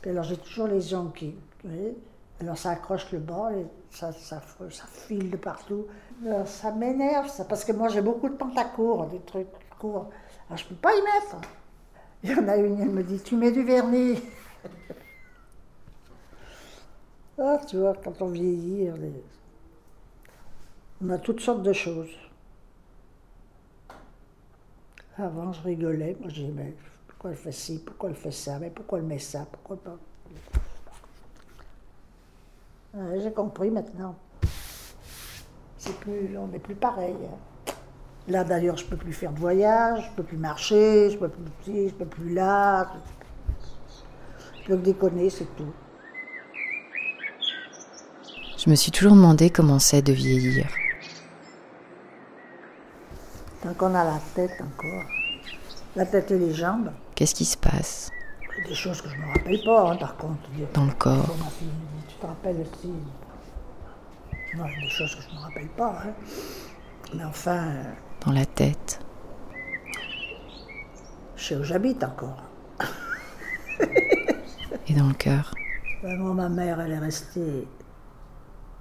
Puis 0.00 0.10
alors, 0.10 0.24
j'ai 0.24 0.36
toujours 0.36 0.66
les 0.66 0.94
ongles 0.94 1.12
qui. 1.12 1.34
alors, 2.40 2.56
ça 2.56 2.70
accroche 2.70 3.10
le 3.12 3.18
et 3.18 3.66
ça, 3.90 4.12
ça, 4.12 4.40
file 5.06 5.30
de 5.30 5.36
partout. 5.36 5.86
Alors, 6.24 6.46
ça 6.46 6.72
m'énerve, 6.72 7.28
ça, 7.28 7.44
parce 7.44 7.64
que 7.64 7.72
moi, 7.72 7.88
j'ai 7.88 8.02
beaucoup 8.02 8.28
de 8.28 8.34
pantacours, 8.34 9.06
des 9.06 9.20
trucs 9.20 9.48
courts. 9.78 10.10
Alors, 10.48 10.58
je 10.58 10.66
peux 10.66 10.74
pas 10.74 10.94
y 10.94 11.02
mettre. 11.02 11.36
Il 12.22 12.30
y 12.30 12.34
en 12.34 12.48
a 12.48 12.56
une, 12.56 12.80
elle 12.80 12.90
me 12.90 13.02
dit 13.02 13.20
Tu 13.20 13.36
mets 13.36 13.52
du 13.52 13.62
vernis. 13.62 14.20
ah, 17.38 17.58
tu 17.66 17.78
vois, 17.78 17.94
quand 18.02 18.20
on 18.22 18.28
vieillit, 18.28 18.90
on, 18.90 21.06
on 21.06 21.10
a 21.10 21.18
toutes 21.18 21.40
sortes 21.40 21.62
de 21.62 21.72
choses. 21.72 22.10
Avant, 25.16 25.52
je 25.52 25.62
rigolais. 25.62 26.16
Moi, 26.20 26.28
je 26.28 26.42
disais 26.42 26.52
Mais 26.54 26.74
pourquoi 27.06 27.30
elle 27.30 27.36
fait 27.36 27.52
ci 27.52 27.82
Pourquoi 27.84 28.10
elle 28.10 28.16
fait 28.16 28.32
ça 28.32 28.58
Mais 28.58 28.70
pourquoi 28.70 28.98
elle 28.98 29.04
met 29.04 29.18
ça 29.18 29.46
Pourquoi 29.50 29.76
pas? 29.76 29.96
Ouais, 32.94 33.20
J'ai 33.22 33.32
compris 33.32 33.70
maintenant. 33.70 34.16
C'est 35.76 35.94
plus, 36.00 36.36
on 36.36 36.48
n'est 36.48 36.58
plus 36.58 36.74
pareil. 36.74 37.16
Là, 38.28 38.44
d'ailleurs, 38.44 38.76
je 38.76 38.84
peux 38.84 38.96
plus 38.96 39.12
faire 39.12 39.32
de 39.32 39.38
voyage, 39.38 40.04
je 40.10 40.16
peux 40.16 40.22
plus 40.22 40.36
marcher, 40.36 41.10
je 41.10 41.16
peux 41.16 41.28
plus 41.28 41.44
ci, 41.64 41.88
je 41.88 41.94
peux 41.94 42.04
plus 42.04 42.34
là. 42.34 42.90
Je 44.62 44.66
peux 44.66 44.76
déconner, 44.76 45.30
c'est 45.30 45.56
tout. 45.56 45.72
Je 48.58 48.68
me 48.68 48.74
suis 48.74 48.90
toujours 48.90 49.12
demandé 49.12 49.50
comment 49.50 49.78
c'est 49.78 50.02
de 50.02 50.12
vieillir. 50.12 50.66
Tant 53.62 53.72
qu'on 53.74 53.94
a 53.94 54.04
la 54.04 54.18
tête 54.34 54.60
encore, 54.60 55.04
la 55.96 56.04
tête 56.04 56.30
et 56.30 56.38
les 56.38 56.52
jambes, 56.52 56.90
Qu'est-ce 57.14 57.34
qui 57.34 57.44
se 57.44 57.56
passe? 57.56 58.10
Des 58.68 58.74
choses 58.76 59.00
que 59.02 59.08
je 59.08 59.16
ne 59.16 59.22
me 59.22 59.26
rappelle 59.26 59.60
pas, 59.64 59.90
hein, 59.90 59.96
par 59.96 60.16
contre. 60.16 60.38
Dans 60.74 60.84
le 60.84 60.92
corps. 60.92 61.34
Tu 62.18 62.22
te 62.22 62.26
rappelles 62.26 62.60
aussi 62.62 62.92
j'ai 64.52 64.80
des 64.82 64.88
choses 64.88 65.14
que 65.14 65.22
je 65.22 65.28
ne 65.28 65.34
me 65.34 65.40
rappelle 65.40 65.68
pas. 65.68 66.02
hein. 66.04 66.12
Mais 67.14 67.24
enfin, 67.24 67.68
euh, 67.68 67.82
dans 68.24 68.32
la 68.32 68.44
tête 68.46 68.98
je 71.36 71.44
sais 71.44 71.56
où 71.56 71.62
j'habite 71.62 72.02
encore. 72.02 72.42
et 74.88 74.94
dans 74.94 75.06
le 75.06 75.14
cœur 75.14 75.54
Ben, 76.02 76.18
moi, 76.18 76.34
ma 76.34 76.48
mère, 76.48 76.80
elle 76.80 76.90
est 76.92 76.98
restée. 76.98 77.68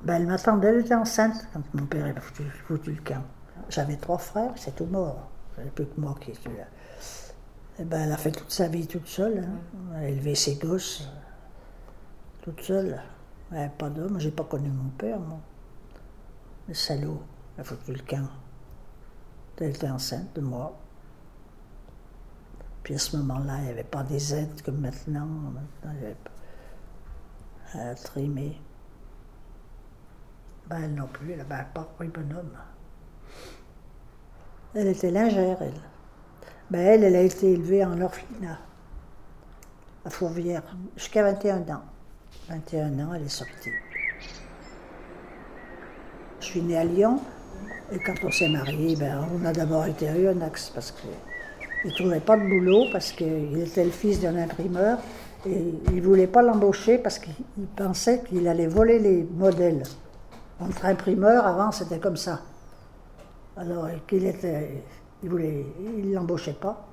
Ben, 0.04 0.16
elle 0.16 0.26
m'attendait, 0.28 0.70
elle 0.70 0.80
était 0.80 0.96
enceinte 0.96 1.48
quand 1.54 1.62
mon 1.76 1.86
père 1.86 2.12
a 2.18 2.20
foutu, 2.20 2.44
foutu 2.68 2.92
le 2.94 3.02
camp. 3.02 3.24
J'avais 3.70 3.98
trois 3.98 4.18
frères, 4.18 4.54
c'est 4.56 4.76
tout 4.76 4.86
mort. 4.86 5.30
J'avais 5.56 5.70
plus 5.70 5.86
que 5.86 6.00
moi 6.02 6.16
qui 6.20 6.34
suis 6.34 6.46
là. 6.58 6.66
Et 7.80 7.84
ben, 7.84 8.02
elle 8.02 8.12
a 8.12 8.18
fait 8.18 8.32
toute 8.32 8.50
sa 8.52 8.68
vie 8.68 8.88
toute 8.88 9.08
seule. 9.08 9.40
hein. 9.48 9.60
Elle 9.98 10.06
a 10.06 10.10
élevé 10.10 10.34
ses 10.34 10.56
gosses 10.56 11.04
euh, 11.04 12.42
toute 12.42 12.62
seule. 12.62 13.00
Pas 13.50 13.90
d'homme. 13.90 14.20
J'ai 14.20 14.32
pas 14.32 14.44
connu 14.44 14.70
mon 14.70 14.90
père, 14.92 15.20
moi. 15.20 15.40
Le 16.68 16.74
salaud, 16.74 17.22
il 17.58 17.94
le 17.94 18.00
camp. 18.02 18.28
Elle 19.60 19.70
était 19.70 19.90
enceinte 19.90 20.36
de 20.36 20.42
moi. 20.42 20.78
Puis 22.84 22.96
à 22.96 23.00
ce 23.00 23.18
moment-là, 23.18 23.58
il 23.60 23.64
n'y 23.66 23.70
avait 23.70 23.84
pas 23.84 24.04
des 24.04 24.34
aides 24.34 24.62
comme 24.62 24.80
maintenant. 24.80 25.26
Maintenant, 25.26 25.92
il 25.94 26.02
y 26.02 26.06
avait. 26.06 26.16
Ben, 30.70 30.84
elle 30.84 30.94
non 30.96 31.08
plus, 31.08 31.32
elle 31.32 31.40
n'avait 31.40 31.68
pas 31.74 31.84
pris 31.98 32.08
bonhomme. 32.08 32.58
Elle 34.74 34.88
était 34.88 35.12
lingère, 35.12 35.62
elle. 35.62 35.82
Ben, 36.70 36.80
elle, 36.80 37.04
elle 37.06 37.16
a 37.16 37.22
été 37.22 37.54
élevée 37.54 37.86
en 37.86 38.00
orphelinat, 38.02 38.60
à 40.06 40.10
Fourvière, 40.10 40.64
jusqu'à 40.96 41.24
21 41.24 41.62
ans. 41.74 41.84
21 42.50 43.00
ans, 43.00 43.14
elle 43.14 43.24
est 43.24 43.30
sortie. 43.30 43.72
Je 46.40 46.46
suis 46.46 46.62
née 46.62 46.78
à 46.78 46.84
Lyon, 46.84 47.20
et 47.92 48.00
quand 48.00 48.14
on 48.24 48.32
s'est 48.32 48.50
mariés, 48.50 48.96
ben, 48.96 49.28
on 49.34 49.46
a 49.46 49.52
d'abord 49.52 49.86
été 49.86 50.08
à 50.08 50.14
Oyonnax, 50.14 50.70
parce 50.70 50.92
qu'il 50.92 51.10
ne 51.86 51.96
trouvait 51.96 52.20
pas 52.20 52.38
de 52.38 52.44
boulot, 52.48 52.86
parce 52.92 53.12
qu'il 53.12 53.58
était 53.60 53.84
le 53.84 53.92
fils 53.92 54.22
d'un 54.22 54.38
imprimeur, 54.38 55.00
et 55.46 55.74
il 55.90 55.96
ne 55.96 56.02
voulait 56.02 56.28
pas 56.28 56.42
l'embaucher 56.42 56.98
parce 56.98 57.20
qu'il 57.20 57.34
il 57.58 57.68
pensait 57.68 58.24
qu'il 58.24 58.48
allait 58.48 58.68
voler 58.68 59.00
les 59.00 59.24
modèles. 59.24 59.84
Entre 60.60 60.86
imprimeurs, 60.86 61.46
avant, 61.46 61.72
c'était 61.72 62.00
comme 62.00 62.18
ça. 62.18 62.42
Alors 63.56 63.88
qu'il 64.08 64.26
était. 64.26 64.84
Il 65.24 65.30
voulait. 65.30 65.66
Il 65.98 66.12
l'embauchait 66.14 66.54
pas. 66.54 66.86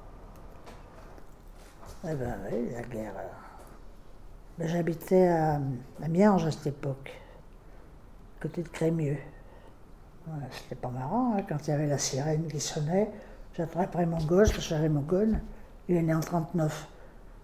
Eh 2.05 2.15
ben 2.15 2.37
oui, 2.51 2.69
la 2.75 2.83
guerre. 2.83 3.13
Ben, 4.59 4.69
J'habitais 4.69 5.27
à, 5.29 5.61
à 6.03 6.09
Miange 6.09 6.47
à 6.47 6.51
cette 6.51 6.69
époque, 6.69 7.13
côté 8.41 8.63
de 8.63 8.69
Crémieux. 8.69 9.19
C'était 10.53 10.77
pas 10.77 10.89
marrant, 10.89 11.35
hein, 11.37 11.43
quand 11.49 11.67
il 11.67 11.71
y 11.71 11.73
avait 11.75 11.87
la 11.87 11.99
sirène 11.99 12.47
qui 12.47 12.61
sonnait. 12.61 13.11
J'attrapais 13.55 14.07
mon 14.07 14.19
gosse, 14.25 14.53
parce 14.53 14.67
que 14.69 14.89
mon 14.89 15.03
gun. 15.03 15.39
Il 15.89 15.97
est 15.97 16.03
né 16.03 16.15
en 16.15 16.21
39. 16.21 16.89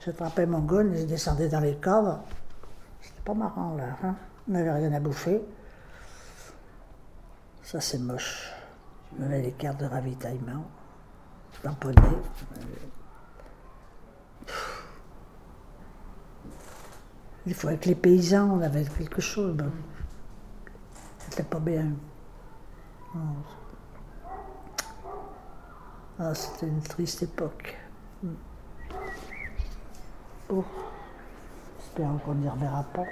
J'attrapais 0.01 0.47
mon 0.47 0.61
et 0.93 1.03
je 1.03 1.07
descendais 1.07 1.49
dans 1.49 1.61
les 1.61 1.77
caves. 1.77 2.21
C'était 3.03 3.21
pas 3.23 3.35
marrant, 3.35 3.75
là. 3.75 3.97
hein. 4.03 4.17
On 4.49 4.53
n'avait 4.53 4.73
rien 4.73 4.93
à 4.93 5.01
bouffer. 5.01 5.43
Ça, 7.63 7.81
c'est 7.81 7.99
moche. 7.99 8.51
Je 9.13 9.23
me 9.23 9.29
mets 9.29 9.43
les 9.43 9.53
cartes 9.53 9.79
de 9.79 9.87
ravitaillement. 9.87 10.65
tamponnait. 11.63 12.01
Des 17.47 17.55
fois, 17.55 17.71
avec 17.71 17.87
les 17.87 17.95
paysans, 17.95 18.51
on 18.51 18.61
avait 18.61 18.85
quelque 18.85 19.21
chose. 19.21 19.55
ben, 19.57 19.71
C'était 21.19 21.43
pas 21.43 21.59
bien. 21.61 21.93
Ah, 26.19 26.35
c'était 26.35 26.67
une 26.67 26.83
triste 26.83 27.23
époque. 27.23 27.77
Mm. 28.23 28.29
Oh. 30.51 30.65
J'espère 31.79 32.11
qu'on 32.25 32.35
n'y 32.35 32.49
reverra 32.49 32.83
pas. 32.93 33.07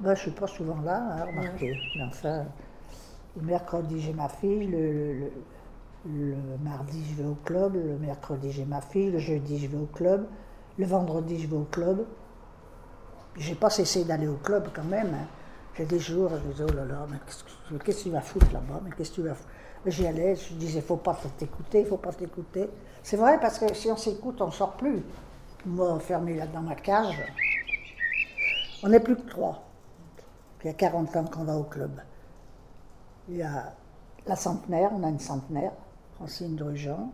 Ben, 0.00 0.14
je 0.14 0.20
suis 0.22 0.30
pas 0.30 0.46
souvent 0.46 0.80
là, 0.80 0.96
hein, 1.10 1.24
remarquez. 1.26 1.76
Mais 1.96 2.04
enfin, 2.04 2.44
le 3.36 3.42
mercredi, 3.42 4.00
j'ai 4.00 4.12
ma 4.12 4.28
fille, 4.28 4.66
le, 4.66 4.92
le- 4.92 5.12
le- 5.20 5.32
le 6.08 6.36
mardi, 6.62 7.04
je 7.10 7.22
vais 7.22 7.28
au 7.28 7.36
club, 7.44 7.74
le 7.74 7.98
mercredi, 7.98 8.50
j'ai 8.52 8.64
ma 8.64 8.80
fille, 8.80 9.10
le 9.10 9.18
jeudi, 9.18 9.58
je 9.58 9.66
vais 9.66 9.76
au 9.76 9.86
club, 9.86 10.26
le 10.78 10.86
vendredi, 10.86 11.38
je 11.38 11.46
vais 11.46 11.56
au 11.56 11.66
club. 11.70 12.06
J'ai 13.36 13.54
pas 13.54 13.70
cessé 13.70 14.04
d'aller 14.04 14.26
au 14.28 14.36
club 14.36 14.68
quand 14.74 14.84
même. 14.84 15.12
hein. 15.14 15.26
J'ai 15.74 15.84
des 15.84 15.98
jours, 16.00 16.30
je 16.30 16.48
me 16.48 16.52
disais, 16.52 16.64
oh 16.68 16.74
là 16.74 16.84
là, 16.84 17.06
mais 17.08 17.18
qu'est-ce 17.84 17.98
que, 17.98 18.02
tu 18.02 18.10
vas 18.10 18.20
foutre 18.20 18.52
là-bas? 18.52 18.80
Mais 18.84 18.90
qu'est-ce 18.96 19.10
que 19.10 19.14
tu 19.16 19.22
vas 19.22 19.34
foutre? 19.34 19.50
J'y 19.86 20.06
allais, 20.06 20.34
je 20.34 20.54
disais, 20.54 20.80
faut 20.80 20.96
pas 20.96 21.16
t'écouter, 21.38 21.84
faut 21.84 21.98
pas 21.98 22.12
t'écouter. 22.12 22.68
C'est 23.02 23.16
vrai, 23.16 23.38
parce 23.40 23.60
que 23.60 23.72
si 23.74 23.88
on 23.90 23.96
s'écoute, 23.96 24.40
on 24.40 24.50
sort 24.50 24.72
plus. 24.72 25.02
Moi, 25.66 25.88
enfermé 25.92 26.34
là 26.34 26.46
dans 26.48 26.62
ma 26.62 26.74
cage, 26.74 27.22
on 28.82 28.88
n'est 28.88 28.98
plus 29.00 29.16
que 29.16 29.28
trois. 29.28 29.62
Il 30.64 30.66
y 30.66 30.70
a 30.70 30.74
40 30.74 31.16
ans 31.16 31.24
qu'on 31.24 31.44
va 31.44 31.56
au 31.56 31.64
club. 31.64 31.92
Il 33.28 33.36
y 33.36 33.42
a 33.42 33.72
la 34.26 34.36
centenaire, 34.36 34.90
on 34.92 35.04
a 35.04 35.08
une 35.08 35.20
centenaire, 35.20 35.72
Francine 36.18 36.56
Drugeon, 36.56 37.10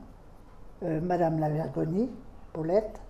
euh, 0.83 1.01
Madame 1.03 1.39
Lavergonie, 1.39 2.11
Paulette, 2.55 3.01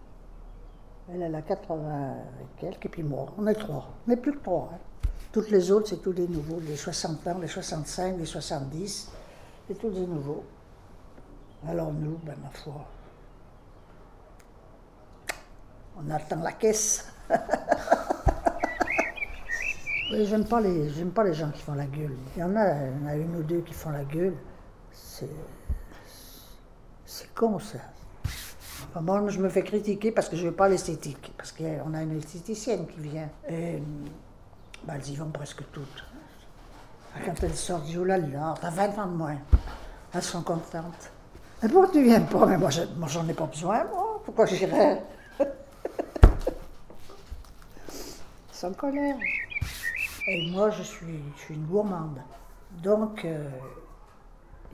elle, 1.08 1.32
a 1.34 1.42
80 1.42 2.14
et 2.40 2.60
quelques, 2.60 2.86
et 2.86 2.88
puis 2.88 3.02
moi, 3.04 3.26
on 3.38 3.46
est 3.46 3.54
trois. 3.54 3.90
On 4.06 4.10
n'est 4.10 4.16
plus 4.16 4.32
que 4.32 4.42
trois. 4.42 4.70
hein. 4.74 4.78
Toutes 5.30 5.50
les 5.50 5.70
autres, 5.70 5.88
c'est 5.88 6.02
tous 6.02 6.12
des 6.12 6.26
nouveaux, 6.26 6.58
les 6.60 6.76
60 6.76 7.26
ans, 7.28 7.38
les 7.38 7.46
65, 7.46 8.16
les 8.18 8.26
70, 8.26 9.10
c'est 9.68 9.74
tous 9.78 9.90
des 9.90 10.06
nouveaux. 10.06 10.44
Alors 11.66 11.92
nous, 11.92 12.18
ben 12.24 12.34
ma 12.42 12.50
foi, 12.50 12.84
on 15.96 16.10
attend 16.10 16.40
la 16.40 16.52
caisse. 16.52 17.12
J'aime 20.12 20.44
pas 20.44 20.60
les, 20.60 20.90
pas 21.06 21.24
les 21.24 21.34
gens 21.34 21.50
qui 21.50 21.62
font 21.62 21.74
la 21.74 21.86
gueule. 21.86 22.14
Il 22.36 22.40
y 22.40 22.42
en 22.42 22.54
a, 22.56 22.74
il 22.86 23.00
y 23.00 23.04
en 23.04 23.06
a 23.08 23.16
une 23.16 23.36
ou 23.36 23.42
deux 23.42 23.60
qui 23.60 23.72
font 23.72 23.90
la 23.90 24.04
gueule. 24.04 24.34
C'est, 24.92 25.28
c'est 27.06 27.32
con 27.34 27.58
ça. 27.58 27.78
Moi, 29.00 29.28
je 29.28 29.40
me 29.40 29.48
fais 29.48 29.62
critiquer 29.62 30.12
parce 30.12 30.28
que 30.28 30.36
je 30.36 30.46
veux 30.46 30.54
pas 30.54 30.68
l'esthétique, 30.68 31.32
parce 31.36 31.52
qu'on 31.52 31.94
a 31.94 32.02
une 32.02 32.16
esthéticienne 32.16 32.86
qui 32.86 33.00
vient. 33.00 33.28
Et 33.48 33.82
bah, 34.84 34.94
elles 34.96 35.10
y 35.10 35.16
vont 35.16 35.30
presque 35.30 35.62
toutes. 35.72 36.04
Quand 37.24 37.42
elles 37.42 37.56
sortent, 37.56 37.88
je 37.88 37.98
oh 37.98 38.04
là 38.04 38.18
là, 38.18 38.54
t'as 38.60 38.70
20 38.70 38.98
ans 38.98 39.06
de 39.06 39.16
moins. 39.16 39.38
Elles 40.12 40.22
sont 40.22 40.42
contentes. 40.42 41.10
Mais 41.62 41.68
pourquoi 41.68 41.90
tu 41.90 42.02
viens 42.02 42.20
pas 42.20 42.46
Mais 42.46 42.56
moi, 42.58 42.70
j'en 42.70 43.28
ai 43.28 43.34
pas 43.34 43.46
besoin, 43.46 43.84
moi. 43.84 44.20
Pourquoi 44.24 44.46
j'irais? 44.46 45.02
Sans 48.52 48.72
colère. 48.72 49.16
Et 50.26 50.50
moi, 50.50 50.70
je 50.70 50.82
suis, 50.82 51.20
je 51.36 51.42
suis 51.42 51.54
une 51.54 51.66
gourmande. 51.66 52.18
Donc, 52.82 53.24
euh, 53.24 53.48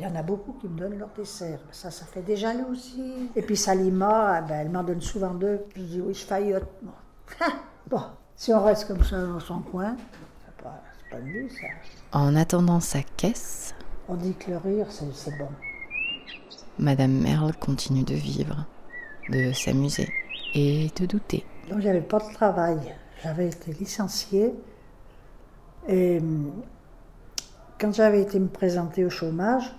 il 0.01 0.05
y 0.05 0.07
en 0.07 0.15
a 0.17 0.23
beaucoup 0.23 0.55
qui 0.55 0.67
me 0.67 0.79
donnent 0.79 0.99
leur 0.99 1.11
dessert. 1.11 1.59
Ça, 1.73 1.91
ça 1.91 2.07
fait 2.07 2.23
des 2.23 2.37
jalousies. 2.37 3.31
Et 3.37 3.43
puis 3.43 3.57
Salima, 3.57 4.37
ah 4.37 4.41
ben, 4.41 4.61
elle 4.61 4.71
m'en 4.71 4.83
donne 4.83 5.03
souvent 5.03 5.35
deux. 5.35 5.61
Je 5.77 5.83
dis 5.83 6.01
oui, 6.01 6.15
je 6.15 6.25
faillote. 6.25 6.69
Bon. 6.83 6.93
Ah, 7.41 7.53
bon, 7.89 8.03
si 8.35 8.53
on 8.53 8.63
reste 8.65 8.87
comme 8.87 9.05
ça 9.05 9.21
dans 9.21 9.41
son 9.41 9.61
coin, 9.61 9.97
c'est 10.45 10.65
pas, 10.65 10.83
c'est 10.99 11.17
pas 11.17 11.23
mieux 11.23 11.49
ça. 11.49 11.67
En 12.13 12.35
attendant 12.35 12.81
sa 12.81 13.03
caisse, 13.03 13.75
On 14.09 14.15
dit 14.15 14.35
que 14.35 14.51
le 14.51 14.57
rire, 14.57 14.87
c'est 14.91 15.05
c'est 15.15 15.37
bon. 15.39 15.49
Madame 16.79 17.13
Merle 17.13 17.55
continue 17.57 18.03
de 18.03 18.15
vivre, 18.15 18.67
de 19.29 19.53
s'amuser 19.53 20.09
et 20.55 20.91
de 20.99 21.07
douter. 21.07 21.45
Donc, 21.71 21.81
j'avais 21.81 22.01
pas 22.01 22.19
de 22.19 22.33
travail. 22.33 22.79
J'avais 23.23 23.49
été 23.49 23.73
licenciée. 23.73 24.55
Et 25.89 26.19
hum, 26.19 26.53
quand 27.79 27.93
j'avais 27.95 28.23
été 28.23 28.39
me 28.39 28.49
présenter 28.49 29.05
au 29.05 29.11
chômage, 29.11 29.73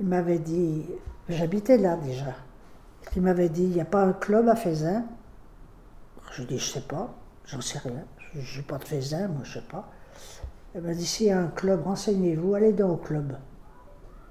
il 0.00 0.06
m'avait 0.06 0.38
dit, 0.38 0.84
j'habitais 1.28 1.78
là 1.78 1.96
déjà, 1.96 2.34
il 3.14 3.22
m'avait 3.22 3.48
dit, 3.48 3.62
il 3.62 3.70
n'y 3.70 3.80
a 3.80 3.86
pas 3.86 4.02
un 4.02 4.12
club 4.12 4.48
à 4.48 4.56
Fézin 4.56 5.04
Je 6.32 6.42
dis, 6.42 6.58
je 6.58 6.72
sais 6.72 6.80
pas, 6.82 7.14
j'en 7.46 7.60
sais 7.60 7.78
rien. 7.78 8.04
Je 8.34 8.58
n'ai 8.58 8.66
pas 8.66 8.78
de 8.78 8.84
Fézin, 8.84 9.28
moi, 9.28 9.42
je 9.44 9.54
sais 9.54 9.64
pas. 9.70 9.88
Il 10.74 10.82
m'a 10.82 10.92
dit, 10.92 11.06
s'il 11.06 11.28
y 11.28 11.30
a 11.30 11.40
un 11.40 11.46
club, 11.46 11.84
renseignez-vous, 11.84 12.54
allez 12.54 12.72
dans 12.72 12.90
au 12.90 12.96
club. 12.96 13.36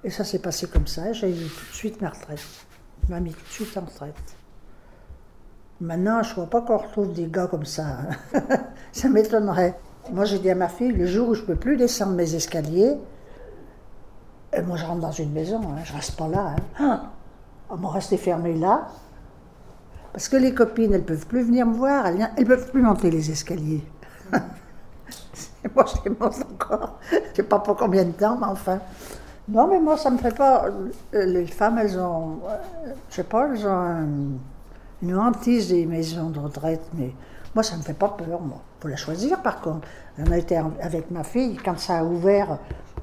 Et 0.03 0.11
ça 0.11 0.23
s'est 0.23 0.39
passé 0.39 0.67
comme 0.67 0.85
ça, 0.85 1.11
j'ai 1.13 1.31
eu 1.31 1.47
tout 1.47 1.65
de 1.71 1.75
suite 1.75 2.01
ma 2.01 2.09
retraite. 2.09 2.45
Il 3.03 3.11
m'a 3.11 3.19
mis 3.19 3.33
tout 3.33 3.43
de 3.43 3.49
suite 3.49 3.75
en 3.77 3.85
retraite. 3.85 4.35
Maintenant, 5.81 6.21
je 6.21 6.29
ne 6.29 6.35
vois 6.35 6.49
pas 6.49 6.61
qu'on 6.61 6.77
retrouve 6.77 7.13
des 7.13 7.27
gars 7.27 7.47
comme 7.47 7.65
ça. 7.65 7.85
hein. 8.33 8.39
ça 8.91 9.09
m'étonnerait. 9.09 9.77
Moi, 10.11 10.25
j'ai 10.25 10.37
dit 10.37 10.49
à 10.51 10.55
ma 10.55 10.69
fille, 10.69 10.91
le 10.91 11.07
jour 11.07 11.29
où 11.29 11.33
je 11.33 11.41
ne 11.41 11.47
peux 11.47 11.55
plus 11.55 11.75
descendre 11.77 12.13
mes 12.13 12.35
escaliers, 12.35 12.97
et 14.57 14.61
moi, 14.61 14.77
je 14.77 14.85
rentre 14.85 15.01
dans 15.01 15.11
une 15.11 15.31
maison, 15.31 15.61
hein, 15.63 15.81
je 15.83 15.91
ne 15.91 15.97
reste 15.97 16.17
pas 16.17 16.27
là. 16.27 16.55
Hein. 16.55 16.61
Ah, 16.79 17.01
On 17.69 17.75
va 17.75 17.89
rester 17.89 18.17
fermé 18.17 18.53
là. 18.53 18.87
Parce 20.13 20.29
que 20.29 20.37
les 20.37 20.53
copines, 20.53 20.93
elles 20.93 21.01
ne 21.01 21.05
peuvent 21.05 21.27
plus 21.27 21.43
venir 21.43 21.65
me 21.65 21.73
voir, 21.73 22.05
elles 22.07 22.17
ne 22.37 22.43
peuvent 22.45 22.71
plus 22.71 22.81
monter 22.81 23.11
les 23.11 23.31
escaliers. 23.31 23.83
Moi, 25.75 25.85
je 25.87 26.09
les 26.09 26.15
monte 26.19 26.35
encore. 26.53 26.99
Je 27.11 27.15
ne 27.17 27.33
sais 27.35 27.43
pas 27.43 27.59
pour 27.59 27.75
combien 27.75 28.05
de 28.05 28.11
temps, 28.11 28.37
mais 28.37 28.45
enfin. 28.47 28.79
Non, 29.47 29.67
mais 29.67 29.79
moi, 29.79 29.95
ça 29.97 30.09
me 30.09 30.17
fait 30.17 30.33
pas. 30.35 30.65
euh, 31.13 31.25
Les 31.25 31.45
femmes, 31.45 31.77
elles 31.79 31.99
ont. 31.99 32.39
euh, 32.47 32.93
Je 33.09 33.15
sais 33.15 33.23
pas, 33.23 33.47
elles 33.51 33.65
ont 33.67 33.69
un- 33.69 34.07
une 35.03 35.15
hantise 35.17 35.69
des 35.69 35.85
maisons 35.85 36.29
de 36.29 36.39
retraite, 36.39 36.81
mais 36.93 37.13
moi, 37.53 37.61
ça 37.63 37.75
me 37.77 37.81
fait 37.83 37.93
pas 37.93 38.09
peur, 38.09 38.41
moi. 38.41 38.57
faut 38.79 38.87
la 38.87 38.95
choisir, 38.95 39.41
par 39.41 39.61
contre. 39.61 39.87
On 40.17 40.31
a 40.31 40.37
été 40.37 40.57
avec 40.81 41.11
ma 41.11 41.23
fille, 41.23 41.57
quand 41.57 41.77
ça 41.79 41.99
a 41.99 42.03
ouvert, 42.03 42.57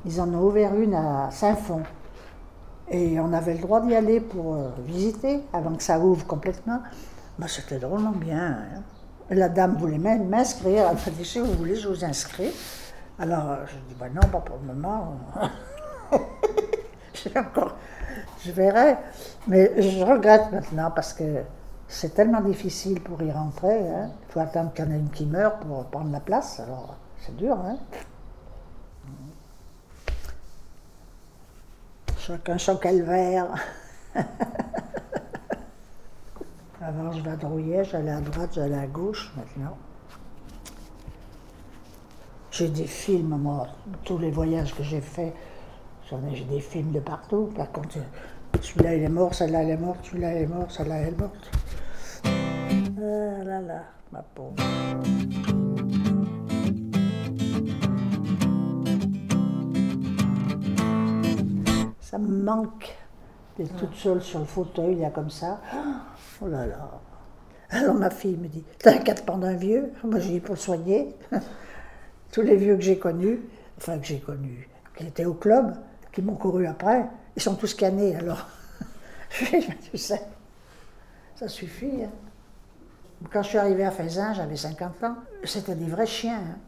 ils 0.05 0.21
en 0.21 0.33
ont 0.35 0.43
ouvert 0.47 0.75
une 0.75 0.95
à 0.95 1.31
Saint-Fond. 1.31 1.83
Et 2.91 3.19
on 3.21 3.33
avait 3.33 3.55
le 3.55 3.61
droit 3.61 3.81
d'y 3.81 3.95
aller 3.95 4.21
pour 4.21 4.55
euh, 4.55 4.69
visiter, 4.85 5.41
avant 5.53 5.75
que 5.75 5.83
ça 5.83 5.99
ouvre 5.99 6.27
complètement. 6.27 6.81
Bah, 7.39 7.47
C'était 7.49 7.79
drôlement 7.79 8.11
bien. 8.13 8.59
hein. 8.77 8.83
La 9.31 9.49
dame 9.49 9.77
voulait 9.79 9.99
même 9.99 10.29
m'inscrire. 10.29 10.89
Elle 10.91 10.95
m'a 10.97 11.19
dit, 11.19 11.39
vous 11.39 11.53
voulez, 11.55 11.77
je 11.77 11.89
vous 11.89 12.05
inscris. 12.05 12.51
Alors, 13.19 13.51
euh, 13.51 13.57
je 13.67 13.75
dis, 13.89 13.95
bah 13.99 14.07
non, 14.13 14.21
pas 14.29 14.41
pour 14.41 14.59
le 14.67 14.73
moment. 14.75 15.15
Je 18.45 18.51
verrai. 18.51 18.97
Mais 19.47 19.81
je 19.81 20.03
regrette 20.05 20.51
maintenant 20.53 20.91
parce 20.91 21.13
que 21.13 21.43
c'est 21.89 22.15
tellement 22.15 22.41
difficile 22.41 23.01
pour 23.01 23.23
y 23.23 23.31
rentrer. 23.31 23.79
hein. 23.89 24.11
Il 24.29 24.33
faut 24.33 24.41
attendre 24.41 24.73
qu'il 24.73 24.85
y 24.85 24.89
en 24.89 24.91
ait 24.91 24.99
une 24.99 25.11
qui 25.11 25.27
meurt 25.27 25.61
pour 25.61 25.85
prendre 25.87 26.11
la 26.11 26.21
place. 26.21 26.61
Alors, 26.61 26.97
c'est 27.21 27.37
dur. 27.37 27.57
Hein? 27.65 27.77
Chacun 32.25 32.57
son 32.57 32.77
calvaire. 32.77 33.49
Avant, 36.81 37.11
je 37.11 37.21
vadrouillais, 37.21 37.83
j'allais 37.85 38.13
à 38.13 38.21
droite, 38.21 38.51
j'allais 38.55 38.79
à 38.79 38.87
gauche. 38.87 39.33
Maintenant, 39.37 39.77
j'ai 42.53 42.69
des 42.69 42.87
films, 42.87 43.37
moi, 43.37 43.67
tous 44.05 44.19
les 44.19 44.31
voyages 44.31 44.73
que 44.73 44.85
j'ai 44.85 45.01
faits, 45.01 45.35
j'ai 46.33 46.45
des 46.45 46.61
films 46.61 46.93
de 46.93 47.01
partout. 47.01 47.51
Par 47.57 47.73
contre, 47.73 47.99
celui-là, 48.61 48.95
il 48.95 49.03
est 49.03 49.09
mort, 49.09 49.35
celle-là, 49.35 49.65
elle 49.65 49.71
est 49.71 49.77
morte, 49.77 50.05
celui-là, 50.05 50.29
elle 50.29 50.43
est 50.43 50.47
mort, 50.47 50.71
celle-là, 50.71 50.97
elle 50.99 51.15
est 51.15 51.21
morte. 51.21 51.51
Ah 52.25 53.43
là 53.43 53.61
là, 53.61 53.83
ma 54.13 54.23
pauvre. 54.23 54.55
Ça 62.13 62.19
me 62.19 62.43
manque 62.43 62.95
d'être 63.57 63.75
toute 63.77 63.95
seule 63.95 64.21
sur 64.21 64.39
le 64.41 64.45
fauteuil, 64.45 64.97
là, 64.97 65.09
comme 65.09 65.31
ça. 65.31 65.63
Oh 66.43 66.47
là 66.47 66.67
là. 66.67 67.01
Alors 67.71 67.95
ma 67.95 68.11
fille 68.11 68.37
me 68.37 68.49
dit, 68.49 68.63
t'as 68.79 68.97
un 68.97 68.99
quatre 68.99 69.25
pans 69.25 69.39
d'un 69.39 69.55
vieux? 69.55 69.91
Moi 70.05 70.21
j'ai 70.21 70.33
dit, 70.33 70.41
pour 70.41 70.55
le 70.55 70.61
soigner. 70.61 71.17
Tous 72.31 72.43
les 72.43 72.57
vieux 72.57 72.77
que 72.77 72.83
j'ai 72.83 72.99
connus, 72.99 73.41
enfin 73.79 73.99
que 73.99 74.05
j'ai 74.05 74.21
connus, 74.21 74.69
qui 74.95 75.07
étaient 75.07 75.25
au 75.25 75.33
club, 75.33 75.75
qui 76.13 76.21
m'ont 76.21 76.35
couru 76.35 76.67
après, 76.67 77.09
ils 77.35 77.41
sont 77.41 77.55
tous 77.55 77.73
canés, 77.73 78.15
alors. 78.15 78.47
Je 79.31 79.57
dis, 79.57 79.67
tu 79.91 79.97
sais, 79.97 80.21
ça 81.35 81.49
suffit. 81.49 82.05
hein. 82.05 82.11
Quand 83.33 83.43
je 83.43 83.49
suis 83.49 83.59
arrivée 83.59 83.85
à 83.87 83.91
Faisin, 83.91 84.35
j'avais 84.35 84.57
50 84.57 85.03
ans, 85.05 85.17
c'était 85.45 85.75
des 85.75 85.87
vrais 85.87 86.05
chiens. 86.05 86.41
hein. 86.41 86.59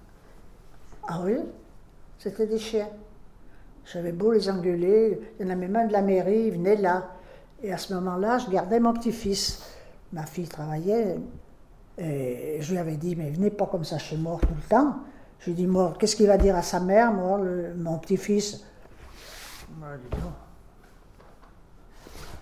Ah 1.07 1.21
oui, 1.23 1.37
c'était 2.19 2.47
des 2.47 2.59
chiens. 2.59 2.89
J'avais 3.87 4.13
beau 4.13 4.33
les 4.33 4.49
engueuler, 4.49 5.21
il 5.39 5.47
y 5.47 5.49
en 5.49 5.53
avait 5.53 5.69
même 5.69 5.89
de 5.89 5.93
la 5.93 6.03
mairie, 6.03 6.47
ils 6.47 6.53
venaient 6.53 6.77
là. 6.77 7.11
Et 7.63 7.73
à 7.73 7.79
ce 7.79 7.95
moment-là, 7.95 8.39
je 8.39 8.51
gardais 8.51 8.81
mon 8.81 8.93
petit-fils. 8.93 9.63
Ma 10.13 10.27
fille 10.27 10.47
travaillait, 10.47 11.19
et 11.99 12.59
je 12.61 12.71
lui 12.73 12.79
avais 12.79 12.97
dit, 12.97 13.17
mais 13.17 13.31
venez 13.31 13.51
pas 13.51 13.67
comme 13.67 13.85
ça 13.85 13.99
chez 13.99 14.17
moi 14.17 14.39
tout 14.41 14.55
le 14.55 14.69
temps. 14.69 14.97
Je 15.41 15.47
lui 15.47 15.53
ai 15.53 15.55
dit, 15.57 15.67
moi, 15.67 15.95
qu'est-ce 15.99 16.15
qu'il 16.15 16.29
va 16.29 16.39
dire 16.39 16.55
à 16.57 16.63
sa 16.63 16.79
mère, 16.81 17.13
moi, 17.13 17.41
mon 17.77 17.99
petit-fils? 17.99 18.65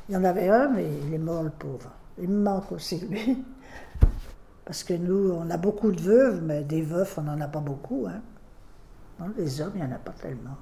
Il 0.09 0.14
y 0.14 0.16
en 0.16 0.24
avait 0.24 0.49
un, 0.49 0.68
mais 0.68 0.86
il 1.07 1.14
est 1.14 1.18
mort, 1.18 1.43
le 1.43 1.51
pauvre. 1.51 1.90
Il 2.18 2.28
me 2.28 2.43
manque 2.43 2.72
aussi, 2.72 2.99
lui. 2.99 3.43
Parce 4.64 4.84
que 4.84 4.95
nous, 4.95 5.32
on 5.32 5.49
a 5.51 5.57
beaucoup 5.57 5.90
de 5.90 6.01
veuves, 6.01 6.43
mais 6.43 6.62
des 6.62 6.82
veufs, 6.82 7.16
on 7.18 7.22
n'en 7.22 7.40
a 7.40 7.49
pas 7.49 7.61
beaucoup. 7.61 8.07
Hein. 8.07 8.20
Les 9.36 9.61
hommes, 9.61 9.72
il 9.76 9.82
n'y 9.82 9.86
en 9.86 9.95
a 9.95 9.99
pas 9.99 10.12
tellement. 10.12 10.57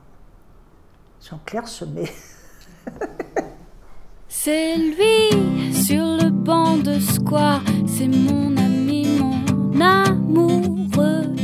C'est 4.28 4.76
lui 4.76 5.74
sur 5.74 6.16
le 6.16 6.30
banc 6.30 6.78
de 6.78 6.98
square, 6.98 7.62
c'est 7.86 8.08
mon 8.08 8.56
ami, 8.56 9.06
mon 9.18 9.80
amoureux. 9.80 11.34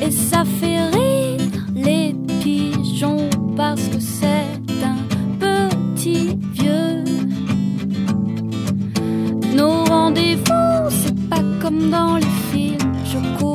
Et 0.00 0.10
ça 0.10 0.44
fait 0.44 0.86
rire 0.90 1.66
les 1.74 2.14
pigeons 2.40 3.28
parce 3.56 3.82
que 3.88 3.98
c'est 3.98 4.46
un 4.82 4.96
petit 5.40 6.38
vieux. 6.52 7.04
Nos 9.56 9.84
rendez-vous, 9.84 10.90
c'est 10.90 11.28
pas 11.28 11.42
comme 11.60 11.90
dans 11.90 12.16
les 12.16 12.34
films. 12.52 12.92
Je 13.04 13.18
cours 13.38 13.53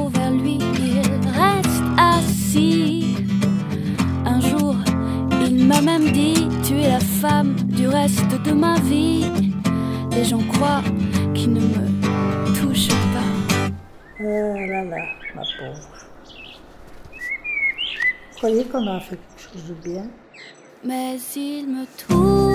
Tu 6.70 6.76
es 6.76 6.88
la 6.88 7.00
femme 7.00 7.56
du 7.64 7.88
reste 7.88 8.32
de 8.46 8.52
ma 8.52 8.80
vie. 8.82 9.26
Les 10.12 10.24
gens 10.24 10.44
croient 10.54 10.84
qu'il 11.34 11.54
ne 11.54 11.62
me 11.62 12.54
touche 12.62 12.90
pas. 12.90 13.72
Oh 14.22 14.54
là 14.68 14.84
là, 14.86 15.04
ma 15.34 15.42
pauvre. 15.42 15.90
Vous 18.30 18.38
croyez 18.38 18.66
qu'on 18.66 18.86
a 18.86 19.00
fait 19.00 19.18
quelque 19.18 19.52
chose 19.52 19.68
de 19.70 19.74
bien? 19.90 20.06
Mais 20.86 21.18
il 21.36 21.66
me 21.70 21.86
touche, 21.98 22.49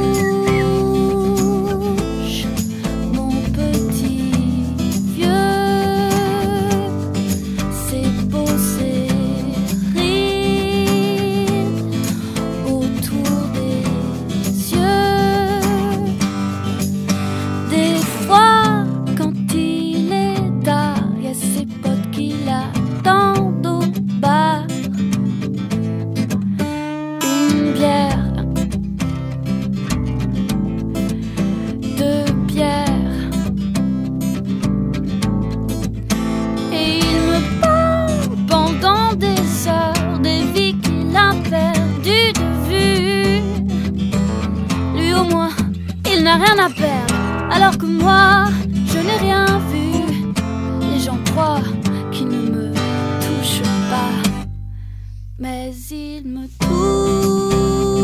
mais 56.15 56.21
il 56.21 56.29
me 56.29 56.47
touche. 56.59 57.95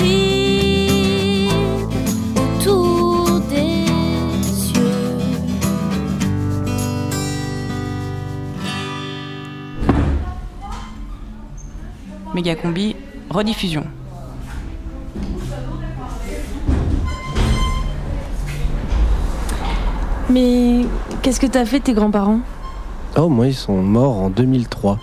rire 0.02 1.52
autour 2.36 3.40
des 3.50 3.86
yeux. 4.74 5.20
Méga 12.34 12.56
combi, 12.56 12.96
rediffusion. 13.30 13.86
Qu'est-ce 21.22 21.40
que 21.40 21.48
t'as 21.48 21.66
fait 21.66 21.80
tes 21.80 21.94
grands-parents? 21.94 22.40
Oh, 23.18 23.30
moi, 23.30 23.48
ils 23.48 23.54
sont 23.56 23.82
morts 23.82 24.18
en 24.18 24.30
2003. 24.30 24.98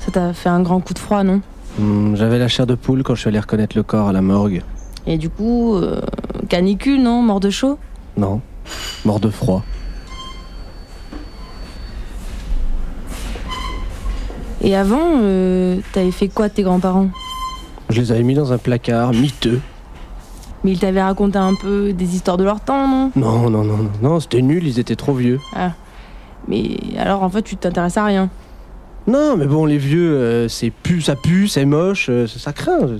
Ça 0.00 0.10
t'a 0.12 0.32
fait 0.32 0.48
un 0.48 0.60
grand 0.62 0.80
coup 0.80 0.94
de 0.94 0.98
froid, 0.98 1.22
non? 1.24 1.40
Hmm, 1.78 2.14
J'avais 2.16 2.38
la 2.38 2.48
chair 2.48 2.66
de 2.66 2.74
poule 2.74 3.02
quand 3.02 3.14
je 3.14 3.20
suis 3.20 3.28
allé 3.28 3.38
reconnaître 3.40 3.76
le 3.76 3.82
corps 3.82 4.08
à 4.08 4.12
la 4.12 4.22
morgue. 4.22 4.62
Et 5.06 5.18
du 5.18 5.28
coup, 5.30 5.74
euh, 5.76 6.00
canicule, 6.48 7.02
non? 7.02 7.22
Mort 7.22 7.40
de 7.40 7.50
chaud? 7.50 7.78
Non, 8.16 8.40
mort 9.04 9.20
de 9.20 9.30
froid. 9.30 9.62
Et 14.60 14.74
avant, 14.76 15.12
euh, 15.20 15.78
t'avais 15.92 16.10
fait 16.10 16.28
quoi 16.28 16.48
de 16.48 16.54
tes 16.54 16.62
grands-parents? 16.62 17.08
Je 17.90 18.00
les 18.00 18.12
avais 18.12 18.22
mis 18.22 18.34
dans 18.34 18.52
un 18.52 18.58
placard, 18.58 19.12
miteux. 19.12 19.60
Mais 20.64 20.72
ils 20.72 20.78
t'avaient 20.78 21.02
raconté 21.02 21.38
un 21.38 21.54
peu 21.54 21.92
des 21.92 22.14
histoires 22.16 22.36
de 22.36 22.44
leur 22.44 22.60
temps, 22.60 22.88
non? 22.88 23.12
Non, 23.14 23.48
non, 23.50 23.62
non, 23.62 23.76
non, 23.76 23.90
non, 24.02 24.20
c'était 24.20 24.42
nul, 24.42 24.66
ils 24.66 24.78
étaient 24.78 24.96
trop 24.96 25.14
vieux. 25.14 25.38
Ah. 25.54 25.72
Mais 26.48 26.76
alors, 26.98 27.22
en 27.22 27.28
fait, 27.28 27.42
tu 27.42 27.56
t'intéresses 27.56 27.96
à 27.96 28.04
rien 28.04 28.28
Non, 29.06 29.36
mais 29.36 29.46
bon, 29.46 29.66
les 29.66 29.78
vieux, 29.78 30.14
euh, 30.14 30.48
c'est 30.48 30.70
pu, 30.70 31.00
ça 31.00 31.14
pue, 31.14 31.46
c'est 31.46 31.64
moche, 31.64 32.06
euh, 32.08 32.26
ça, 32.26 32.52
craint. 32.52 32.98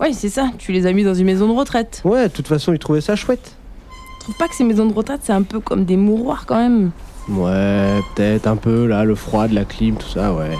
Ouais, 0.00 0.12
c'est 0.12 0.28
ça, 0.28 0.48
tu 0.58 0.72
les 0.72 0.86
as 0.86 0.92
mis 0.92 1.04
dans 1.04 1.14
une 1.14 1.26
maison 1.26 1.48
de 1.48 1.58
retraite. 1.58 2.02
Ouais, 2.04 2.24
de 2.28 2.32
toute 2.32 2.48
façon, 2.48 2.72
ils 2.72 2.78
trouvaient 2.78 3.00
ça 3.00 3.16
chouette. 3.16 3.56
Tu 3.90 4.24
trouves 4.24 4.36
pas 4.36 4.46
que 4.48 4.54
ces 4.54 4.64
maisons 4.64 4.86
de 4.86 4.94
retraite, 4.94 5.20
c'est 5.24 5.32
un 5.32 5.42
peu 5.42 5.58
comme 5.58 5.84
des 5.84 5.96
mouroirs 5.96 6.44
quand 6.46 6.56
même 6.56 6.90
Ouais, 7.28 8.00
peut-être 8.14 8.46
un 8.46 8.56
peu, 8.56 8.86
là, 8.86 9.04
le 9.04 9.14
froid, 9.14 9.48
de 9.48 9.54
la 9.54 9.64
clim, 9.64 9.96
tout 9.96 10.08
ça, 10.08 10.32
ouais. 10.34 10.50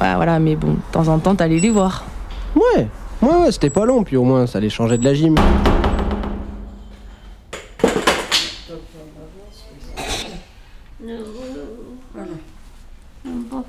Ouais, 0.00 0.14
voilà, 0.14 0.38
mais 0.38 0.56
bon, 0.56 0.72
de 0.72 0.78
temps 0.92 1.08
en 1.08 1.18
temps, 1.18 1.34
t'allais 1.34 1.58
les 1.58 1.70
voir. 1.70 2.04
Ouais, 2.56 2.88
ouais, 3.22 3.34
ouais, 3.36 3.52
c'était 3.52 3.70
pas 3.70 3.84
long, 3.84 4.02
puis 4.02 4.16
au 4.16 4.24
moins, 4.24 4.46
ça 4.46 4.60
les 4.60 4.70
changeait 4.70 4.98
de 4.98 5.04
la 5.04 5.14
gym. 5.14 5.34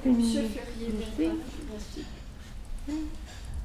Monsieur 0.05 0.43
Ferrier, 0.43 0.93
merci. 1.71 2.05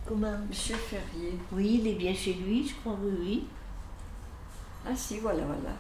Comment 0.07 0.39
Monsieur 0.49 0.77
Ferrier. 0.77 1.39
Oui, 1.53 1.81
il 1.83 1.89
est 1.89 1.95
bien 1.95 2.15
chez 2.15 2.35
lui, 2.35 2.67
je 2.67 2.75
crois, 2.75 2.97
oui, 3.03 3.13
oui. 3.21 3.45
Ah 4.87 4.95
si, 4.95 5.19
voilà, 5.19 5.43
voilà. 5.45 5.77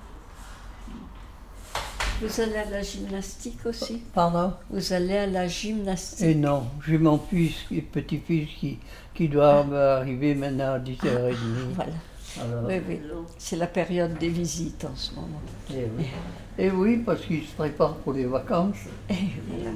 Vous 2.20 2.40
allez 2.40 2.56
à 2.56 2.70
la 2.70 2.82
gymnastique 2.82 3.64
aussi? 3.66 4.02
Pardon? 4.14 4.54
Vous 4.70 4.92
allez 4.92 5.16
à 5.18 5.26
la 5.26 5.48
gymnastique 5.48 6.26
Et 6.26 6.34
non, 6.34 6.66
j'ai 6.86 6.98
mon 6.98 7.18
fils, 7.18 7.54
petit-fils 7.92 8.48
qui, 8.58 8.78
qui 9.14 9.28
doit 9.28 9.66
arriver 9.98 10.34
maintenant 10.34 10.74
à 10.74 10.78
10h30. 10.78 11.34
Voilà. 11.74 11.92
Alors, 12.40 12.64
Oui, 12.66 12.80
oui. 12.88 13.00
C'est 13.38 13.56
la 13.56 13.66
période 13.66 14.16
des 14.18 14.28
visites 14.28 14.84
en 14.84 14.94
ce 14.96 15.14
moment. 15.14 15.40
Et 15.70 15.86
oui. 15.98 16.06
Et 16.58 16.70
oui, 16.70 16.96
parce 17.04 17.20
qu'il 17.22 17.42
se 17.44 17.52
prépare 17.54 17.94
pour 17.96 18.14
les 18.14 18.24
vacances. 18.24 18.76
voilà. 19.08 19.70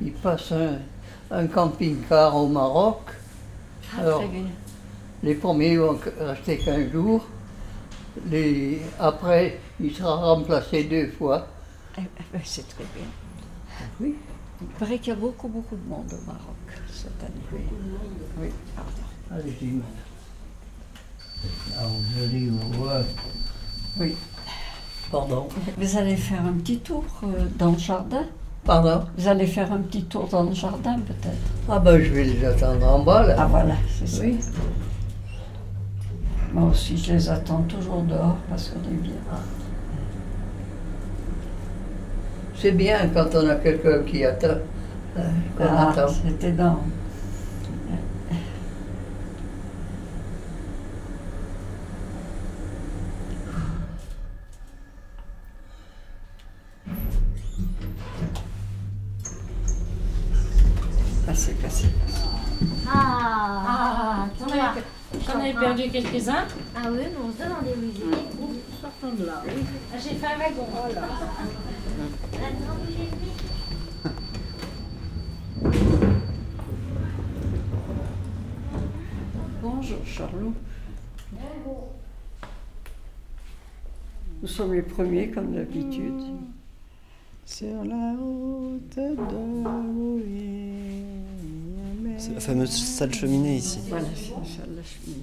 Il 0.00 0.12
passe 0.12 0.52
un, 0.52 0.78
un 1.30 1.46
camping-car 1.46 2.34
au 2.36 2.48
Maroc. 2.48 3.00
Ah, 3.96 4.00
Alors, 4.00 4.18
très 4.20 4.28
bien. 4.28 4.44
les 5.22 5.34
premiers 5.34 5.76
vont 5.76 5.98
rester 6.20 6.58
15 6.58 6.92
jours. 6.92 7.26
Les, 8.30 8.80
après, 8.98 9.60
il 9.80 9.94
sera 9.94 10.16
remplacé 10.16 10.84
deux 10.84 11.08
fois. 11.10 11.46
Eh, 11.98 12.02
eh 12.02 12.22
ben, 12.32 12.40
c'est 12.44 12.66
très 12.68 12.84
bien. 12.94 13.06
Oui. 14.00 14.14
Il 14.60 14.66
paraît 14.68 14.98
qu'il 14.98 15.12
y 15.12 15.16
a 15.16 15.18
beaucoup, 15.20 15.48
beaucoup 15.48 15.76
de 15.76 15.88
monde 15.88 16.10
au 16.12 16.26
Maroc 16.26 16.56
cette 16.92 17.22
année. 17.22 17.68
Oui, 18.40 18.48
pardon. 18.74 18.90
Allez-y, 19.30 19.66
madame. 19.66 19.84
Ah, 21.76 21.82
vous 21.86 22.22
allez 22.24 22.50
voir. 22.72 23.02
Oui. 24.00 24.14
Pardon 25.10 25.48
Vous 25.78 25.96
allez 25.96 26.16
faire 26.16 26.44
un 26.44 26.52
petit 26.52 26.78
tour 26.78 27.04
euh, 27.22 27.46
dans 27.58 27.72
le 27.72 27.78
jardin? 27.78 28.24
Pardon? 28.64 29.04
Vous 29.16 29.26
allez 29.28 29.46
faire 29.46 29.72
un 29.72 29.78
petit 29.78 30.04
tour 30.04 30.28
dans 30.28 30.42
le 30.42 30.52
jardin 30.54 30.98
peut-être? 30.98 31.36
Ah 31.68 31.78
ben 31.78 31.98
je 32.02 32.10
vais 32.12 32.24
les 32.24 32.44
attendre 32.44 32.86
en 32.86 32.98
bas 33.02 33.26
là. 33.26 33.34
Ah 33.38 33.46
voilà, 33.46 33.74
c'est 33.98 34.06
ça. 34.06 34.22
Oui. 34.22 34.38
Moi 36.52 36.70
aussi, 36.70 36.96
je 36.98 37.12
les 37.12 37.28
attends 37.30 37.62
toujours 37.62 38.02
dehors 38.02 38.36
parce 38.50 38.68
qu'on 38.68 38.80
est 38.80 38.96
bien. 39.02 39.12
C'est 42.56 42.72
bien 42.72 43.08
quand 43.14 43.26
on 43.34 43.48
a 43.48 43.54
quelqu'un 43.56 44.02
qui 44.02 44.24
attend. 44.24 44.56
euh, 45.16 45.22
Ah, 45.60 45.90
attend. 45.90 46.12
c'est 46.12 46.48
énorme. 46.48 46.90
Avais 65.48 65.58
perdu 65.58 65.90
quelques-uns 65.90 66.46
Ah 66.76 66.88
oui, 66.90 66.98
mais 66.98 67.16
on 67.22 67.32
se 67.32 67.42
demandait 67.42 67.74
où 67.76 67.82
ils 67.82 67.96
étaient. 67.96 68.16
Sortons 68.80 69.14
de 69.16 69.26
là. 69.26 69.42
Ah, 69.92 69.96
J'ai 69.96 70.14
fait 70.14 70.26
un 70.26 70.38
wagon. 70.38 70.66
Bonjour 79.62 79.98
Charlot. 80.04 80.52
Nous 84.40 84.48
sommes 84.48 84.74
les 84.74 84.82
premiers 84.82 85.30
comme 85.30 85.52
d'habitude. 85.52 86.22
Sur 87.44 87.84
la 87.84 88.12
route 88.12 88.96
de 88.96 89.16
C'est 92.18 92.34
la 92.34 92.40
fameuse 92.40 92.70
salle 92.70 93.14
cheminée 93.14 93.56
ici. 93.58 93.78
Voilà, 93.88 94.06
c'est 94.14 94.30
la 94.30 94.44
salle 94.44 94.70
de 94.72 94.76
la 94.76 94.82
cheminée. 94.82 95.22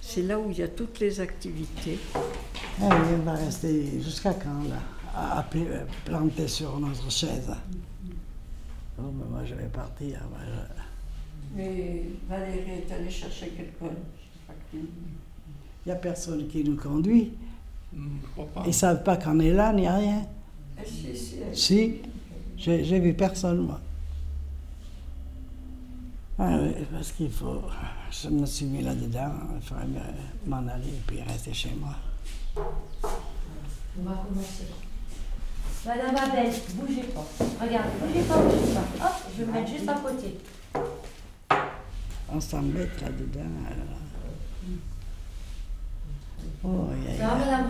C'est 0.00 0.22
là 0.22 0.38
où 0.38 0.50
il 0.50 0.58
y 0.58 0.62
a 0.62 0.68
toutes 0.68 0.98
les 1.00 1.20
activités. 1.20 1.98
Ah 2.14 2.88
oui, 2.90 3.16
on 3.20 3.22
va 3.24 3.34
rester 3.34 4.00
jusqu'à 4.02 4.34
quand 4.34 4.68
là 4.68 4.80
à, 5.14 5.38
à 5.38 5.42
pla- 5.44 5.60
planter 6.04 6.48
sur 6.48 6.78
notre 6.80 7.10
chaise? 7.10 7.48
Bon, 8.98 9.08
ben, 9.12 9.26
moi 9.30 9.44
je 9.44 9.54
vais 9.54 9.68
partir. 9.72 10.18
je- 10.44 11.56
Mais 11.56 12.02
Valérie 12.28 12.70
est 12.88 12.92
allée 12.92 13.10
chercher 13.10 13.48
quelqu'un. 13.48 13.94
Il 14.74 14.80
n'y 15.86 15.92
a 15.92 15.96
personne 15.96 16.48
qui 16.48 16.64
nous 16.64 16.76
conduit. 16.76 17.32
pas. 18.54 18.62
Ils 18.64 18.68
ne 18.68 18.72
savent 18.72 19.04
pas 19.04 19.16
qu'on 19.16 19.38
est 19.38 19.52
là 19.52 19.72
ni 19.72 19.88
rien. 19.88 20.26
Eh, 20.82 20.88
si, 20.88 21.16
si, 21.16 21.34
elle- 21.48 21.56
Si, 21.56 21.94
j'ai 22.56 22.84
j'ai 22.84 22.98
vu 22.98 23.14
personne, 23.14 23.58
moi. 23.66 23.80
Ah 26.38 26.56
oui, 26.60 26.74
parce 26.92 27.12
qu'il 27.12 27.30
faut. 27.30 27.62
Je 28.10 28.28
me 28.28 28.44
suis 28.46 28.66
mis 28.66 28.82
là-dedans, 28.82 29.32
il 29.54 29.62
faudrait 29.62 29.86
me- 29.86 30.50
m'en 30.50 30.66
aller 30.68 30.88
et 30.88 31.02
puis 31.06 31.22
rester 31.22 31.52
chez 31.54 31.72
moi. 31.80 31.94
On 32.56 34.02
va 34.02 34.14
commencer. 34.26 34.64
Madame 35.86 36.16
Abel, 36.16 36.52
bougez 36.74 37.02
pas. 37.04 37.24
Regardez, 37.60 37.90
bougez 38.00 38.22
pas, 38.22 38.38
bougez 38.42 38.74
pas. 38.74 39.06
Hop, 39.06 39.12
je 39.32 39.42
vais 39.42 39.46
me 39.46 39.52
mettre 39.52 39.70
juste 39.70 39.88
à 39.88 39.94
côté. 39.94 40.38
On 42.32 42.40
s'embête 42.40 43.00
là-dedans. 43.00 43.40
alors. 43.66 43.98
Oh, 44.00 44.02
aïe, 44.02 44.02
aïe, 44.02 44.02
Ça 44.02 44.22
va, 44.24 44.32
aïe. 44.32 44.80
madame 46.32 46.33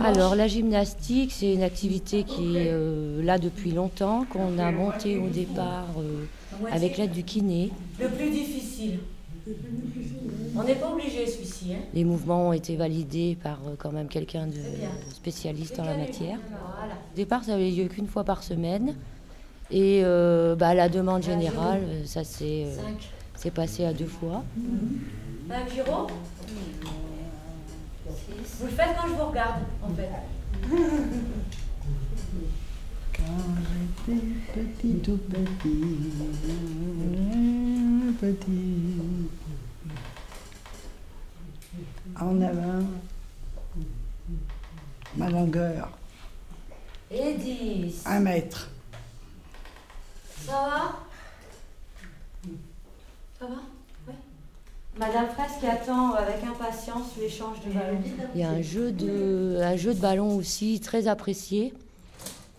Alors 0.03 0.35
la 0.35 0.47
gymnastique, 0.47 1.31
c'est 1.31 1.53
une 1.53 1.63
activité 1.63 2.23
qui 2.23 2.57
est 2.57 2.69
euh, 2.69 3.23
là 3.23 3.37
depuis 3.37 3.71
longtemps, 3.71 4.25
qu'on 4.29 4.57
a 4.57 4.71
montée 4.71 5.17
au 5.17 5.27
départ 5.27 5.87
euh, 5.97 6.25
avec 6.71 6.97
l'aide 6.97 7.11
du 7.11 7.23
kiné. 7.23 7.71
Le 7.99 8.07
plus 8.09 8.29
difficile. 8.29 8.99
On 10.57 10.63
n'est 10.63 10.75
pas 10.75 10.91
obligé 10.91 11.27
celui-ci. 11.27 11.73
Hein. 11.73 11.79
Les 11.93 12.03
mouvements 12.03 12.49
ont 12.49 12.53
été 12.53 12.75
validés 12.75 13.37
par 13.41 13.59
euh, 13.67 13.75
quand 13.77 13.91
même 13.91 14.07
quelqu'un 14.07 14.47
de 14.47 14.59
spécialiste 15.13 15.79
en 15.79 15.83
la 15.83 15.97
matière. 15.97 16.39
Voilà. 16.49 16.93
Au 16.93 17.15
départ, 17.15 17.43
ça 17.43 17.55
avait 17.55 17.69
lieu 17.69 17.85
qu'une 17.85 18.07
fois 18.07 18.23
par 18.23 18.41
semaine. 18.43 18.95
Et 19.71 20.01
euh, 20.03 20.55
bah, 20.55 20.73
la 20.73 20.89
demande 20.89 21.23
générale, 21.23 21.81
euh, 21.87 22.05
ça 22.05 22.23
s'est 22.23 22.65
euh, 22.65 23.49
passé 23.51 23.83
à 23.85 23.93
deux 23.93 24.05
fois. 24.05 24.43
Un 25.49 25.65
Vous 28.07 28.65
le 28.67 28.71
faites 28.71 28.95
quand 28.99 29.07
je 29.07 29.13
vous 29.13 29.25
regarde, 29.29 29.63
en 29.81 29.89
fait. 29.93 30.09
Quand 33.15 33.23
j'étais 34.07 34.21
petit, 34.53 34.93
tout 34.99 35.17
petit, 35.17 35.81
petit, 38.21 39.01
en 42.19 42.41
avant, 42.41 42.85
ma 45.15 45.29
longueur, 45.29 45.89
Et 47.09 47.33
10. 47.33 48.03
un 48.05 48.19
mètre. 48.19 48.69
Ça 50.45 50.51
va? 50.51 50.99
Ça 53.39 53.45
va? 53.47 53.55
Madame 54.97 55.27
Fraisse 55.27 55.57
qui 55.59 55.67
attend 55.67 56.13
avec 56.13 56.37
impatience 56.43 57.07
l'échange 57.19 57.57
de 57.67 57.73
ballons. 57.73 57.99
Il 58.33 58.39
y 58.41 58.43
a 58.43 58.49
un 58.49 58.61
jeu 58.61 58.91
de, 58.91 59.59
un 59.61 59.75
jeu 59.75 59.93
de 59.93 59.99
ballon 59.99 60.35
aussi 60.37 60.79
très 60.79 61.07
apprécié. 61.07 61.73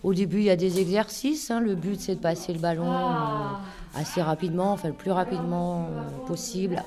Au 0.03 0.13
début, 0.13 0.37
il 0.37 0.43
y 0.43 0.49
a 0.51 0.55
des 0.55 0.79
exercices. 0.79 1.49
hein. 1.49 1.59
Le 1.59 1.73
but, 1.73 1.99
c'est 1.99 2.15
de 2.15 2.19
passer 2.21 2.53
le 2.53 2.59
ballon 2.59 2.85
Ah. 2.87 3.59
euh, 3.95 3.99
assez 4.01 4.21
rapidement, 4.21 4.71
enfin 4.73 4.89
le 4.89 4.93
plus 4.93 5.09
rapidement 5.11 5.87
euh, 5.89 6.27
possible, 6.27 6.83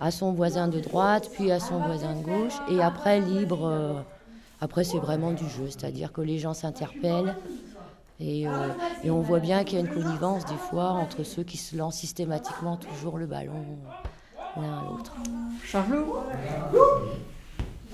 à 0.00 0.10
son 0.10 0.32
voisin 0.32 0.68
de 0.68 0.80
droite, 0.80 1.28
puis 1.34 1.50
à 1.52 1.60
son 1.60 1.78
voisin 1.80 2.14
de 2.14 2.22
gauche. 2.22 2.54
Et 2.70 2.80
après, 2.80 3.20
libre. 3.20 3.66
euh, 3.66 3.92
après, 4.62 4.84
c'est 4.84 4.98
vraiment 4.98 5.32
du 5.32 5.46
jeu, 5.50 5.66
c'est-à-dire 5.68 6.12
que 6.12 6.22
les 6.22 6.38
gens 6.38 6.54
s'interpellent. 6.54 7.34
Et, 8.20 8.48
euh, 8.48 8.68
et 9.02 9.10
on 9.10 9.20
voit 9.20 9.40
bien 9.40 9.64
qu'il 9.64 9.78
y 9.78 9.82
a 9.82 9.84
une 9.84 9.92
connivence 9.92 10.46
des 10.46 10.56
fois 10.56 10.90
entre 10.92 11.24
ceux 11.24 11.42
qui 11.42 11.58
se 11.58 11.76
lancent 11.76 11.96
systématiquement 11.98 12.76
toujours 12.78 13.18
le 13.18 13.26
ballon 13.26 13.62
l'un 14.60 14.78
à 14.78 14.82
l'autre. 14.82 15.12
Charlot 15.64 16.24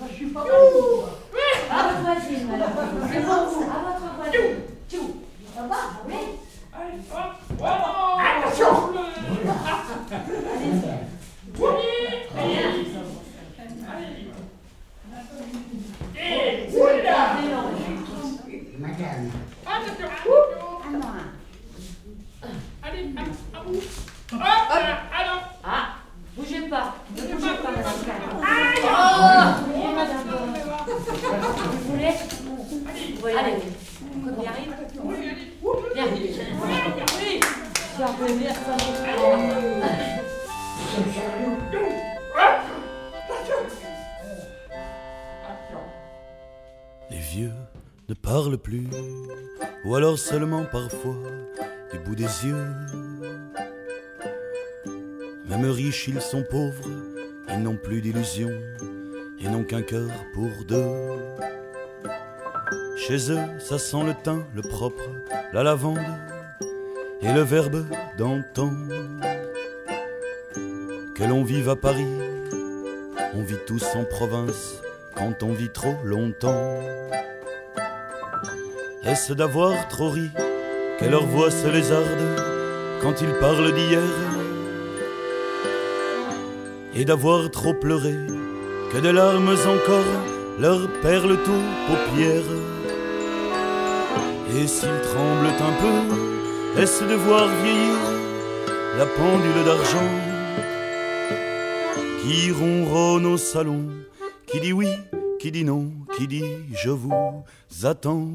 Je 0.09 0.13
suis 0.13 0.25
pas 0.27 0.41
À 0.41 1.87
votre 1.87 2.01
voisine, 2.01 2.47
madame. 2.47 2.71
Vous. 2.73 3.63
À 3.63 3.79
votre 3.85 4.15
voisine. 4.15 4.57
Ça 5.55 5.61
va 5.67 5.75
Oui. 6.07 6.15
Attention 8.19 8.93
Madame. 18.79 19.31
Ah, 25.63 26.00
bougez 26.35 26.61
pas. 26.69 26.95
Ne 27.15 27.21
bougez 27.21 27.55
pas, 27.61 27.71
madame. 27.71 27.93
Oh. 28.83 29.51
Vous 31.71 31.91
voulez 31.91 32.13
Oui, 33.23 33.31
allez. 33.37 33.57
On 34.23 34.41
y 34.41 34.47
arrive 34.47 34.73
Bien. 35.93 36.05
Oui. 36.13 37.39
Ça 37.97 38.07
Les 47.09 47.17
vieux 47.17 47.51
ne 48.07 48.13
parlent 48.13 48.57
plus, 48.57 48.87
ou 49.85 49.95
alors 49.95 50.17
seulement 50.17 50.63
parfois 50.63 51.15
du 51.91 51.99
bout 51.99 52.15
des 52.15 52.23
yeux. 52.23 52.65
Même 55.51 55.69
riches, 55.69 56.07
ils 56.07 56.21
sont 56.21 56.43
pauvres, 56.43 56.87
ils 57.49 57.61
n'ont 57.61 57.75
plus 57.75 57.99
d'illusions 57.99 58.57
et 59.37 59.49
n'ont 59.49 59.65
qu'un 59.65 59.81
cœur 59.81 60.07
pour 60.33 60.47
deux. 60.65 60.85
Chez 62.95 63.29
eux, 63.33 63.59
ça 63.59 63.77
sent 63.77 64.05
le 64.05 64.13
thym, 64.13 64.45
le 64.55 64.61
propre, 64.61 65.03
la 65.51 65.63
lavande 65.63 65.99
et 67.21 67.33
le 67.33 67.41
verbe 67.41 67.85
d'antan. 68.17 68.71
Que 71.15 71.25
l'on 71.25 71.43
vive 71.43 71.67
à 71.67 71.75
Paris, 71.75 72.07
on 73.33 73.43
vit 73.43 73.59
tous 73.67 73.83
en 73.95 74.05
province 74.05 74.81
quand 75.17 75.43
on 75.43 75.51
vit 75.51 75.69
trop 75.73 75.97
longtemps. 76.05 76.79
Est-ce 79.03 79.33
d'avoir 79.33 79.89
trop 79.89 80.11
ri 80.11 80.29
que 80.97 81.05
leur 81.07 81.25
voix 81.25 81.51
se 81.51 81.67
lézarde 81.67 82.39
quand 83.01 83.19
ils 83.19 83.33
parlent 83.41 83.73
d'hier? 83.73 84.30
Et 86.95 87.05
d'avoir 87.05 87.49
trop 87.51 87.73
pleuré 87.73 88.15
que 88.91 88.97
des 88.99 89.13
larmes 89.13 89.55
encore 89.75 90.13
leur 90.59 90.87
perlent 91.01 91.31
aux 91.31 91.65
paupières 91.87 92.53
Et 94.55 94.67
s'ils 94.67 95.01
tremblent 95.09 95.55
un 95.69 95.75
peu, 95.83 96.81
est-ce 96.81 97.03
de 97.03 97.15
voir 97.15 97.47
vieillir 97.63 97.97
la 98.97 99.05
pendule 99.05 99.63
d'argent 99.65 100.11
qui 102.21 102.51
ronronne 102.51 103.25
au 103.25 103.37
salon 103.37 103.87
qui 104.51 104.59
dit 104.59 104.73
oui, 104.73 104.89
qui 105.39 105.49
dit 105.49 105.63
non, 105.63 105.91
qui 106.17 106.27
dit 106.27 106.43
je 106.73 106.89
vous 106.89 107.43
attends. 107.83 108.27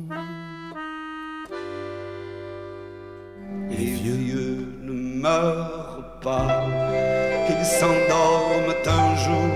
Les 3.69 3.85
vieux 3.85 4.67
ne 4.81 4.93
meurent 4.93 6.19
pas, 6.23 6.67
s'endorment 7.81 8.75
un 8.87 9.17
jour 9.17 9.53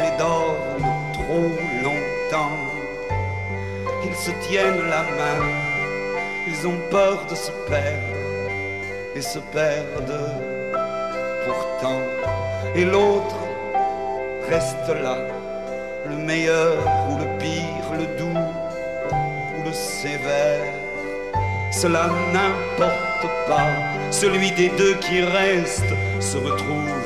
et 0.00 0.16
dorment 0.16 0.94
trop 1.12 1.50
longtemps. 1.82 2.60
Ils 4.04 4.14
se 4.14 4.30
tiennent 4.46 4.88
la 4.88 5.02
main, 5.18 5.42
ils 6.46 6.66
ont 6.68 6.78
peur 6.88 7.26
de 7.28 7.34
se 7.34 7.50
perdre 7.68 8.50
et 9.16 9.20
se 9.20 9.40
perdent 9.40 10.30
pourtant. 11.44 12.02
Et 12.76 12.84
l'autre 12.84 13.40
reste 14.48 14.88
là, 14.88 15.18
le 16.08 16.16
meilleur 16.16 16.76
ou 17.10 17.18
le 17.18 17.28
pire, 17.38 17.88
le 18.00 18.06
doux 18.18 18.44
ou 19.56 19.64
le 19.64 19.72
sévère. 19.72 20.74
Cela 21.72 22.08
n'importe 22.32 23.26
pas, 23.48 23.68
celui 24.12 24.52
des 24.52 24.68
deux 24.68 24.94
qui 24.94 25.22
reste 25.22 25.92
se 26.20 26.36
retrouve 26.36 27.05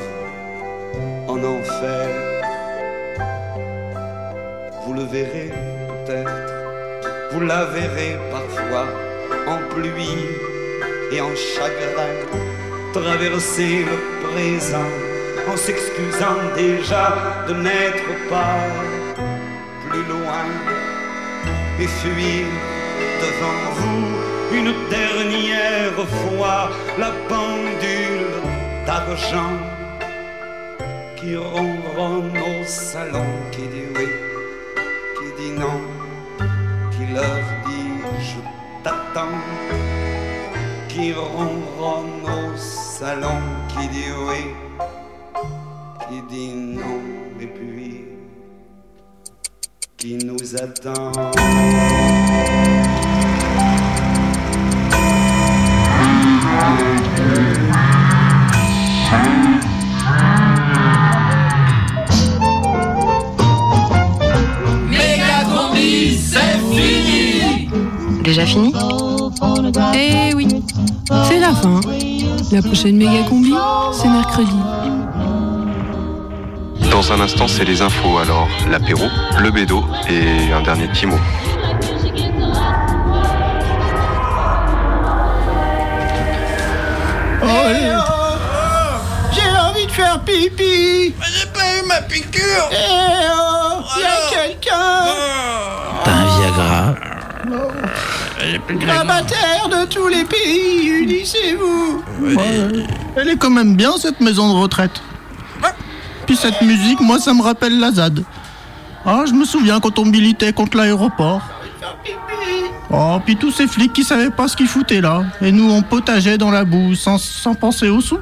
Vous 4.85 4.93
le 4.93 5.03
verrez 5.03 5.49
peut-être, 6.05 6.53
vous 7.31 7.39
la 7.39 7.65
verrez 7.65 8.19
parfois 8.29 8.85
en 9.47 9.57
pluie 9.73 10.27
et 11.11 11.19
en 11.21 11.35
chagrin, 11.35 12.13
traverser 12.93 13.85
le 13.85 14.29
présent 14.29 14.91
en 15.51 15.57
s'excusant 15.57 16.37
déjà 16.55 17.17
de 17.47 17.53
n'être 17.55 18.29
pas 18.29 18.59
plus 19.89 20.03
loin 20.03 20.45
et 21.79 21.87
fuir 21.87 22.45
devant 23.23 23.71
vous 23.77 24.55
une 24.55 24.73
dernière 24.91 26.07
fois 26.07 26.69
la 26.99 27.11
pendule 27.27 28.27
d'argent 28.85 29.70
qui 31.21 31.35
ronronne 31.35 32.35
au 32.35 32.65
salon, 32.65 33.25
qui 33.51 33.61
dit 33.61 33.85
oui, 33.95 34.07
qui 35.17 35.41
dit 35.41 35.51
non, 35.51 35.79
qui 36.91 37.13
leur 37.13 37.41
dit 37.67 37.91
je 38.19 38.39
t'attends, 38.83 39.37
qui 40.87 41.13
ronronne 41.13 42.23
au 42.25 42.57
salon, 42.57 43.39
qui 43.69 43.87
dit 43.89 44.11
oui, 44.27 44.55
qui 46.09 46.21
dit 46.23 46.55
non, 46.55 47.01
et 47.39 47.47
puis 47.47 48.05
qui 49.97 50.17
nous 50.25 50.55
attend. 50.55 51.11
La 72.51 72.61
prochaine 72.61 72.97
méga 72.97 73.23
combi, 73.29 73.53
c'est 73.93 74.09
mercredi. 74.09 74.51
Dans 76.91 77.13
un 77.13 77.21
instant, 77.21 77.47
c'est 77.47 77.63
les 77.63 77.81
infos. 77.81 78.17
Alors, 78.17 78.49
l'apéro, 78.69 79.05
le 79.39 79.51
bédo 79.51 79.85
et 80.09 80.51
un 80.51 80.61
dernier 80.61 80.87
petit 80.87 81.05
mot. 81.05 81.19
J'ai 89.33 89.49
envie 89.57 89.85
de 89.85 89.91
faire 89.91 90.19
pipi 90.25 91.15
J'ai 91.33 91.45
pas 91.53 91.79
eu 91.79 91.87
ma 91.87 92.01
piqûre 92.01 92.69
Eh 92.71 92.75
oh 93.33 93.81
Y 93.97 94.03
a 94.03 94.29
quelqu'un 94.29 94.81
Viagra 95.05 95.60
La 98.85 99.03
bataire 99.03 99.69
de 99.69 99.85
tous 99.85 100.07
les 100.07 100.23
pays, 100.25 100.87
unissez-vous 101.03 102.03
Elle 103.15 103.29
est 103.29 103.37
quand 103.37 103.49
même 103.49 103.75
bien 103.75 103.91
cette 103.97 104.19
maison 104.19 104.53
de 104.53 104.59
retraite. 104.59 105.01
Puis 106.25 106.35
cette 106.35 106.61
musique, 106.61 106.99
moi 107.01 107.19
ça 107.19 107.33
me 107.33 107.41
rappelle 107.41 107.79
la 107.79 107.91
ZAD. 107.91 108.23
Ah, 109.05 109.23
je 109.27 109.33
me 109.33 109.45
souviens 109.45 109.79
quand 109.79 109.97
on 109.99 110.05
militait 110.05 110.53
contre 110.53 110.77
l'aéroport. 110.77 111.41
Oh, 112.91 113.19
puis 113.25 113.37
tous 113.37 113.51
ces 113.51 113.67
flics 113.67 113.93
qui 113.93 114.03
savaient 114.03 114.29
pas 114.29 114.47
ce 114.47 114.55
qu'ils 114.55 114.67
foutaient 114.67 115.01
là. 115.01 115.23
Et 115.41 115.51
nous, 115.51 115.69
on 115.71 115.81
potageait 115.81 116.37
dans 116.37 116.51
la 116.51 116.65
boue 116.65 116.93
sans, 116.93 117.17
sans 117.17 117.55
penser 117.55 117.87
aux 117.89 118.01
sous. 118.01 118.19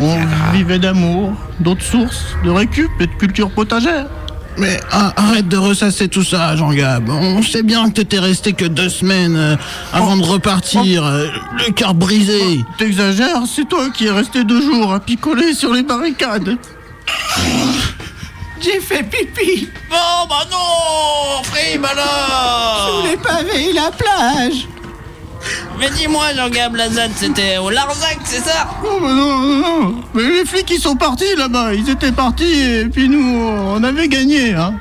On 0.00 0.52
vivait 0.52 0.78
d'amour, 0.78 1.32
d'autres 1.60 1.84
sources, 1.84 2.34
de 2.44 2.50
récup 2.50 2.90
et 3.00 3.06
de 3.06 3.12
culture 3.12 3.50
potagère. 3.50 4.06
Mais 4.58 4.80
ah, 4.90 5.12
arrête 5.16 5.46
de 5.46 5.56
ressasser 5.56 6.08
tout 6.08 6.24
ça, 6.24 6.56
Jean-Gab. 6.56 7.08
On 7.08 7.42
sait 7.42 7.62
bien 7.62 7.88
que 7.88 7.94
t'étais 7.94 8.18
resté 8.18 8.52
que 8.52 8.64
deux 8.64 8.88
semaines 8.88 9.36
euh, 9.36 9.56
avant 9.92 10.16
de 10.16 10.24
repartir, 10.24 11.04
euh, 11.04 11.28
le 11.58 11.72
cœur 11.72 11.94
brisé. 11.94 12.64
T'exagères, 12.76 13.42
c'est 13.46 13.68
toi 13.68 13.90
qui 13.90 14.06
es 14.06 14.10
resté 14.10 14.42
deux 14.42 14.60
jours 14.60 14.92
à 14.92 14.98
picoler 15.00 15.54
sur 15.54 15.72
les 15.72 15.82
barricades. 15.84 16.56
J'ai 18.60 18.80
fait 18.80 19.04
pipi 19.04 19.68
Bon, 19.88 20.26
bah 20.28 20.44
non 20.50 21.42
Frime 21.44 21.84
alors 21.84 23.02
Sous 23.02 23.06
les 23.08 23.16
pavés 23.16 23.70
et 23.70 23.72
la 23.72 23.92
plage 23.92 24.66
Mais 25.78 25.90
dis-moi, 25.90 26.34
Jean-Gab 26.36 26.74
Lazade, 26.74 27.12
c'était 27.14 27.58
au 27.58 27.70
Larzac, 27.70 28.18
c'est 28.24 28.42
ça 28.44 28.66
Oh, 28.84 28.98
mais 29.00 29.08
non, 29.08 29.38
non, 29.38 29.56
non. 29.58 29.94
Mais 30.14 30.22
les 30.22 30.44
flics, 30.44 30.70
ils 30.70 30.80
sont 30.80 30.96
partis 30.96 31.36
là-bas. 31.36 31.74
Ils 31.74 31.88
étaient 31.88 32.12
partis 32.12 32.60
et 32.60 32.84
puis 32.86 33.08
nous, 33.08 33.38
on 33.38 33.82
avait 33.84 34.08
gagné. 34.08 34.54
Hein. 34.54 34.74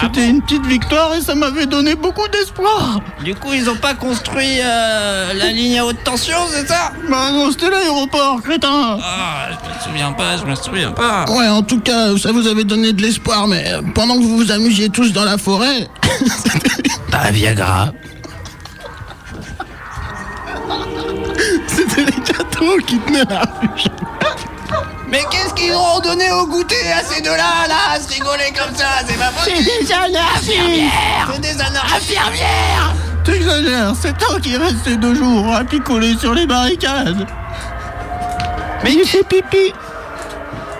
C'était 0.00 0.28
une 0.28 0.40
petite 0.40 0.64
victoire 0.64 1.14
et 1.14 1.20
ça 1.20 1.34
m'avait 1.34 1.66
donné 1.66 1.94
beaucoup 1.94 2.26
d'espoir. 2.28 3.00
Du 3.22 3.34
coup, 3.34 3.52
ils 3.52 3.68
ont 3.68 3.76
pas 3.76 3.92
construit 3.92 4.60
euh, 4.62 5.34
la 5.34 5.50
ligne 5.50 5.78
à 5.78 5.84
haute 5.84 6.02
tension, 6.04 6.38
c'est 6.50 6.66
ça 6.66 6.92
Bah 7.10 7.32
non, 7.32 7.50
c'était 7.50 7.68
l'aéroport, 7.68 8.40
crétin. 8.42 8.98
Ah, 9.02 9.48
je 9.50 9.68
me 9.68 9.92
souviens 9.92 10.12
pas, 10.12 10.38
je 10.38 10.46
me 10.46 10.54
souviens 10.54 10.92
pas. 10.92 11.26
Ouais, 11.30 11.48
en 11.48 11.62
tout 11.62 11.80
cas, 11.80 12.16
ça 12.16 12.32
vous 12.32 12.46
avait 12.46 12.64
donné 12.64 12.94
de 12.94 13.02
l'espoir, 13.02 13.46
mais 13.46 13.72
pendant 13.94 14.16
que 14.16 14.22
vous 14.22 14.38
vous 14.38 14.52
amusiez 14.52 14.88
tous 14.88 15.12
dans 15.12 15.24
la 15.24 15.36
forêt. 15.36 15.86
Un 17.12 17.30
Viagra. 17.32 17.92
Gâteaux 22.60 22.76
qui 22.86 22.98
tenaient 23.00 23.24
la. 23.28 23.42
Mais 25.08 25.22
qu'est-ce 25.30 25.54
qu'ils 25.54 25.74
ont 25.74 26.00
donné 26.00 26.30
au 26.30 26.46
goûter 26.46 26.92
à 26.92 27.02
ces 27.02 27.20
deux-là, 27.20 27.66
là, 27.68 27.94
à 27.94 28.00
se 28.00 28.08
rigoler 28.08 28.52
comme 28.56 28.74
ça 28.76 28.86
C'est 29.06 29.18
pas 29.18 29.30
possible 29.30 29.56
C'est 29.58 29.86
des 29.86 29.92
anarchistes 29.92 30.92
C'est 31.32 31.40
des 31.40 31.60
anarchistes 31.60 32.10
Infirmières 32.18 32.94
T'exagères, 33.24 33.92
c'est 34.00 34.16
toi 34.16 34.38
qui 34.40 34.54
es 34.54 34.56
resté 34.56 34.96
deux 34.96 35.14
jours 35.14 35.54
à 35.54 35.64
picoler 35.64 36.16
sur 36.16 36.32
les 36.32 36.46
barricades. 36.46 37.26
Mais 38.82 38.92
il 38.92 39.04
fait 39.04 39.24
pipi. 39.24 39.74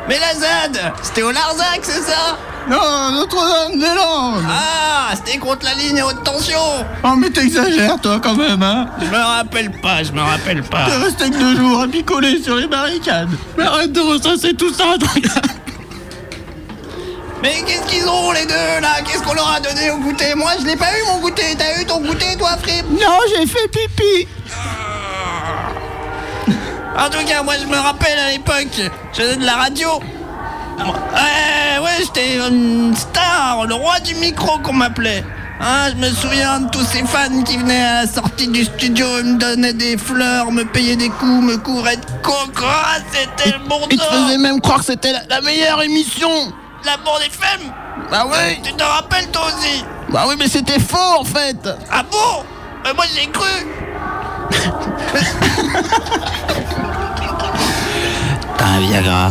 Mais 0.09 0.19
la 0.19 0.35
ZAD 0.35 0.93
C'était 1.03 1.23
au 1.23 1.31
Larzac, 1.33 1.81
c'est 1.83 2.03
ça? 2.03 2.39
Non, 2.69 3.11
Notre-Dame-des-Landes. 3.13 4.45
Ah, 4.49 5.13
c'était 5.15 5.39
contre 5.39 5.65
la 5.65 5.75
ligne 5.75 6.01
à 6.01 6.07
haute 6.07 6.23
tension 6.23 6.59
Oh, 7.03 7.15
mais 7.17 7.31
t'exagères, 7.31 8.01
toi, 8.01 8.21
quand 8.23 8.37
même, 8.37 8.63
hein. 8.63 8.87
Je 9.01 9.07
me 9.07 9.17
rappelle 9.19 9.71
pas, 9.81 10.03
je 10.05 10.13
me 10.13 10.21
rappelle 10.21 10.63
pas. 10.63 10.85
T'es 10.87 10.97
resté 10.97 11.31
que 11.31 11.37
deux 11.37 11.57
jours 11.57 11.81
à 11.83 11.89
picoler 11.89 12.41
sur 12.43 12.57
les 12.57 12.67
barricades. 12.69 13.31
Mais 13.57 13.65
arrête 13.65 13.93
de 13.93 14.01
ressasser 14.01 14.55
tout 14.55 14.73
ça. 14.73 14.85
Mais 17.43 17.63
qu'est-ce 17.67 17.87
qu'ils 17.91 18.07
ont 18.07 18.33
les 18.33 18.45
deux 18.45 18.81
là? 18.83 19.01
Qu'est-ce 19.05 19.23
qu'on 19.23 19.33
leur 19.33 19.51
a 19.51 19.61
donné 19.61 19.91
au 19.91 19.97
goûter? 19.97 20.35
Moi 20.35 20.51
je 20.61 20.67
l'ai 20.67 20.77
pas 20.77 20.91
eu 20.99 21.03
mon 21.07 21.21
goûter, 21.21 21.57
t'as 21.59 21.81
eu 21.81 21.87
ton 21.87 22.01
goûter 22.03 22.37
toi 22.39 22.51
Frip? 22.63 22.85
Non, 22.91 23.19
j'ai 23.35 23.47
fait 23.47 23.67
pipi 23.69 24.29
En 26.99 27.09
tout 27.09 27.25
cas, 27.27 27.43
moi 27.43 27.55
je 27.59 27.67
me 27.67 27.79
rappelle 27.79 28.19
à 28.19 28.31
l'époque, 28.33 28.69
je 29.15 29.23
faisais 29.23 29.37
de 29.37 29.45
la 29.47 29.55
radio. 29.55 29.89
Ouais, 30.87 31.79
ouais, 31.85 31.91
j'étais 31.99 32.37
une 32.39 32.95
star, 32.97 33.67
le 33.67 33.75
roi 33.75 34.01
du 34.01 34.15
micro 34.17 34.59
qu'on 34.59 34.73
m'appelait. 34.73 35.25
Hein, 35.63 35.91
je 35.91 35.95
me 35.97 36.09
souviens 36.11 36.61
de 36.61 36.71
tous 36.71 36.85
ces 36.85 37.05
fans 37.05 37.43
qui 37.45 37.59
venaient 37.59 37.83
à 37.85 38.03
la 38.03 38.07
sortie 38.11 38.49
du 38.49 38.65
studio, 38.65 39.07
me 39.23 39.37
donnaient 39.39 39.75
des 39.75 39.99
fleurs, 39.99 40.51
me 40.51 40.65
payaient 40.65 40.97
des 40.97 41.11
coups, 41.11 41.43
me 41.45 41.59
couvraient 41.59 41.99
de 41.99 42.07
coco, 42.23 42.65
c'était 43.13 43.51
le 43.53 43.59
bon 43.69 43.79
Ils 43.91 43.99
te 43.99 44.03
temps. 44.03 44.11
faisaient 44.11 44.39
même 44.39 44.59
croire 44.63 44.79
que 44.79 44.87
c'était 44.87 45.13
la, 45.13 45.21
la 45.29 45.43
meilleure 45.43 45.83
émission. 45.83 46.31
La 46.87 46.97
bande 46.97 47.21
FM 47.21 47.71
Bah 48.11 48.25
ouais. 48.27 48.59
Tu 48.63 48.73
te 48.73 48.83
rappelles 48.83 49.29
toi 49.31 49.43
aussi? 49.49 49.85
Bah 50.09 50.25
oui, 50.27 50.35
mais 50.39 50.49
c'était 50.49 50.81
faux 50.81 50.97
en 51.19 51.25
fait. 51.25 51.59
Ah 51.93 52.05
bon? 52.11 52.43
Mais 52.85 52.95
moi 52.95 53.05
j'ai 53.15 53.27
cru 53.27 53.51
T'as 58.57 58.65
un 58.65 58.81
Viagra. 58.81 59.31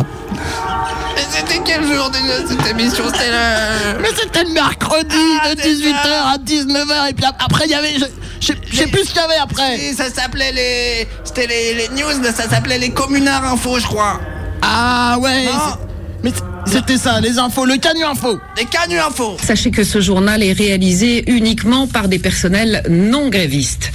Mais 1.16 1.22
c'était 1.30 1.62
quel 1.66 1.84
jour 1.86 2.10
déjà 2.10 2.48
cette 2.48 2.68
émission 2.72 3.04
C'était 3.08 3.30
le. 3.32 4.02
Mais 4.02 4.10
c'était 4.16 4.44
le 4.44 4.52
mercredi 4.54 5.16
Ah, 5.44 5.56
de 5.56 5.62
18h 5.62 6.34
à 6.34 6.38
19h 6.38 7.10
et 7.10 7.14
puis 7.14 7.26
ap- 7.26 7.42
après 7.44 7.66
il 7.66 7.72
y 7.72 7.76
avait 7.76 7.94
je 7.94 8.06
je 8.42 8.48
sais- 8.48 8.58
je 8.72 8.76
sais 8.78 8.88
plus 8.88 9.02
ce 9.04 9.08
qu'il 9.08 9.18
y 9.22 9.26
avait 9.26 9.38
après. 9.42 9.80
Et 9.80 9.94
ça 9.94 10.10
s'appelait 10.10 10.52
les. 10.54 11.08
C'était 11.26 11.48
les, 11.48 11.74
les 11.74 11.90
news, 11.90 12.24
ça 12.34 12.50
s'appelait 12.50 12.78
les 12.80 12.92
communards 12.92 13.46
info, 13.46 13.80
je 13.80 13.86
crois. 13.88 14.20
Ah 14.62 15.18
ouais. 15.20 15.46
Non. 15.46 15.52
Mais 16.24 16.32
c'était 16.66 16.98
ça, 16.98 17.22
les 17.22 17.38
infos, 17.40 17.66
le 17.66 17.78
canu 17.78 18.04
info. 18.04 18.38
Les 18.58 18.66
canus 18.66 19.00
info. 19.00 19.38
Sachez 19.42 19.72
que 19.72 19.86
ce 19.86 20.02
journal 20.02 20.44
est 20.44 20.52
réalisé 20.52 21.30
uniquement 21.32 21.88
par 21.88 22.10
des 22.10 22.20
personnels 22.20 22.84
non 22.90 23.30
grévistes. 23.30 23.90